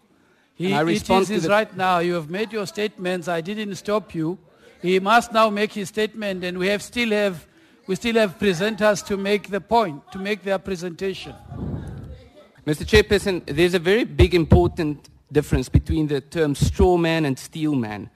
He, 0.54 0.72
it 0.72 1.10
is 1.10 1.28
his 1.28 1.46
right 1.46 1.74
now. 1.76 1.98
You 1.98 2.14
have 2.14 2.30
made 2.30 2.50
your 2.50 2.66
statements. 2.66 3.28
I 3.28 3.42
didn't 3.42 3.74
stop 3.74 4.14
you. 4.14 4.38
He 4.80 4.98
must 5.00 5.32
now 5.32 5.50
make 5.50 5.72
his 5.72 5.88
statement, 5.88 6.44
and 6.44 6.58
we 6.58 6.68
have 6.68 6.82
still 6.82 7.10
have 7.10 7.46
we 7.86 7.94
still 7.94 8.16
have 8.16 8.38
presenters 8.38 9.04
to 9.06 9.16
make 9.16 9.48
the 9.48 9.60
point, 9.60 10.02
to 10.12 10.18
make 10.18 10.42
their 10.42 10.58
presentation. 10.58 11.34
Mr. 12.66 12.84
Chairperson, 12.84 13.42
there's 13.46 13.74
a 13.74 13.78
very 13.78 14.04
big 14.04 14.34
important 14.34 15.08
difference 15.30 15.68
between 15.68 16.08
the 16.08 16.20
terms 16.20 16.58
straw 16.58 16.96
man 16.96 17.24
and 17.24 17.38
steel 17.38 17.74
man. 17.74 18.10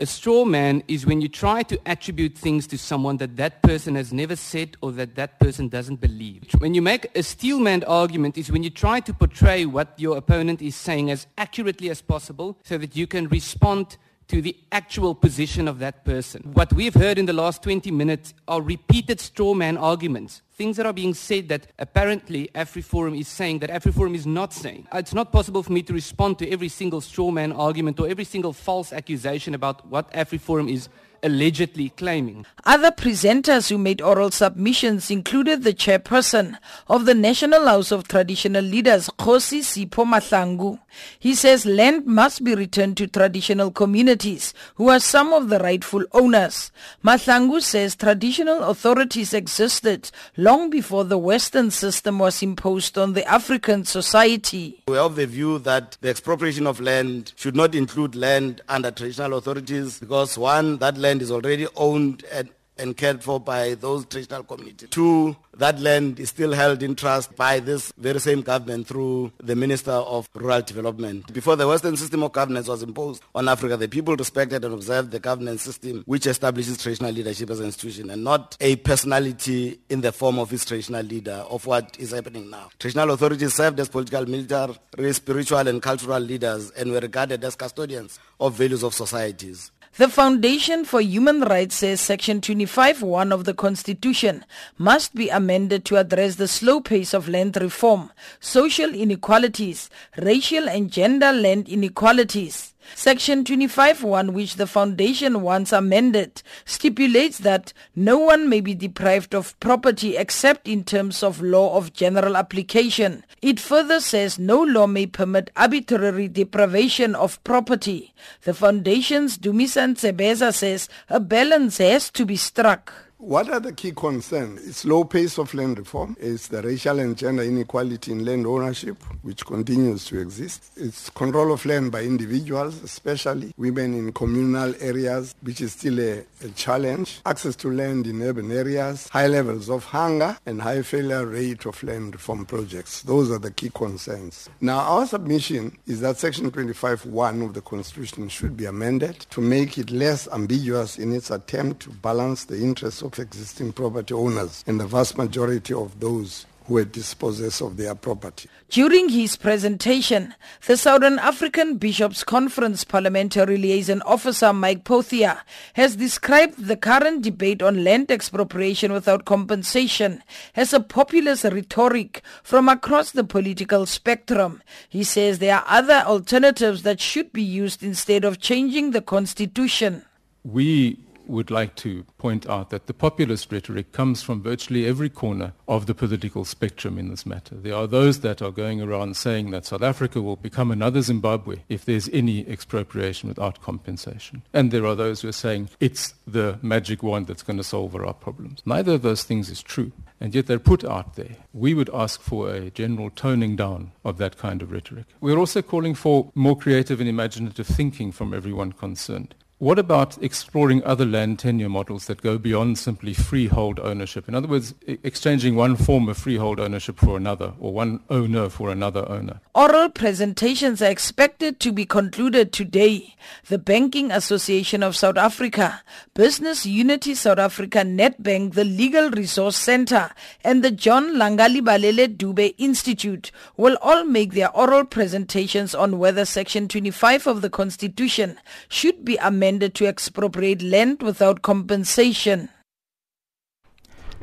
A 0.00 0.06
straw 0.06 0.44
man 0.44 0.84
is 0.86 1.06
when 1.06 1.20
you 1.20 1.28
try 1.28 1.64
to 1.64 1.80
attribute 1.84 2.38
things 2.38 2.68
to 2.68 2.78
someone 2.78 3.16
that 3.16 3.36
that 3.36 3.62
person 3.62 3.96
has 3.96 4.12
never 4.12 4.36
said 4.36 4.76
or 4.80 4.92
that 4.92 5.16
that 5.16 5.40
person 5.40 5.68
doesn't 5.68 6.00
believe. 6.00 6.44
When 6.58 6.72
you 6.72 6.82
make 6.82 7.10
a 7.16 7.22
steel 7.24 7.58
man 7.58 7.82
argument 7.82 8.38
is 8.38 8.52
when 8.52 8.62
you 8.62 8.70
try 8.70 9.00
to 9.00 9.12
portray 9.12 9.66
what 9.66 9.94
your 9.96 10.16
opponent 10.16 10.62
is 10.62 10.76
saying 10.76 11.10
as 11.10 11.26
accurately 11.36 11.90
as 11.90 12.00
possible 12.00 12.56
so 12.62 12.78
that 12.78 12.94
you 12.94 13.08
can 13.08 13.26
respond 13.26 13.96
to 14.28 14.42
the 14.42 14.54
actual 14.70 15.14
position 15.14 15.66
of 15.66 15.78
that 15.78 16.04
person. 16.04 16.42
What 16.52 16.72
we've 16.72 16.94
heard 16.94 17.18
in 17.18 17.24
the 17.26 17.32
last 17.32 17.62
20 17.62 17.90
minutes 17.90 18.34
are 18.46 18.60
repeated 18.60 19.20
straw 19.20 19.54
man 19.54 19.78
arguments. 19.78 20.42
Things 20.52 20.76
that 20.76 20.84
are 20.84 20.92
being 20.92 21.14
said 21.14 21.48
that 21.48 21.68
apparently 21.78 22.50
AfriForum 22.54 23.18
is 23.18 23.26
saying 23.26 23.60
that 23.60 23.70
AfriForum 23.70 24.14
is 24.14 24.26
not 24.26 24.52
saying. 24.52 24.86
It's 24.92 25.14
not 25.14 25.32
possible 25.32 25.62
for 25.62 25.72
me 25.72 25.82
to 25.82 25.94
respond 25.94 26.38
to 26.40 26.50
every 26.50 26.68
single 26.68 27.00
straw 27.00 27.30
man 27.30 27.52
argument 27.52 27.98
or 28.00 28.08
every 28.08 28.24
single 28.24 28.52
false 28.52 28.92
accusation 28.92 29.54
about 29.54 29.86
what 29.86 30.12
AfriForum 30.12 30.70
is 30.70 30.88
allegedly 31.22 31.90
claiming. 31.90 32.46
Other 32.64 32.90
presenters 32.90 33.70
who 33.70 33.78
made 33.78 34.00
oral 34.00 34.30
submissions 34.30 35.10
included 35.10 35.62
the 35.62 35.72
chairperson 35.72 36.58
of 36.88 37.06
the 37.06 37.14
National 37.14 37.66
House 37.66 37.90
of 37.90 38.06
Traditional 38.06 38.62
Leaders, 38.64 39.08
Kgosi 39.18 39.60
Sipho 39.60 40.04
Mahlangu. 40.04 40.78
He 41.18 41.34
says 41.34 41.64
land 41.64 42.06
must 42.06 42.44
be 42.44 42.54
returned 42.54 42.96
to 42.98 43.06
traditional 43.06 43.70
communities 43.70 44.52
who 44.74 44.88
are 44.88 45.00
some 45.00 45.32
of 45.32 45.48
the 45.48 45.58
rightful 45.58 46.04
owners. 46.12 46.70
Mahlangu 47.04 47.62
says 47.62 47.96
traditional 47.96 48.64
authorities 48.64 49.32
existed 49.32 50.10
long 50.36 50.70
before 50.70 51.04
the 51.04 51.18
Western 51.18 51.70
system 51.70 52.18
was 52.18 52.42
imposed 52.42 52.98
on 52.98 53.14
the 53.14 53.26
African 53.26 53.84
society. 53.84 54.82
We 54.88 54.96
have 54.96 55.16
the 55.16 55.26
view 55.26 55.58
that 55.60 55.96
the 56.00 56.10
expropriation 56.10 56.66
of 56.66 56.80
land 56.80 57.32
should 57.36 57.56
not 57.56 57.74
include 57.74 58.14
land 58.14 58.60
under 58.68 58.90
traditional 58.90 59.38
authorities 59.38 59.98
because 59.98 60.36
one, 60.36 60.78
that 60.78 60.96
land 60.96 61.07
land 61.08 61.22
is 61.22 61.30
already 61.30 61.66
owned 61.74 62.22
and, 62.30 62.50
and 62.76 62.94
cared 62.94 63.24
for 63.24 63.40
by 63.40 63.74
those 63.74 64.04
traditional 64.04 64.42
communities. 64.44 64.90
Two, 64.90 65.34
that 65.56 65.80
land 65.80 66.20
is 66.20 66.28
still 66.28 66.52
held 66.52 66.82
in 66.82 66.94
trust 66.94 67.34
by 67.34 67.60
this 67.60 67.92
very 67.96 68.20
same 68.20 68.42
government 68.42 68.86
through 68.86 69.32
the 69.38 69.56
Minister 69.56 69.90
of 69.90 70.28
Rural 70.34 70.60
Development. 70.60 71.32
Before 71.32 71.56
the 71.56 71.66
Western 71.66 71.96
system 71.96 72.22
of 72.22 72.32
governance 72.32 72.68
was 72.68 72.82
imposed 72.82 73.22
on 73.34 73.48
Africa, 73.48 73.78
the 73.78 73.88
people 73.88 74.14
respected 74.16 74.66
and 74.66 74.74
observed 74.74 75.10
the 75.10 75.18
governance 75.18 75.62
system 75.62 76.02
which 76.04 76.26
establishes 76.26 76.76
traditional 76.76 77.10
leadership 77.10 77.48
as 77.48 77.58
an 77.60 77.66
institution 77.66 78.10
and 78.10 78.22
not 78.22 78.56
a 78.60 78.76
personality 78.76 79.80
in 79.88 80.02
the 80.02 80.12
form 80.12 80.38
of 80.38 80.52
its 80.52 80.66
traditional 80.66 81.02
leader 81.02 81.42
of 81.48 81.64
what 81.64 81.96
is 81.98 82.10
happening 82.10 82.50
now. 82.50 82.68
Traditional 82.78 83.12
authorities 83.12 83.54
served 83.54 83.80
as 83.80 83.88
political, 83.88 84.26
military, 84.26 85.12
spiritual 85.14 85.66
and 85.66 85.80
cultural 85.82 86.20
leaders 86.20 86.70
and 86.72 86.92
were 86.92 87.00
regarded 87.00 87.42
as 87.42 87.56
custodians 87.56 88.20
of 88.38 88.52
values 88.54 88.82
of 88.82 88.92
societies. 88.92 89.72
The 89.96 90.08
Foundation 90.08 90.84
for 90.84 91.00
Human 91.00 91.40
Rights 91.40 91.76
says 91.76 92.00
Section 92.00 92.40
25.1 92.40 93.32
of 93.32 93.44
the 93.44 93.54
Constitution 93.54 94.44
must 94.76 95.14
be 95.14 95.28
amended 95.28 95.84
to 95.86 95.96
address 95.96 96.36
the 96.36 96.46
slow 96.46 96.80
pace 96.80 97.14
of 97.14 97.28
land 97.28 97.56
reform, 97.56 98.12
social 98.38 98.94
inequalities, 98.94 99.90
racial 100.16 100.68
and 100.68 100.92
gender 100.92 101.32
land 101.32 101.68
inequalities. 101.68 102.67
Section 102.94 103.44
25.1, 103.44 104.32
which 104.32 104.56
the 104.56 104.66
Foundation 104.66 105.42
wants 105.42 105.72
amended, 105.72 106.42
stipulates 106.64 107.38
that 107.38 107.72
no 107.94 108.18
one 108.18 108.48
may 108.48 108.60
be 108.60 108.74
deprived 108.74 109.34
of 109.34 109.58
property 109.60 110.16
except 110.16 110.68
in 110.68 110.84
terms 110.84 111.22
of 111.22 111.40
law 111.40 111.76
of 111.76 111.92
general 111.92 112.36
application. 112.36 113.24
It 113.40 113.60
further 113.60 114.00
says 114.00 114.38
no 114.38 114.62
law 114.62 114.86
may 114.86 115.06
permit 115.06 115.50
arbitrary 115.56 116.28
deprivation 116.28 117.14
of 117.14 117.42
property. 117.44 118.14
The 118.42 118.54
Foundation's 118.54 119.38
Dumisa 119.38 119.94
Ntsebeza 119.94 120.52
says 120.52 120.88
a 121.08 121.20
balance 121.20 121.78
has 121.78 122.10
to 122.10 122.24
be 122.24 122.36
struck. 122.36 123.07
What 123.20 123.50
are 123.50 123.58
the 123.58 123.72
key 123.72 123.90
concerns? 123.90 124.64
It's 124.64 124.84
low 124.84 125.02
pace 125.02 125.38
of 125.38 125.52
land 125.52 125.76
reform. 125.76 126.16
It's 126.20 126.46
the 126.46 126.62
racial 126.62 127.00
and 127.00 127.18
gender 127.18 127.42
inequality 127.42 128.12
in 128.12 128.24
land 128.24 128.46
ownership, 128.46 129.02
which 129.22 129.44
continues 129.44 130.04
to 130.04 130.20
exist. 130.20 130.70
It's 130.76 131.10
control 131.10 131.52
of 131.52 131.66
land 131.66 131.90
by 131.90 132.02
individuals, 132.02 132.80
especially 132.80 133.52
women 133.56 133.94
in 133.94 134.12
communal 134.12 134.72
areas, 134.80 135.34
which 135.42 135.60
is 135.60 135.72
still 135.72 135.98
a, 135.98 136.24
a 136.44 136.48
challenge. 136.54 137.20
Access 137.26 137.56
to 137.56 137.72
land 137.72 138.06
in 138.06 138.22
urban 138.22 138.52
areas, 138.52 139.08
high 139.08 139.26
levels 139.26 139.68
of 139.68 139.82
hunger, 139.82 140.38
and 140.46 140.62
high 140.62 140.82
failure 140.82 141.26
rate 141.26 141.66
of 141.66 141.82
land 141.82 142.14
reform 142.14 142.46
projects. 142.46 143.02
Those 143.02 143.32
are 143.32 143.40
the 143.40 143.50
key 143.50 143.70
concerns. 143.74 144.48
Now, 144.60 144.78
our 144.78 145.06
submission 145.08 145.76
is 145.88 146.00
that 146.02 146.18
Section 146.18 146.52
25.1 146.52 147.44
of 147.44 147.54
the 147.54 147.62
Constitution 147.62 148.28
should 148.28 148.56
be 148.56 148.66
amended 148.66 149.18
to 149.30 149.40
make 149.40 149.76
it 149.76 149.90
less 149.90 150.28
ambiguous 150.28 150.98
in 151.00 151.12
its 151.12 151.32
attempt 151.32 151.80
to 151.82 151.90
balance 151.90 152.44
the 152.44 152.58
interests 152.62 153.02
of 153.02 153.07
of 153.08 153.18
existing 153.18 153.72
property 153.72 154.14
owners 154.14 154.62
and 154.66 154.78
the 154.78 154.86
vast 154.86 155.16
majority 155.16 155.72
of 155.72 155.98
those 156.00 156.46
who 156.66 156.74
were 156.74 156.84
dispossessed 156.84 157.62
of 157.62 157.78
their 157.78 157.94
property. 157.94 158.48
During 158.68 159.08
his 159.08 159.36
presentation, 159.36 160.34
the 160.66 160.76
Southern 160.76 161.18
African 161.18 161.78
Bishops' 161.78 162.22
Conference 162.22 162.84
Parliamentary 162.84 163.56
Liaison 163.56 164.02
Officer 164.02 164.52
Mike 164.52 164.84
Pothier 164.84 165.40
has 165.72 165.96
described 165.96 166.66
the 166.66 166.76
current 166.76 167.22
debate 167.22 167.62
on 167.62 167.82
land 167.82 168.10
expropriation 168.10 168.92
without 168.92 169.24
compensation 169.24 170.22
as 170.54 170.74
a 170.74 170.80
populist 170.80 171.44
rhetoric 171.44 172.22
from 172.42 172.68
across 172.68 173.12
the 173.12 173.24
political 173.24 173.86
spectrum. 173.86 174.62
He 174.90 175.04
says 175.04 175.38
there 175.38 175.56
are 175.56 175.64
other 175.66 176.04
alternatives 176.06 176.82
that 176.82 177.00
should 177.00 177.32
be 177.32 177.42
used 177.42 177.82
instead 177.82 178.24
of 178.24 178.38
changing 178.38 178.90
the 178.90 179.00
constitution. 179.00 180.04
We 180.44 180.98
would 181.28 181.50
like 181.50 181.76
to 181.76 182.04
point 182.16 182.48
out 182.48 182.70
that 182.70 182.86
the 182.86 182.94
populist 182.94 183.52
rhetoric 183.52 183.92
comes 183.92 184.22
from 184.22 184.42
virtually 184.42 184.86
every 184.86 185.08
corner 185.08 185.52
of 185.66 185.86
the 185.86 185.94
political 185.94 186.44
spectrum 186.44 186.98
in 186.98 187.08
this 187.08 187.26
matter. 187.26 187.54
There 187.54 187.74
are 187.74 187.86
those 187.86 188.20
that 188.20 188.42
are 188.42 188.50
going 188.50 188.80
around 188.80 189.16
saying 189.16 189.50
that 189.50 189.66
South 189.66 189.82
Africa 189.82 190.22
will 190.22 190.36
become 190.36 190.70
another 190.70 191.02
Zimbabwe 191.02 191.56
if 191.68 191.84
there's 191.84 192.08
any 192.10 192.48
expropriation 192.48 193.28
without 193.28 193.60
compensation. 193.60 194.42
And 194.52 194.70
there 194.70 194.86
are 194.86 194.94
those 194.94 195.20
who 195.20 195.28
are 195.28 195.32
saying 195.32 195.70
it's 195.80 196.14
the 196.26 196.58
magic 196.62 197.02
wand 197.02 197.26
that's 197.26 197.42
going 197.42 197.58
to 197.58 197.64
solve 197.64 197.94
our 197.94 198.14
problems. 198.14 198.62
Neither 198.64 198.94
of 198.94 199.02
those 199.02 199.24
things 199.24 199.50
is 199.50 199.62
true. 199.62 199.92
And 200.20 200.34
yet 200.34 200.46
they're 200.46 200.58
put 200.58 200.84
out 200.84 201.14
there. 201.14 201.36
We 201.52 201.74
would 201.74 201.90
ask 201.94 202.20
for 202.20 202.50
a 202.50 202.70
general 202.70 203.10
toning 203.10 203.54
down 203.54 203.92
of 204.04 204.18
that 204.18 204.36
kind 204.36 204.62
of 204.62 204.72
rhetoric. 204.72 205.06
We're 205.20 205.38
also 205.38 205.62
calling 205.62 205.94
for 205.94 206.32
more 206.34 206.56
creative 206.56 207.00
and 207.00 207.08
imaginative 207.08 207.66
thinking 207.66 208.10
from 208.10 208.34
everyone 208.34 208.72
concerned. 208.72 209.34
What 209.60 209.80
about 209.80 210.22
exploring 210.22 210.84
other 210.84 211.04
land 211.04 211.40
tenure 211.40 211.68
models 211.68 212.06
that 212.06 212.22
go 212.22 212.38
beyond 212.38 212.78
simply 212.78 213.12
freehold 213.12 213.80
ownership? 213.80 214.28
In 214.28 214.36
other 214.36 214.46
words, 214.46 214.72
exchanging 214.86 215.56
one 215.56 215.74
form 215.74 216.08
of 216.08 216.16
freehold 216.16 216.60
ownership 216.60 216.96
for 216.96 217.16
another, 217.16 217.54
or 217.58 217.72
one 217.72 217.98
owner 218.08 218.50
for 218.50 218.70
another 218.70 219.04
owner. 219.08 219.40
Oral 219.56 219.88
presentations 219.88 220.80
are 220.80 220.90
expected 220.92 221.58
to 221.58 221.72
be 221.72 221.84
concluded 221.84 222.52
today. 222.52 223.16
The 223.48 223.58
Banking 223.58 224.12
Association 224.12 224.84
of 224.84 224.94
South 224.94 225.16
Africa, 225.16 225.82
Business 226.14 226.64
Unity 226.64 227.16
South 227.16 227.38
Africa 227.38 227.78
Nedbank, 227.78 228.54
the 228.54 228.64
Legal 228.64 229.10
Resource 229.10 229.56
Center, 229.56 230.12
and 230.44 230.62
the 230.62 230.70
John 230.70 231.16
Langalibalele 231.16 232.16
Dube 232.16 232.54
Institute 232.58 233.32
will 233.56 233.76
all 233.82 234.04
make 234.04 234.34
their 234.34 234.56
oral 234.56 234.84
presentations 234.84 235.74
on 235.74 235.98
whether 235.98 236.24
Section 236.24 236.68
25 236.68 237.26
of 237.26 237.42
the 237.42 237.50
Constitution 237.50 238.38
should 238.68 239.04
be 239.04 239.16
amended 239.16 239.47
to 239.56 239.86
expropriate 239.86 240.60
land 240.60 241.02
without 241.02 241.40
compensation. 241.40 242.50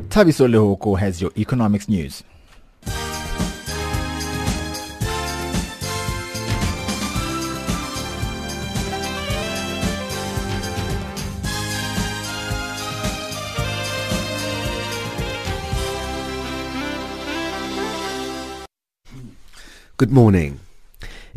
Tabiso 0.09 0.47
Lehoko 0.47 0.99
has 0.99 1.21
your 1.21 1.31
economics 1.35 1.89
news. 1.89 2.23
Good 19.97 20.11
morning. 20.11 20.59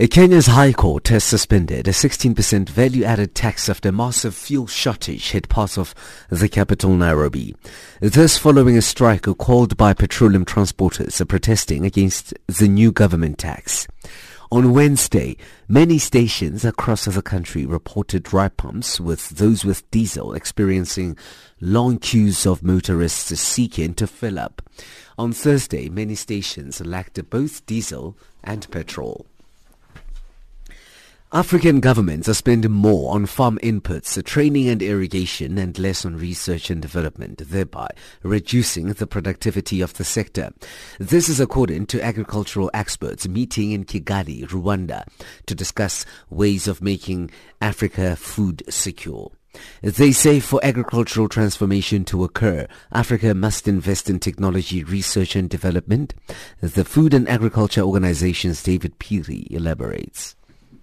Kenya's 0.06 0.46
High 0.46 0.72
Court 0.72 1.08
has 1.08 1.24
suspended 1.24 1.88
a 1.88 1.90
16% 1.90 2.68
value-added 2.68 3.34
tax 3.34 3.68
after 3.68 3.90
massive 3.90 4.32
fuel 4.32 4.68
shortage 4.68 5.32
hit 5.32 5.48
parts 5.48 5.76
of 5.76 5.92
the 6.30 6.48
capital 6.48 6.94
Nairobi. 6.94 7.56
This 8.00 8.38
following 8.38 8.76
a 8.76 8.82
strike 8.82 9.24
called 9.38 9.76
by 9.76 9.94
petroleum 9.94 10.44
transporters 10.44 11.26
protesting 11.26 11.84
against 11.84 12.32
the 12.46 12.68
new 12.68 12.92
government 12.92 13.38
tax. 13.38 13.88
On 14.52 14.72
Wednesday, 14.72 15.36
many 15.66 15.98
stations 15.98 16.64
across 16.64 17.06
the 17.06 17.20
country 17.20 17.66
reported 17.66 18.22
dry 18.22 18.48
pumps 18.48 19.00
with 19.00 19.30
those 19.30 19.64
with 19.64 19.90
diesel 19.90 20.32
experiencing 20.32 21.18
long 21.60 21.98
queues 21.98 22.46
of 22.46 22.62
motorists 22.62 23.36
seeking 23.40 23.94
to 23.94 24.06
fill 24.06 24.38
up. 24.38 24.62
On 25.18 25.32
Thursday, 25.32 25.88
many 25.88 26.14
stations 26.14 26.80
lacked 26.80 27.28
both 27.30 27.66
diesel 27.66 28.16
and 28.44 28.70
petrol. 28.70 29.26
African 31.30 31.80
governments 31.80 32.26
are 32.26 32.34
spending 32.34 32.70
more 32.70 33.14
on 33.14 33.26
farm 33.26 33.58
inputs, 33.62 34.24
training 34.24 34.66
and 34.70 34.80
irrigation 34.80 35.58
and 35.58 35.78
less 35.78 36.06
on 36.06 36.16
research 36.16 36.70
and 36.70 36.80
development, 36.80 37.42
thereby 37.50 37.88
reducing 38.22 38.86
the 38.94 39.06
productivity 39.06 39.82
of 39.82 39.92
the 39.92 40.04
sector. 40.04 40.50
This 40.98 41.28
is 41.28 41.38
according 41.38 41.84
to 41.88 42.02
agricultural 42.02 42.70
experts 42.72 43.28
meeting 43.28 43.72
in 43.72 43.84
Kigali, 43.84 44.46
Rwanda, 44.48 45.06
to 45.44 45.54
discuss 45.54 46.06
ways 46.30 46.66
of 46.66 46.80
making 46.80 47.30
Africa 47.60 48.16
food 48.16 48.62
secure. 48.70 49.30
They 49.82 50.12
say 50.12 50.40
for 50.40 50.64
agricultural 50.64 51.28
transformation 51.28 52.06
to 52.06 52.24
occur, 52.24 52.66
Africa 52.90 53.34
must 53.34 53.68
invest 53.68 54.08
in 54.08 54.18
technology 54.18 54.82
research 54.82 55.36
and 55.36 55.50
development. 55.50 56.14
The 56.60 56.86
Food 56.86 57.12
and 57.12 57.28
Agriculture 57.28 57.82
Organization's 57.82 58.62
David 58.62 58.98
Phiri 58.98 59.46
elaborates. 59.50 60.36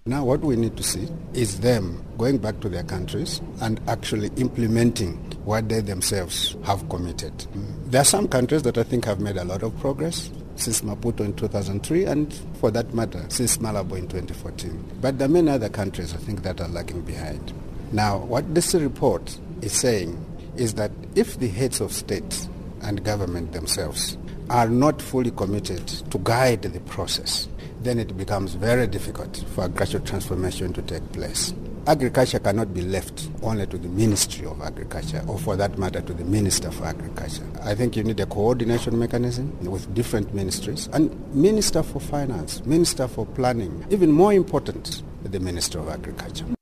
Now, 0.08 0.24
what 0.24 0.40
we 0.40 0.54
need 0.54 0.76
to 0.76 0.84
see 0.84 1.08
is 1.34 1.58
them 1.58 2.00
going 2.16 2.38
back 2.38 2.60
to 2.60 2.68
their 2.68 2.84
countries 2.84 3.40
and 3.60 3.80
actually 3.88 4.30
implementing 4.36 5.14
what 5.44 5.68
they 5.68 5.80
themselves 5.80 6.54
have 6.62 6.88
committed. 6.88 7.32
Mm. 7.36 7.90
There 7.90 8.02
are 8.02 8.04
some 8.04 8.28
countries 8.28 8.62
that 8.62 8.78
I 8.78 8.84
think 8.84 9.04
have 9.04 9.18
made 9.18 9.36
a 9.36 9.44
lot 9.44 9.64
of 9.64 9.76
progress 9.80 10.30
since 10.54 10.82
Maputo 10.82 11.20
in 11.24 11.34
2003 11.34 12.04
and 12.04 12.32
for 12.60 12.70
that 12.70 12.94
matter 12.94 13.24
since 13.30 13.58
Malabo 13.58 13.96
in 13.98 14.06
2014. 14.06 14.92
But 15.00 15.18
there 15.18 15.26
are 15.26 15.28
many 15.28 15.50
other 15.50 15.68
countries 15.68 16.14
I 16.14 16.18
think 16.18 16.44
that 16.44 16.60
are 16.60 16.68
lagging 16.68 17.00
behind. 17.00 17.52
Now, 17.90 18.18
what 18.18 18.54
this 18.54 18.74
report 18.74 19.36
is 19.60 19.72
saying 19.72 20.24
is 20.56 20.74
that 20.74 20.92
if 21.16 21.38
the 21.40 21.48
heads 21.48 21.80
of 21.80 21.92
state 21.92 22.46
and 22.82 23.04
government 23.04 23.52
themselves 23.52 24.16
are 24.50 24.68
not 24.68 25.00
fully 25.02 25.30
committed 25.30 25.86
to 25.86 26.18
guide 26.18 26.62
the 26.62 26.80
process, 26.80 27.48
then 27.82 27.98
it 27.98 28.16
becomes 28.16 28.54
very 28.54 28.86
difficult 28.86 29.44
for 29.54 29.64
agricultural 29.64 30.04
transformation 30.04 30.72
to 30.72 30.82
take 30.82 31.12
place. 31.12 31.54
Agriculture 31.88 32.40
cannot 32.40 32.74
be 32.74 32.82
left 32.82 33.28
only 33.42 33.64
to 33.66 33.78
the 33.78 33.88
Ministry 33.88 34.44
of 34.44 34.60
Agriculture 34.60 35.22
or 35.28 35.38
for 35.38 35.54
that 35.54 35.78
matter 35.78 36.00
to 36.00 36.12
the 36.12 36.24
Minister 36.24 36.72
for 36.72 36.84
Agriculture. 36.84 37.46
I 37.62 37.76
think 37.76 37.96
you 37.96 38.02
need 38.02 38.18
a 38.18 38.26
coordination 38.26 38.98
mechanism 38.98 39.56
with 39.64 39.94
different 39.94 40.34
ministries 40.34 40.88
and 40.92 41.12
Minister 41.32 41.84
for 41.84 42.00
Finance, 42.00 42.64
Minister 42.66 43.06
for 43.06 43.24
Planning, 43.24 43.86
even 43.90 44.10
more 44.10 44.32
important, 44.32 45.04
the 45.22 45.38
Minister 45.38 45.78
of 45.78 45.88
Agriculture. 45.88 46.55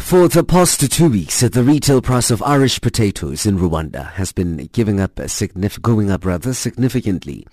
For 0.00 0.26
the 0.26 0.42
past 0.42 0.80
two 0.90 1.08
weeks, 1.08 1.40
uh, 1.40 1.48
the 1.48 1.62
retail 1.62 2.02
price 2.02 2.32
of 2.32 2.42
Irish 2.42 2.80
potatoes 2.80 3.46
in 3.46 3.58
Rwanda 3.58 4.10
has 4.14 4.32
been 4.32 4.68
giving 4.72 4.98
up 4.98 5.20
uh, 5.20 5.24
signif- 5.24 5.80
going 5.80 6.10
up 6.10 6.24
rather 6.24 6.52
significantly. 6.52 7.46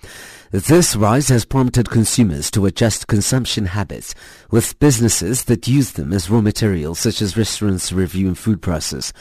This 0.50 0.96
rise 0.96 1.28
has 1.28 1.44
prompted 1.44 1.88
consumers 1.88 2.50
to 2.50 2.66
adjust 2.66 3.06
consumption 3.06 3.66
habits, 3.66 4.12
with 4.50 4.76
businesses 4.80 5.44
that 5.44 5.68
use 5.68 5.92
them 5.92 6.12
as 6.12 6.28
raw 6.28 6.40
materials, 6.40 6.98
such 6.98 7.22
as 7.22 7.36
restaurants, 7.36 7.92
reviewing 7.92 8.34
food 8.34 8.60
prices. 8.60 9.12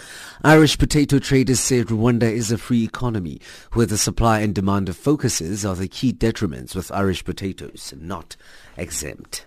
Irish 0.43 0.79
potato 0.79 1.19
traders 1.19 1.59
say 1.59 1.83
Rwanda 1.83 2.23
is 2.23 2.51
a 2.51 2.57
free 2.57 2.83
economy, 2.85 3.39
where 3.73 3.85
the 3.85 3.99
supply 3.99 4.39
and 4.39 4.55
demand 4.55 4.89
of 4.89 4.97
focuses 4.97 5.63
are 5.63 5.75
the 5.75 5.87
key 5.87 6.11
detriments, 6.11 6.73
with 6.73 6.91
Irish 6.91 7.23
potatoes 7.23 7.93
not 7.99 8.35
exempt. 8.77 9.45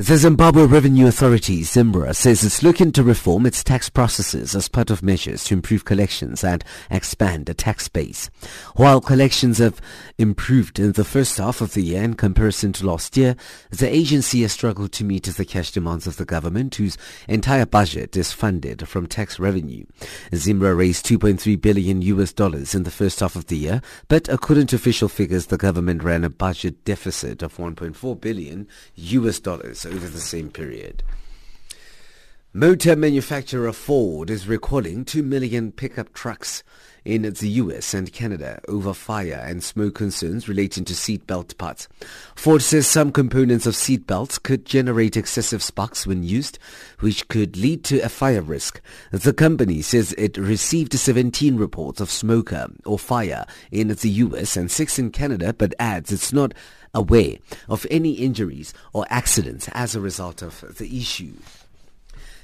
The 0.00 0.16
Zimbabwe 0.16 0.64
Revenue 0.64 1.08
Authority, 1.08 1.60
Zimra, 1.60 2.16
says 2.16 2.42
it's 2.42 2.62
looking 2.62 2.90
to 2.92 3.02
reform 3.02 3.44
its 3.44 3.62
tax 3.62 3.90
processes 3.90 4.56
as 4.56 4.66
part 4.66 4.88
of 4.88 5.02
measures 5.02 5.44
to 5.44 5.54
improve 5.54 5.84
collections 5.84 6.42
and 6.42 6.64
expand 6.90 7.44
the 7.44 7.52
tax 7.52 7.86
base. 7.86 8.30
While 8.76 9.02
collections 9.02 9.58
have 9.58 9.78
improved 10.16 10.78
in 10.78 10.92
the 10.92 11.04
first 11.04 11.36
half 11.36 11.60
of 11.60 11.74
the 11.74 11.82
year 11.82 12.02
in 12.02 12.14
comparison 12.14 12.72
to 12.72 12.86
last 12.86 13.18
year, 13.18 13.36
the 13.68 13.94
agency 13.94 14.40
has 14.40 14.52
struggled 14.52 14.92
to 14.92 15.04
meet 15.04 15.24
the 15.24 15.44
cash 15.44 15.70
demands 15.70 16.06
of 16.06 16.16
the 16.16 16.24
government, 16.24 16.76
whose 16.76 16.96
entire 17.28 17.66
budget 17.66 18.16
is 18.16 18.32
funded 18.32 18.88
from 18.88 19.06
tax 19.06 19.38
revenue. 19.38 19.84
Zimra 20.32 20.74
raised 20.74 21.04
2.3 21.04 21.60
billion 21.60 22.00
US 22.00 22.32
dollars 22.32 22.74
in 22.74 22.84
the 22.84 22.90
first 22.90 23.20
half 23.20 23.36
of 23.36 23.48
the 23.48 23.58
year, 23.58 23.82
but 24.08 24.30
according 24.30 24.68
to 24.68 24.76
official 24.76 25.10
figures, 25.10 25.48
the 25.48 25.58
government 25.58 26.02
ran 26.02 26.24
a 26.24 26.30
budget 26.30 26.86
deficit 26.86 27.42
of 27.42 27.58
1.4 27.58 28.18
billion 28.18 28.66
US 28.94 29.38
dollars 29.38 29.89
over 29.90 30.08
the 30.08 30.20
same 30.20 30.50
period. 30.50 31.02
Motor 32.52 32.96
manufacturer 32.96 33.72
Ford 33.72 34.28
is 34.28 34.48
recalling 34.48 35.04
2 35.04 35.22
million 35.22 35.70
pickup 35.70 36.12
trucks 36.12 36.64
in 37.04 37.22
the 37.22 37.48
US 37.48 37.94
and 37.94 38.12
Canada 38.12 38.60
over 38.68 38.92
fire 38.92 39.42
and 39.46 39.62
smoke 39.62 39.94
concerns 39.94 40.48
relating 40.48 40.84
to 40.86 40.92
seatbelt 40.92 41.56
parts. 41.58 41.88
Ford 42.34 42.62
says 42.62 42.88
some 42.88 43.12
components 43.12 43.66
of 43.66 43.74
seatbelts 43.74 44.42
could 44.42 44.66
generate 44.66 45.16
excessive 45.16 45.62
sparks 45.62 46.06
when 46.08 46.22
used, 46.22 46.58
which 46.98 47.28
could 47.28 47.56
lead 47.56 47.84
to 47.84 48.00
a 48.00 48.08
fire 48.08 48.42
risk. 48.42 48.80
The 49.12 49.32
company 49.32 49.80
says 49.80 50.12
it 50.18 50.36
received 50.36 50.92
17 50.92 51.56
reports 51.56 52.00
of 52.00 52.10
smoke 52.10 52.52
or 52.84 52.98
fire 52.98 53.46
in 53.70 53.88
the 53.88 54.10
US 54.10 54.56
and 54.56 54.70
6 54.70 54.98
in 54.98 55.10
Canada, 55.10 55.52
but 55.52 55.74
adds 55.78 56.10
it's 56.10 56.32
not 56.32 56.52
aware 56.94 57.36
of 57.68 57.86
any 57.90 58.12
injuries 58.12 58.74
or 58.92 59.06
accidents 59.10 59.68
as 59.72 59.94
a 59.94 60.00
result 60.00 60.42
of 60.42 60.76
the 60.78 60.98
issue. 60.98 61.34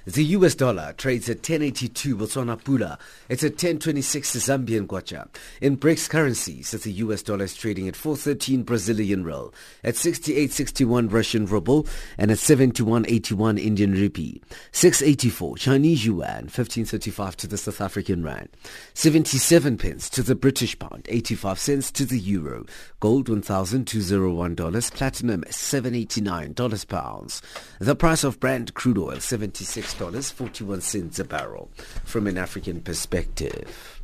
The 0.07 0.22
US 0.36 0.54
dollar 0.54 0.94
trades 0.96 1.28
at 1.28 1.38
1082 1.38 2.16
Botswana 2.16 2.62
Pula. 2.62 2.96
It's 3.28 3.42
at 3.42 3.54
1026 3.54 4.36
Zambian 4.36 4.86
Kwacha. 4.86 5.26
In 5.61 5.76
BRICS 5.76 6.09
currencies, 6.09 6.70
the 6.70 6.92
US 6.92 7.24
dollar 7.24 7.46
is 7.46 7.57
trading 7.57 7.88
at 7.88 7.96
413 7.96 8.62
Brazilian 8.62 9.24
real, 9.24 9.52
at 9.82 9.96
6861 9.96 11.09
Russian 11.09 11.44
ruble, 11.44 11.88
and 12.18 12.30
at 12.30 12.38
7181 12.38 13.59
Indian 13.59 13.94
rupee. 13.94 14.40
684 14.70 15.57
Chinese 15.57 16.07
yuan, 16.07 16.44
1535 16.44 17.36
to 17.38 17.48
the 17.48 17.59
South 17.59 17.80
African 17.80 18.22
rand. 18.22 18.48
77 18.94 19.76
pence 19.76 20.09
to 20.11 20.22
the 20.22 20.36
British 20.36 20.78
pound, 20.78 21.04
85 21.09 21.59
cents 21.59 21.90
to 21.90 22.04
the 22.04 22.20
euro. 22.20 22.64
Gold 23.00 23.26
$1,201, 23.26 24.94
platinum 24.94 25.42
$789 25.42 26.86
per 26.86 26.96
ounce. 26.96 27.42
The 27.80 27.96
price 27.96 28.22
of 28.22 28.38
Brent 28.38 28.74
crude 28.74 28.98
oil 28.98 29.18
76 29.18 29.95
$41.41 29.97 31.20
a 31.20 31.24
barrel 31.24 31.70
from 32.05 32.26
an 32.26 32.38
African 32.38 32.80
perspective. 32.80 33.97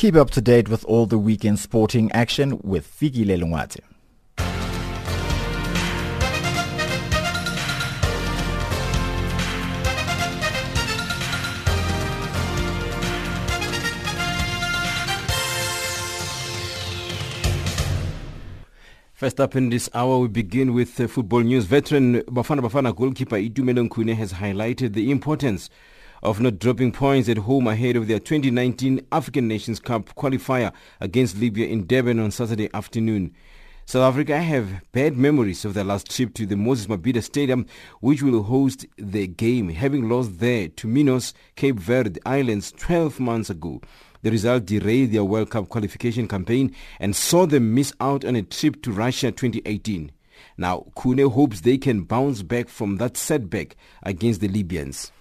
Keep 0.00 0.16
up 0.16 0.30
to 0.30 0.40
date 0.40 0.70
with 0.70 0.82
all 0.86 1.04
the 1.04 1.18
weekend 1.18 1.58
sporting 1.58 2.10
action 2.12 2.58
with 2.62 2.86
Figi 2.86 3.22
Lelungwate. 3.22 3.89
First 19.20 19.38
up 19.38 19.54
in 19.54 19.68
this 19.68 19.90
hour, 19.92 20.16
we 20.20 20.28
begin 20.28 20.72
with 20.72 20.98
uh, 20.98 21.06
football 21.06 21.40
news. 21.40 21.66
Veteran 21.66 22.22
Bafana 22.22 22.62
Bafana 22.62 22.96
goalkeeper 22.96 23.36
Khune 23.36 24.16
has 24.16 24.32
highlighted 24.32 24.94
the 24.94 25.10
importance 25.10 25.68
of 26.22 26.40
not 26.40 26.58
dropping 26.58 26.90
points 26.90 27.28
at 27.28 27.36
home 27.36 27.66
ahead 27.66 27.96
of 27.96 28.08
their 28.08 28.18
2019 28.18 29.06
African 29.12 29.46
Nations 29.46 29.78
Cup 29.78 30.14
qualifier 30.14 30.72
against 31.00 31.36
Libya 31.36 31.66
in 31.66 31.86
Durban 31.86 32.18
on 32.18 32.30
Saturday 32.30 32.70
afternoon. 32.72 33.34
South 33.84 34.14
Africa 34.14 34.40
have 34.40 34.80
bad 34.92 35.18
memories 35.18 35.66
of 35.66 35.74
their 35.74 35.84
last 35.84 36.10
trip 36.10 36.32
to 36.32 36.46
the 36.46 36.56
Moses 36.56 36.86
Mabhida 36.86 37.22
Stadium, 37.22 37.66
which 38.00 38.22
will 38.22 38.44
host 38.44 38.86
the 38.96 39.26
game, 39.26 39.68
having 39.68 40.08
lost 40.08 40.38
there 40.38 40.68
to 40.68 40.86
Minos, 40.86 41.34
Cape 41.56 41.76
Verde 41.76 42.18
Islands 42.24 42.72
12 42.72 43.20
months 43.20 43.50
ago. 43.50 43.82
The 44.22 44.30
result 44.30 44.66
derailed 44.66 45.12
their 45.12 45.24
World 45.24 45.50
Cup 45.50 45.68
qualification 45.68 46.28
campaign 46.28 46.74
and 46.98 47.16
saw 47.16 47.46
them 47.46 47.74
miss 47.74 47.92
out 48.00 48.24
on 48.24 48.36
a 48.36 48.42
trip 48.42 48.82
to 48.82 48.92
Russia 48.92 49.30
2018. 49.30 50.12
Now, 50.56 50.86
Khune 50.96 51.30
hopes 51.30 51.62
they 51.62 51.78
can 51.78 52.02
bounce 52.02 52.42
back 52.42 52.68
from 52.68 52.96
that 52.96 53.16
setback 53.16 53.76
against 54.02 54.40
the 54.40 54.48
Libyans. 54.48 55.12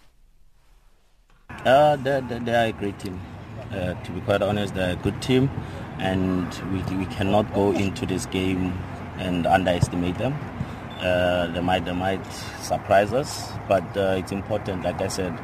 Uh, 1.66 1.95
they, 1.97 2.22
they, 2.28 2.39
they 2.39 2.56
are 2.56 2.68
a 2.68 2.72
great 2.72 3.00
team. 3.00 3.20
Uh, 3.72 3.93
to 3.93 4.12
be 4.12 4.22
quite 4.22 4.41
honest, 4.41 4.76
they're 4.76 4.93
a 4.93 4.95
good 4.97 5.22
team, 5.22 5.50
and 6.00 6.54
we, 6.74 6.95
we 6.95 7.06
cannot 7.06 7.54
go 7.54 7.72
into 7.72 8.06
this 8.06 8.26
game 8.26 8.74
and 9.18 9.45
underestimate 9.45 10.18
them. 10.18 10.34
Uh, 11.00 11.47
they 11.54 11.62
might 11.62 11.86
they 11.86 11.93
might 11.93 12.26
surprise 12.62 13.14
us, 13.14 13.52
but 13.68 13.84
uh, 13.95 14.16
it's 14.18 14.32
important, 14.32 14.84
like 14.84 15.00
I 15.00 15.08
said, 15.08 15.38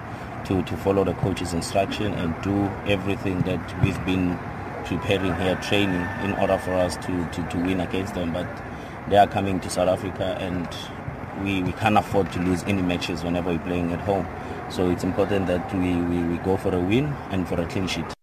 to, 0.45 0.63
to 0.63 0.77
follow 0.77 1.03
the 1.03 1.13
coach's 1.15 1.53
instruction 1.53 2.13
and 2.13 2.39
do 2.43 2.65
everything 2.89 3.41
that 3.41 3.83
we've 3.83 4.03
been 4.05 4.37
preparing 4.85 5.35
here, 5.35 5.55
training, 5.61 6.01
in 6.23 6.33
order 6.39 6.57
for 6.57 6.73
us 6.73 6.95
to, 6.97 7.27
to, 7.31 7.47
to 7.49 7.57
win 7.57 7.79
against 7.79 8.13
them. 8.13 8.33
But 8.33 8.47
they 9.09 9.17
are 9.17 9.27
coming 9.27 9.59
to 9.61 9.69
South 9.69 9.89
Africa 9.89 10.37
and 10.39 10.67
we, 11.43 11.63
we 11.63 11.71
can't 11.73 11.97
afford 11.97 12.31
to 12.33 12.39
lose 12.39 12.63
any 12.63 12.81
matches 12.81 13.23
whenever 13.23 13.51
we're 13.51 13.59
playing 13.59 13.91
at 13.91 14.01
home. 14.01 14.27
So 14.69 14.89
it's 14.89 15.03
important 15.03 15.47
that 15.47 15.73
we, 15.75 15.95
we, 15.95 16.23
we 16.23 16.37
go 16.37 16.57
for 16.57 16.73
a 16.73 16.79
win 16.79 17.13
and 17.29 17.47
for 17.47 17.59
a 17.59 17.67
clean 17.67 17.87
sheet. 17.87 18.14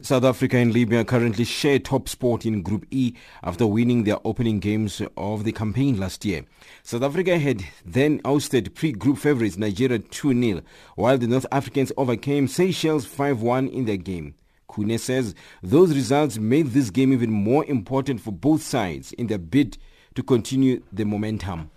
South 0.00 0.24
Africa 0.24 0.56
and 0.56 0.72
Libya 0.72 1.04
currently 1.04 1.44
share 1.44 1.78
top 1.78 2.08
spot 2.08 2.44
in 2.44 2.62
Group 2.62 2.84
E 2.90 3.14
after 3.44 3.64
winning 3.64 4.02
their 4.02 4.18
opening 4.24 4.58
games 4.58 5.00
of 5.16 5.44
the 5.44 5.52
campaign 5.52 6.00
last 6.00 6.24
year. 6.24 6.44
South 6.82 7.02
Africa 7.02 7.38
had 7.38 7.64
then 7.86 8.20
ousted 8.24 8.74
pre-group 8.74 9.18
favourites 9.18 9.56
Nigeria 9.56 10.00
2-0, 10.00 10.64
while 10.96 11.16
the 11.16 11.28
North 11.28 11.46
Africans 11.52 11.92
overcame 11.96 12.48
Seychelles 12.48 13.06
5-1 13.06 13.72
in 13.72 13.84
their 13.84 13.96
game. 13.96 14.34
Khune 14.68 14.98
says 14.98 15.32
those 15.62 15.94
results 15.94 16.38
made 16.38 16.72
this 16.72 16.90
game 16.90 17.12
even 17.12 17.30
more 17.30 17.64
important 17.66 18.20
for 18.20 18.32
both 18.32 18.62
sides 18.64 19.12
in 19.12 19.28
their 19.28 19.38
bid 19.38 19.78
to 20.16 20.24
continue 20.24 20.82
the 20.92 21.04
momentum. 21.04 21.70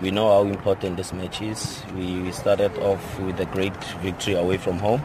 We 0.00 0.12
know 0.12 0.28
how 0.28 0.48
important 0.48 0.96
this 0.96 1.12
match 1.12 1.42
is. 1.42 1.82
We 1.96 2.30
started 2.30 2.72
off 2.78 3.18
with 3.18 3.40
a 3.40 3.46
great 3.46 3.76
victory 4.02 4.34
away 4.34 4.56
from 4.56 4.78
home 4.78 5.02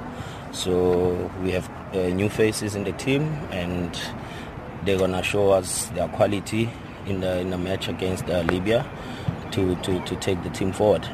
so 0.56 1.30
we 1.44 1.52
have 1.52 1.70
uh, 1.94 2.08
new 2.10 2.30
faces 2.30 2.76
in 2.76 2.84
the 2.84 2.94
team, 2.94 3.24
and 3.52 4.00
they're 4.84 4.98
gonna 4.98 5.22
show 5.22 5.52
us 5.52 5.88
their 5.88 6.08
quality 6.08 6.70
in 7.06 7.20
the 7.20 7.40
in 7.40 7.50
the 7.50 7.58
match 7.58 7.88
against 7.88 8.30
uh, 8.30 8.42
Libya 8.42 8.90
to, 9.52 9.76
to, 9.78 10.00
to 10.06 10.16
take 10.18 10.42
the 10.44 10.50
team 10.50 10.72
forward. 10.72 11.08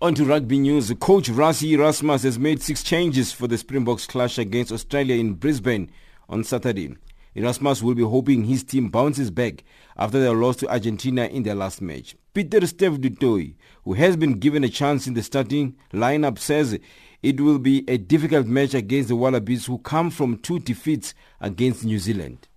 On 0.00 0.14
to 0.14 0.24
rugby 0.24 0.58
news. 0.58 0.92
Coach 1.00 1.28
Rassie 1.28 1.72
Erasmus 1.72 2.22
has 2.22 2.38
made 2.38 2.62
six 2.62 2.82
changes 2.82 3.32
for 3.32 3.46
the 3.46 3.56
Springboks 3.56 4.06
clash 4.06 4.36
against 4.38 4.70
Australia 4.70 5.16
in 5.16 5.34
Brisbane 5.34 5.90
on 6.28 6.44
Saturday. 6.44 6.94
Erasmus 7.34 7.82
will 7.82 7.94
be 7.94 8.02
hoping 8.02 8.44
his 8.44 8.64
team 8.64 8.88
bounces 8.88 9.30
back 9.30 9.64
after 9.96 10.20
their 10.20 10.34
loss 10.34 10.56
to 10.56 10.68
Argentina 10.68 11.26
in 11.26 11.42
their 11.42 11.54
last 11.54 11.82
match. 11.82 12.16
Pieter-Steph 12.34 13.00
du 13.00 13.10
Toit, 13.10 13.54
who 13.84 13.94
has 13.94 14.16
been 14.16 14.38
given 14.38 14.64
a 14.64 14.68
chance 14.68 15.06
in 15.06 15.14
the 15.14 15.22
starting 15.22 15.76
lineup, 15.92 16.38
says 16.38 16.78
it 17.22 17.40
will 17.40 17.58
be 17.58 17.84
a 17.88 17.96
difficult 17.96 18.46
match 18.46 18.74
against 18.74 19.08
the 19.08 19.16
Wallabies 19.16 19.66
who 19.66 19.78
come 19.78 20.10
from 20.10 20.38
two 20.38 20.58
defeats 20.58 21.14
against 21.40 21.84
New 21.84 21.98
Zealand. 21.98 22.48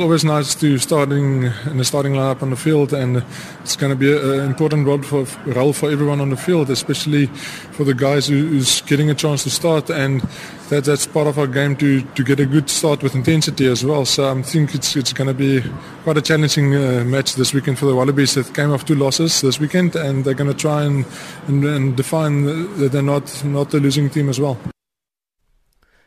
Always 0.00 0.24
nice 0.24 0.54
to 0.54 0.78
starting 0.78 1.44
in 1.66 1.76
the 1.76 1.84
starting 1.84 2.14
lineup 2.14 2.42
on 2.42 2.48
the 2.48 2.56
field, 2.56 2.94
and 2.94 3.22
it's 3.60 3.76
going 3.76 3.90
to 3.90 3.96
be 3.96 4.10
an 4.10 4.46
important 4.46 4.86
role 4.86 5.02
for, 5.02 5.26
role 5.44 5.74
for 5.74 5.90
everyone 5.90 6.22
on 6.22 6.30
the 6.30 6.38
field, 6.38 6.70
especially 6.70 7.26
for 7.26 7.84
the 7.84 7.92
guys 7.92 8.26
who, 8.26 8.46
who's 8.46 8.80
getting 8.80 9.10
a 9.10 9.14
chance 9.14 9.42
to 9.44 9.50
start, 9.50 9.90
and 9.90 10.22
that, 10.70 10.84
that's 10.84 11.06
part 11.06 11.26
of 11.26 11.38
our 11.38 11.46
game 11.46 11.76
to, 11.76 12.00
to 12.00 12.24
get 12.24 12.40
a 12.40 12.46
good 12.46 12.70
start 12.70 13.02
with 13.02 13.14
intensity 13.14 13.66
as 13.66 13.84
well. 13.84 14.06
So 14.06 14.32
I 14.32 14.40
think 14.40 14.74
it's 14.74 14.96
it's 14.96 15.12
going 15.12 15.28
to 15.28 15.34
be 15.34 15.62
quite 16.02 16.16
a 16.16 16.22
challenging 16.22 16.74
uh, 16.74 17.04
match 17.04 17.34
this 17.34 17.52
weekend 17.52 17.78
for 17.78 17.84
the 17.84 17.94
Wallabies. 17.94 18.34
They 18.34 18.42
came 18.42 18.72
off 18.72 18.86
two 18.86 18.94
losses 18.94 19.42
this 19.42 19.60
weekend, 19.60 19.96
and 19.96 20.24
they're 20.24 20.32
going 20.32 20.50
to 20.50 20.56
try 20.56 20.84
and, 20.84 21.04
and, 21.46 21.62
and 21.62 21.94
define 21.94 22.46
that 22.78 22.90
they're 22.90 23.02
not 23.02 23.44
not 23.44 23.70
the 23.70 23.78
losing 23.80 24.08
team 24.08 24.30
as 24.30 24.40
well. 24.40 24.58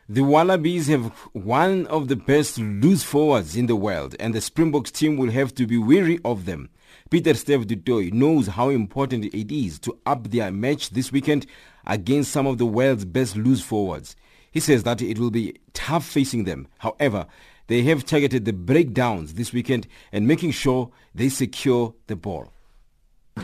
The 0.06 0.22
Wallabies 0.22 0.88
have 0.88 1.06
one 1.32 1.86
of 1.86 2.08
the 2.08 2.16
best 2.16 2.58
loose 2.58 3.02
forwards 3.02 3.56
in 3.56 3.64
the 3.68 3.74
world, 3.74 4.14
and 4.20 4.34
the 4.34 4.42
Springboks 4.42 4.90
team 4.90 5.16
will 5.16 5.30
have 5.30 5.54
to 5.54 5.66
be 5.66 5.78
wary 5.78 6.18
of 6.26 6.44
them. 6.44 6.68
Pieter-Steph 7.08 7.66
du 7.66 7.76
Toit 7.76 8.12
knows 8.12 8.48
how 8.48 8.68
important 8.68 9.24
it 9.24 9.50
is 9.50 9.78
to 9.78 9.98
up 10.04 10.30
their 10.30 10.52
match 10.52 10.90
this 10.90 11.10
weekend 11.10 11.46
against 11.86 12.32
some 12.32 12.46
of 12.46 12.58
the 12.58 12.66
world's 12.66 13.06
best 13.06 13.34
loose 13.34 13.62
forwards. 13.62 14.14
He 14.50 14.60
says 14.60 14.82
that 14.82 15.00
it 15.00 15.18
will 15.18 15.30
be 15.30 15.54
tough 15.72 16.04
facing 16.04 16.44
them. 16.44 16.68
However, 16.80 17.26
they 17.68 17.80
have 17.84 18.04
targeted 18.04 18.44
the 18.44 18.52
breakdowns 18.52 19.34
this 19.34 19.54
weekend 19.54 19.86
and 20.12 20.28
making 20.28 20.50
sure 20.50 20.90
they 21.14 21.30
secure 21.30 21.94
the 22.08 22.16
ball. 22.16 22.52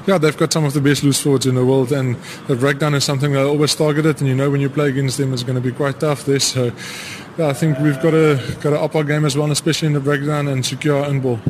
Yeah, 0.07 0.19
they've 0.19 0.37
got 0.37 0.53
some 0.53 0.65
of 0.65 0.73
the 0.73 0.81
best 0.81 1.03
loose 1.03 1.21
forwards 1.21 1.47
in 1.47 1.57
the 1.57 1.65
world, 1.65 1.93
and 1.93 2.17
the 2.47 2.57
breakdown 2.57 2.95
is 2.95 3.05
something 3.05 3.33
they 3.33 3.43
always 3.43 3.75
targeted. 3.75 4.21
And 4.21 4.29
you 4.29 4.35
know, 4.35 4.51
when 4.51 4.61
you 4.61 4.71
play 4.71 4.89
against 4.89 5.19
them, 5.19 5.33
it's 5.33 5.43
going 5.43 5.61
to 5.61 5.61
be 5.61 5.73
quite 5.73 6.01
tough. 6.01 6.25
There, 6.25 6.41
so 6.41 6.73
yeah, 7.37 7.49
I 7.49 7.53
think 7.53 7.79
we've 7.79 8.01
got 8.01 8.13
to 8.13 8.41
got 8.61 8.71
to 8.71 8.81
up 8.81 8.95
our 8.95 9.05
game 9.05 9.25
as 9.25 9.37
well, 9.37 9.51
especially 9.51 9.87
in 9.87 9.93
the 9.93 10.01
breakdown 10.01 10.49
and 10.49 10.65
secure 10.65 10.99
our 10.99 11.07
own 11.07 11.21
ball. 11.21 11.41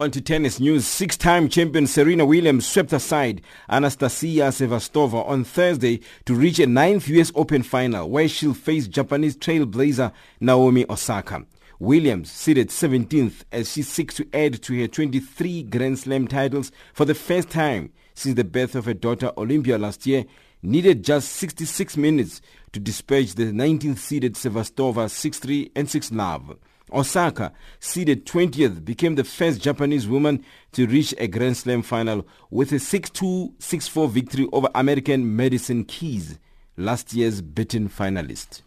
On 0.00 0.12
to 0.12 0.20
tennis 0.20 0.60
news. 0.60 0.86
Six-time 0.86 1.48
champion 1.48 1.88
Serena 1.88 2.24
Williams 2.24 2.68
swept 2.68 2.92
aside 2.92 3.42
Anastasia 3.68 4.52
Sevastova 4.52 5.26
on 5.26 5.42
Thursday 5.42 6.00
to 6.24 6.34
reach 6.36 6.60
a 6.60 6.66
ninth 6.68 7.08
U.S. 7.08 7.32
Open 7.34 7.64
final 7.64 8.08
where 8.08 8.28
she'll 8.28 8.54
face 8.54 8.86
Japanese 8.86 9.36
trailblazer 9.36 10.12
Naomi 10.38 10.86
Osaka. 10.88 11.44
Williams 11.80 12.30
seated 12.30 12.70
17th 12.70 13.44
as 13.52 13.72
she 13.72 13.82
seeks 13.82 14.16
to 14.16 14.26
add 14.32 14.60
to 14.62 14.80
her 14.80 14.88
23 14.88 15.62
Grand 15.64 15.98
Slam 15.98 16.26
titles 16.26 16.72
for 16.92 17.04
the 17.04 17.14
first 17.14 17.50
time 17.50 17.92
since 18.14 18.34
the 18.34 18.44
birth 18.44 18.74
of 18.74 18.84
her 18.86 18.94
daughter 18.94 19.30
Olympia 19.36 19.78
last 19.78 20.04
year, 20.04 20.24
needed 20.60 21.04
just 21.04 21.30
66 21.34 21.96
minutes 21.96 22.42
to 22.72 22.80
dispatch 22.80 23.34
the 23.34 23.44
19th 23.44 23.98
seeded 23.98 24.34
Sevastova 24.34 25.06
6-3 25.06 25.70
and 25.76 25.86
6-love. 25.86 26.56
Osaka, 26.92 27.52
seeded 27.78 28.26
20th, 28.26 28.84
became 28.84 29.14
the 29.14 29.22
first 29.22 29.60
Japanese 29.60 30.08
woman 30.08 30.44
to 30.72 30.86
reach 30.86 31.14
a 31.18 31.28
Grand 31.28 31.56
Slam 31.56 31.82
final 31.82 32.26
with 32.50 32.72
a 32.72 32.76
6-2, 32.76 33.54
6-4 33.58 34.10
victory 34.10 34.48
over 34.52 34.68
American 34.74 35.36
Madison 35.36 35.84
Keys, 35.84 36.40
last 36.76 37.14
year's 37.14 37.40
beaten 37.40 37.88
finalist. 37.88 38.62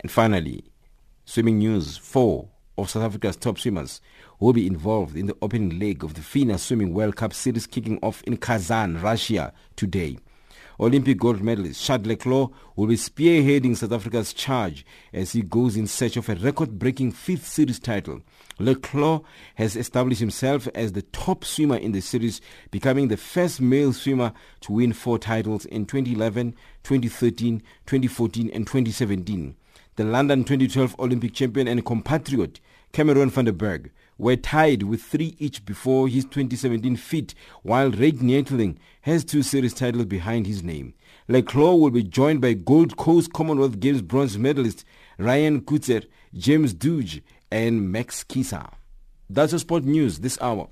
And 0.00 0.10
finally, 0.10 0.64
Swimming 1.30 1.58
news. 1.58 1.96
Four 1.96 2.48
of 2.76 2.90
South 2.90 3.04
Africa's 3.04 3.36
top 3.36 3.56
swimmers 3.56 4.00
will 4.40 4.52
be 4.52 4.66
involved 4.66 5.14
in 5.14 5.26
the 5.26 5.36
opening 5.40 5.78
leg 5.78 6.02
of 6.02 6.14
the 6.14 6.22
FINA 6.22 6.58
Swimming 6.58 6.92
World 6.92 7.14
Cup 7.14 7.32
series 7.32 7.68
kicking 7.68 8.00
off 8.02 8.20
in 8.24 8.36
Kazan, 8.36 9.00
Russia 9.00 9.52
today. 9.76 10.18
Olympic 10.80 11.18
gold 11.18 11.40
medalist 11.40 11.84
Chad 11.84 12.04
le 12.04 12.16
Clos 12.16 12.50
will 12.74 12.88
be 12.88 12.96
spearheading 12.96 13.76
South 13.76 13.92
Africa's 13.92 14.32
charge 14.32 14.84
as 15.12 15.30
he 15.30 15.42
goes 15.42 15.76
in 15.76 15.86
search 15.86 16.16
of 16.16 16.28
a 16.28 16.34
record-breaking 16.34 17.12
fifth 17.12 17.46
series 17.46 17.78
title. 17.78 18.22
Leclos 18.58 19.22
has 19.54 19.76
established 19.76 20.18
himself 20.18 20.66
as 20.74 20.94
the 20.94 21.02
top 21.02 21.44
swimmer 21.44 21.76
in 21.76 21.92
the 21.92 22.00
series, 22.00 22.40
becoming 22.72 23.06
the 23.06 23.16
first 23.16 23.60
male 23.60 23.92
swimmer 23.92 24.32
to 24.62 24.72
win 24.72 24.92
four 24.92 25.16
titles 25.16 25.64
in 25.66 25.86
2011, 25.86 26.56
2013, 26.82 27.62
2014 27.86 28.50
and 28.52 28.66
2017 28.66 29.54
the 29.96 30.04
London 30.04 30.44
2012 30.44 30.96
Olympic 30.98 31.34
champion 31.34 31.68
and 31.68 31.84
compatriot 31.84 32.60
Cameron 32.92 33.30
van 33.30 33.44
der 33.44 33.52
Burgh 33.52 33.90
were 34.18 34.36
tied 34.36 34.82
with 34.82 35.02
three 35.02 35.36
each 35.38 35.64
before 35.64 36.08
his 36.08 36.24
2017 36.24 36.96
feat, 36.96 37.34
while 37.62 37.90
Ryk 37.90 38.18
Neethling 38.18 38.76
has 39.02 39.24
two 39.24 39.42
series 39.42 39.72
titles 39.72 40.06
behind 40.06 40.46
his 40.46 40.62
name. 40.62 40.94
Leclerc 41.28 41.78
will 41.78 41.90
be 41.90 42.02
joined 42.02 42.40
by 42.40 42.52
Gold 42.52 42.96
Coast 42.96 43.32
Commonwealth 43.32 43.80
Games 43.80 44.02
bronze 44.02 44.36
medalist 44.36 44.84
Ryan 45.18 45.60
Coetzee, 45.60 46.06
James 46.34 46.74
Dooge, 46.74 47.22
and 47.50 47.90
Max 47.90 48.24
Kisa. 48.24 48.70
That's 49.28 49.52
your 49.52 49.60
sport 49.60 49.84
news 49.84 50.18
this 50.18 50.38
hour. 50.40 50.68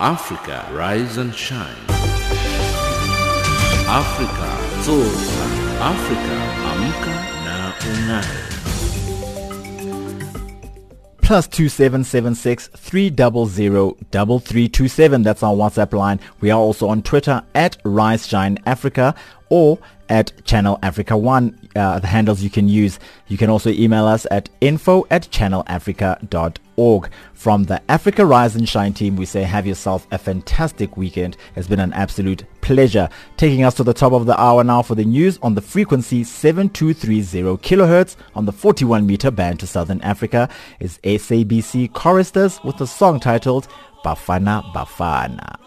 Africa, 0.00 0.66
rise 0.72 1.18
and 1.18 1.34
shine. 1.34 1.76
Africa, 3.86 4.56
zorka. 4.80 5.44
Africa, 5.78 6.36
amka 6.70 7.14
na 7.44 7.72
unai. 7.90 8.24
Plus 11.20 11.46
two 11.48 11.68
seven 11.68 12.02
seven 12.02 12.34
six 12.34 12.68
three 12.68 13.10
double 13.10 13.44
zero 13.44 13.94
double 14.10 14.38
three 14.38 14.70
two 14.70 14.88
seven. 14.88 15.22
That's 15.22 15.42
our 15.42 15.52
WhatsApp 15.54 15.92
line. 15.92 16.18
We 16.40 16.50
are 16.50 16.58
also 16.58 16.88
on 16.88 17.02
Twitter 17.02 17.42
at 17.54 17.76
Rise 17.84 18.26
Shine 18.26 18.56
Africa 18.64 19.14
or 19.50 19.78
at 20.08 20.32
Channel 20.44 20.78
Africa 20.82 21.16
1, 21.16 21.59
uh, 21.76 21.98
the 21.98 22.06
handles 22.06 22.42
you 22.42 22.50
can 22.50 22.68
use. 22.68 22.98
You 23.28 23.36
can 23.36 23.50
also 23.50 23.70
email 23.70 24.06
us 24.06 24.26
at 24.30 24.48
info 24.60 25.06
at 25.10 25.28
channelafrica.org. 25.30 27.10
From 27.34 27.64
the 27.64 27.90
Africa 27.90 28.24
Rise 28.24 28.56
and 28.56 28.68
Shine 28.68 28.94
team, 28.94 29.16
we 29.16 29.26
say 29.26 29.42
have 29.42 29.66
yourself 29.66 30.06
a 30.10 30.18
fantastic 30.18 30.96
weekend. 30.96 31.36
It's 31.56 31.68
been 31.68 31.80
an 31.80 31.92
absolute 31.92 32.44
pleasure. 32.60 33.08
Taking 33.36 33.64
us 33.64 33.74
to 33.74 33.84
the 33.84 33.92
top 33.94 34.12
of 34.12 34.26
the 34.26 34.40
hour 34.40 34.64
now 34.64 34.82
for 34.82 34.94
the 34.94 35.04
news 35.04 35.38
on 35.42 35.54
the 35.54 35.60
frequency 35.60 36.24
7230 36.24 37.58
kilohertz 37.58 38.16
on 38.34 38.46
the 38.46 38.52
41 38.52 39.06
meter 39.06 39.30
band 39.30 39.60
to 39.60 39.66
Southern 39.66 40.00
Africa 40.00 40.48
is 40.80 40.98
SABC 41.04 41.92
Choristers 41.92 42.62
with 42.64 42.80
a 42.80 42.86
song 42.86 43.20
titled 43.20 43.68
Bafana 44.04 44.62
Bafana. 44.72 45.58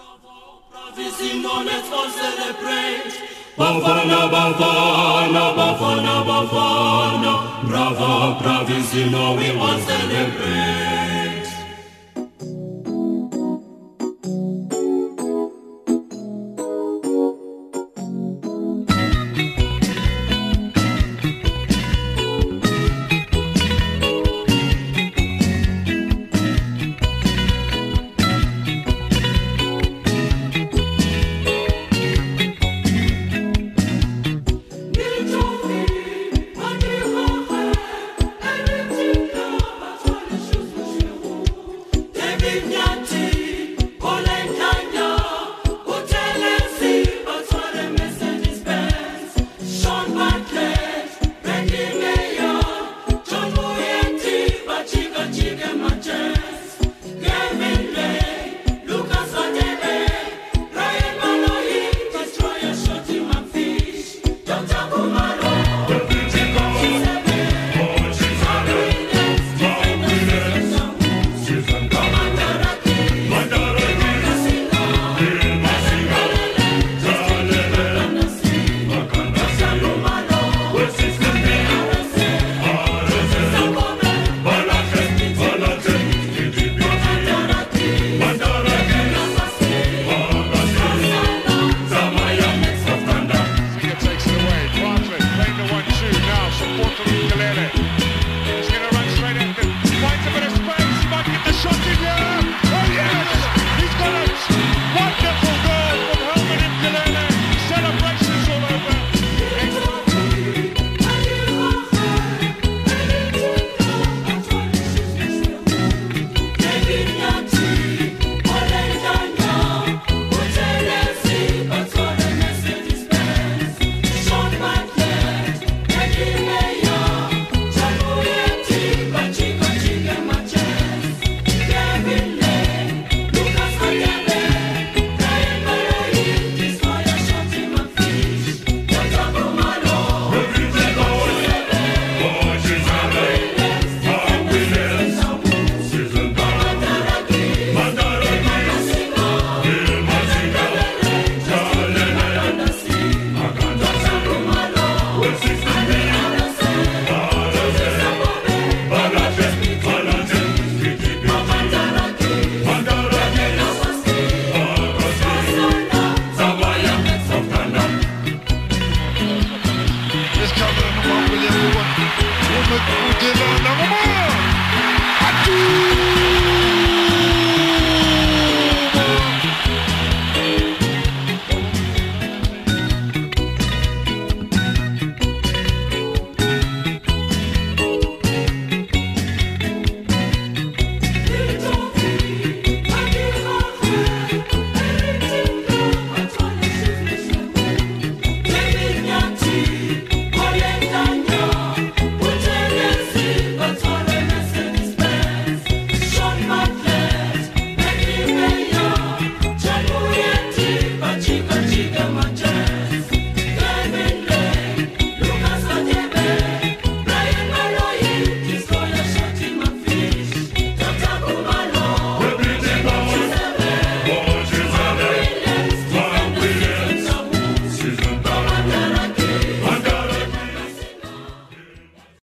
Bafana, 3.56 4.32
Bafana, 4.32 5.54
Bafana, 5.54 6.24
Bafana, 6.26 7.68
Brava, 7.68 8.40
Bravissimo, 8.42 9.38
we 9.38 9.52
all 9.60 9.80
celebrate. 9.80 11.03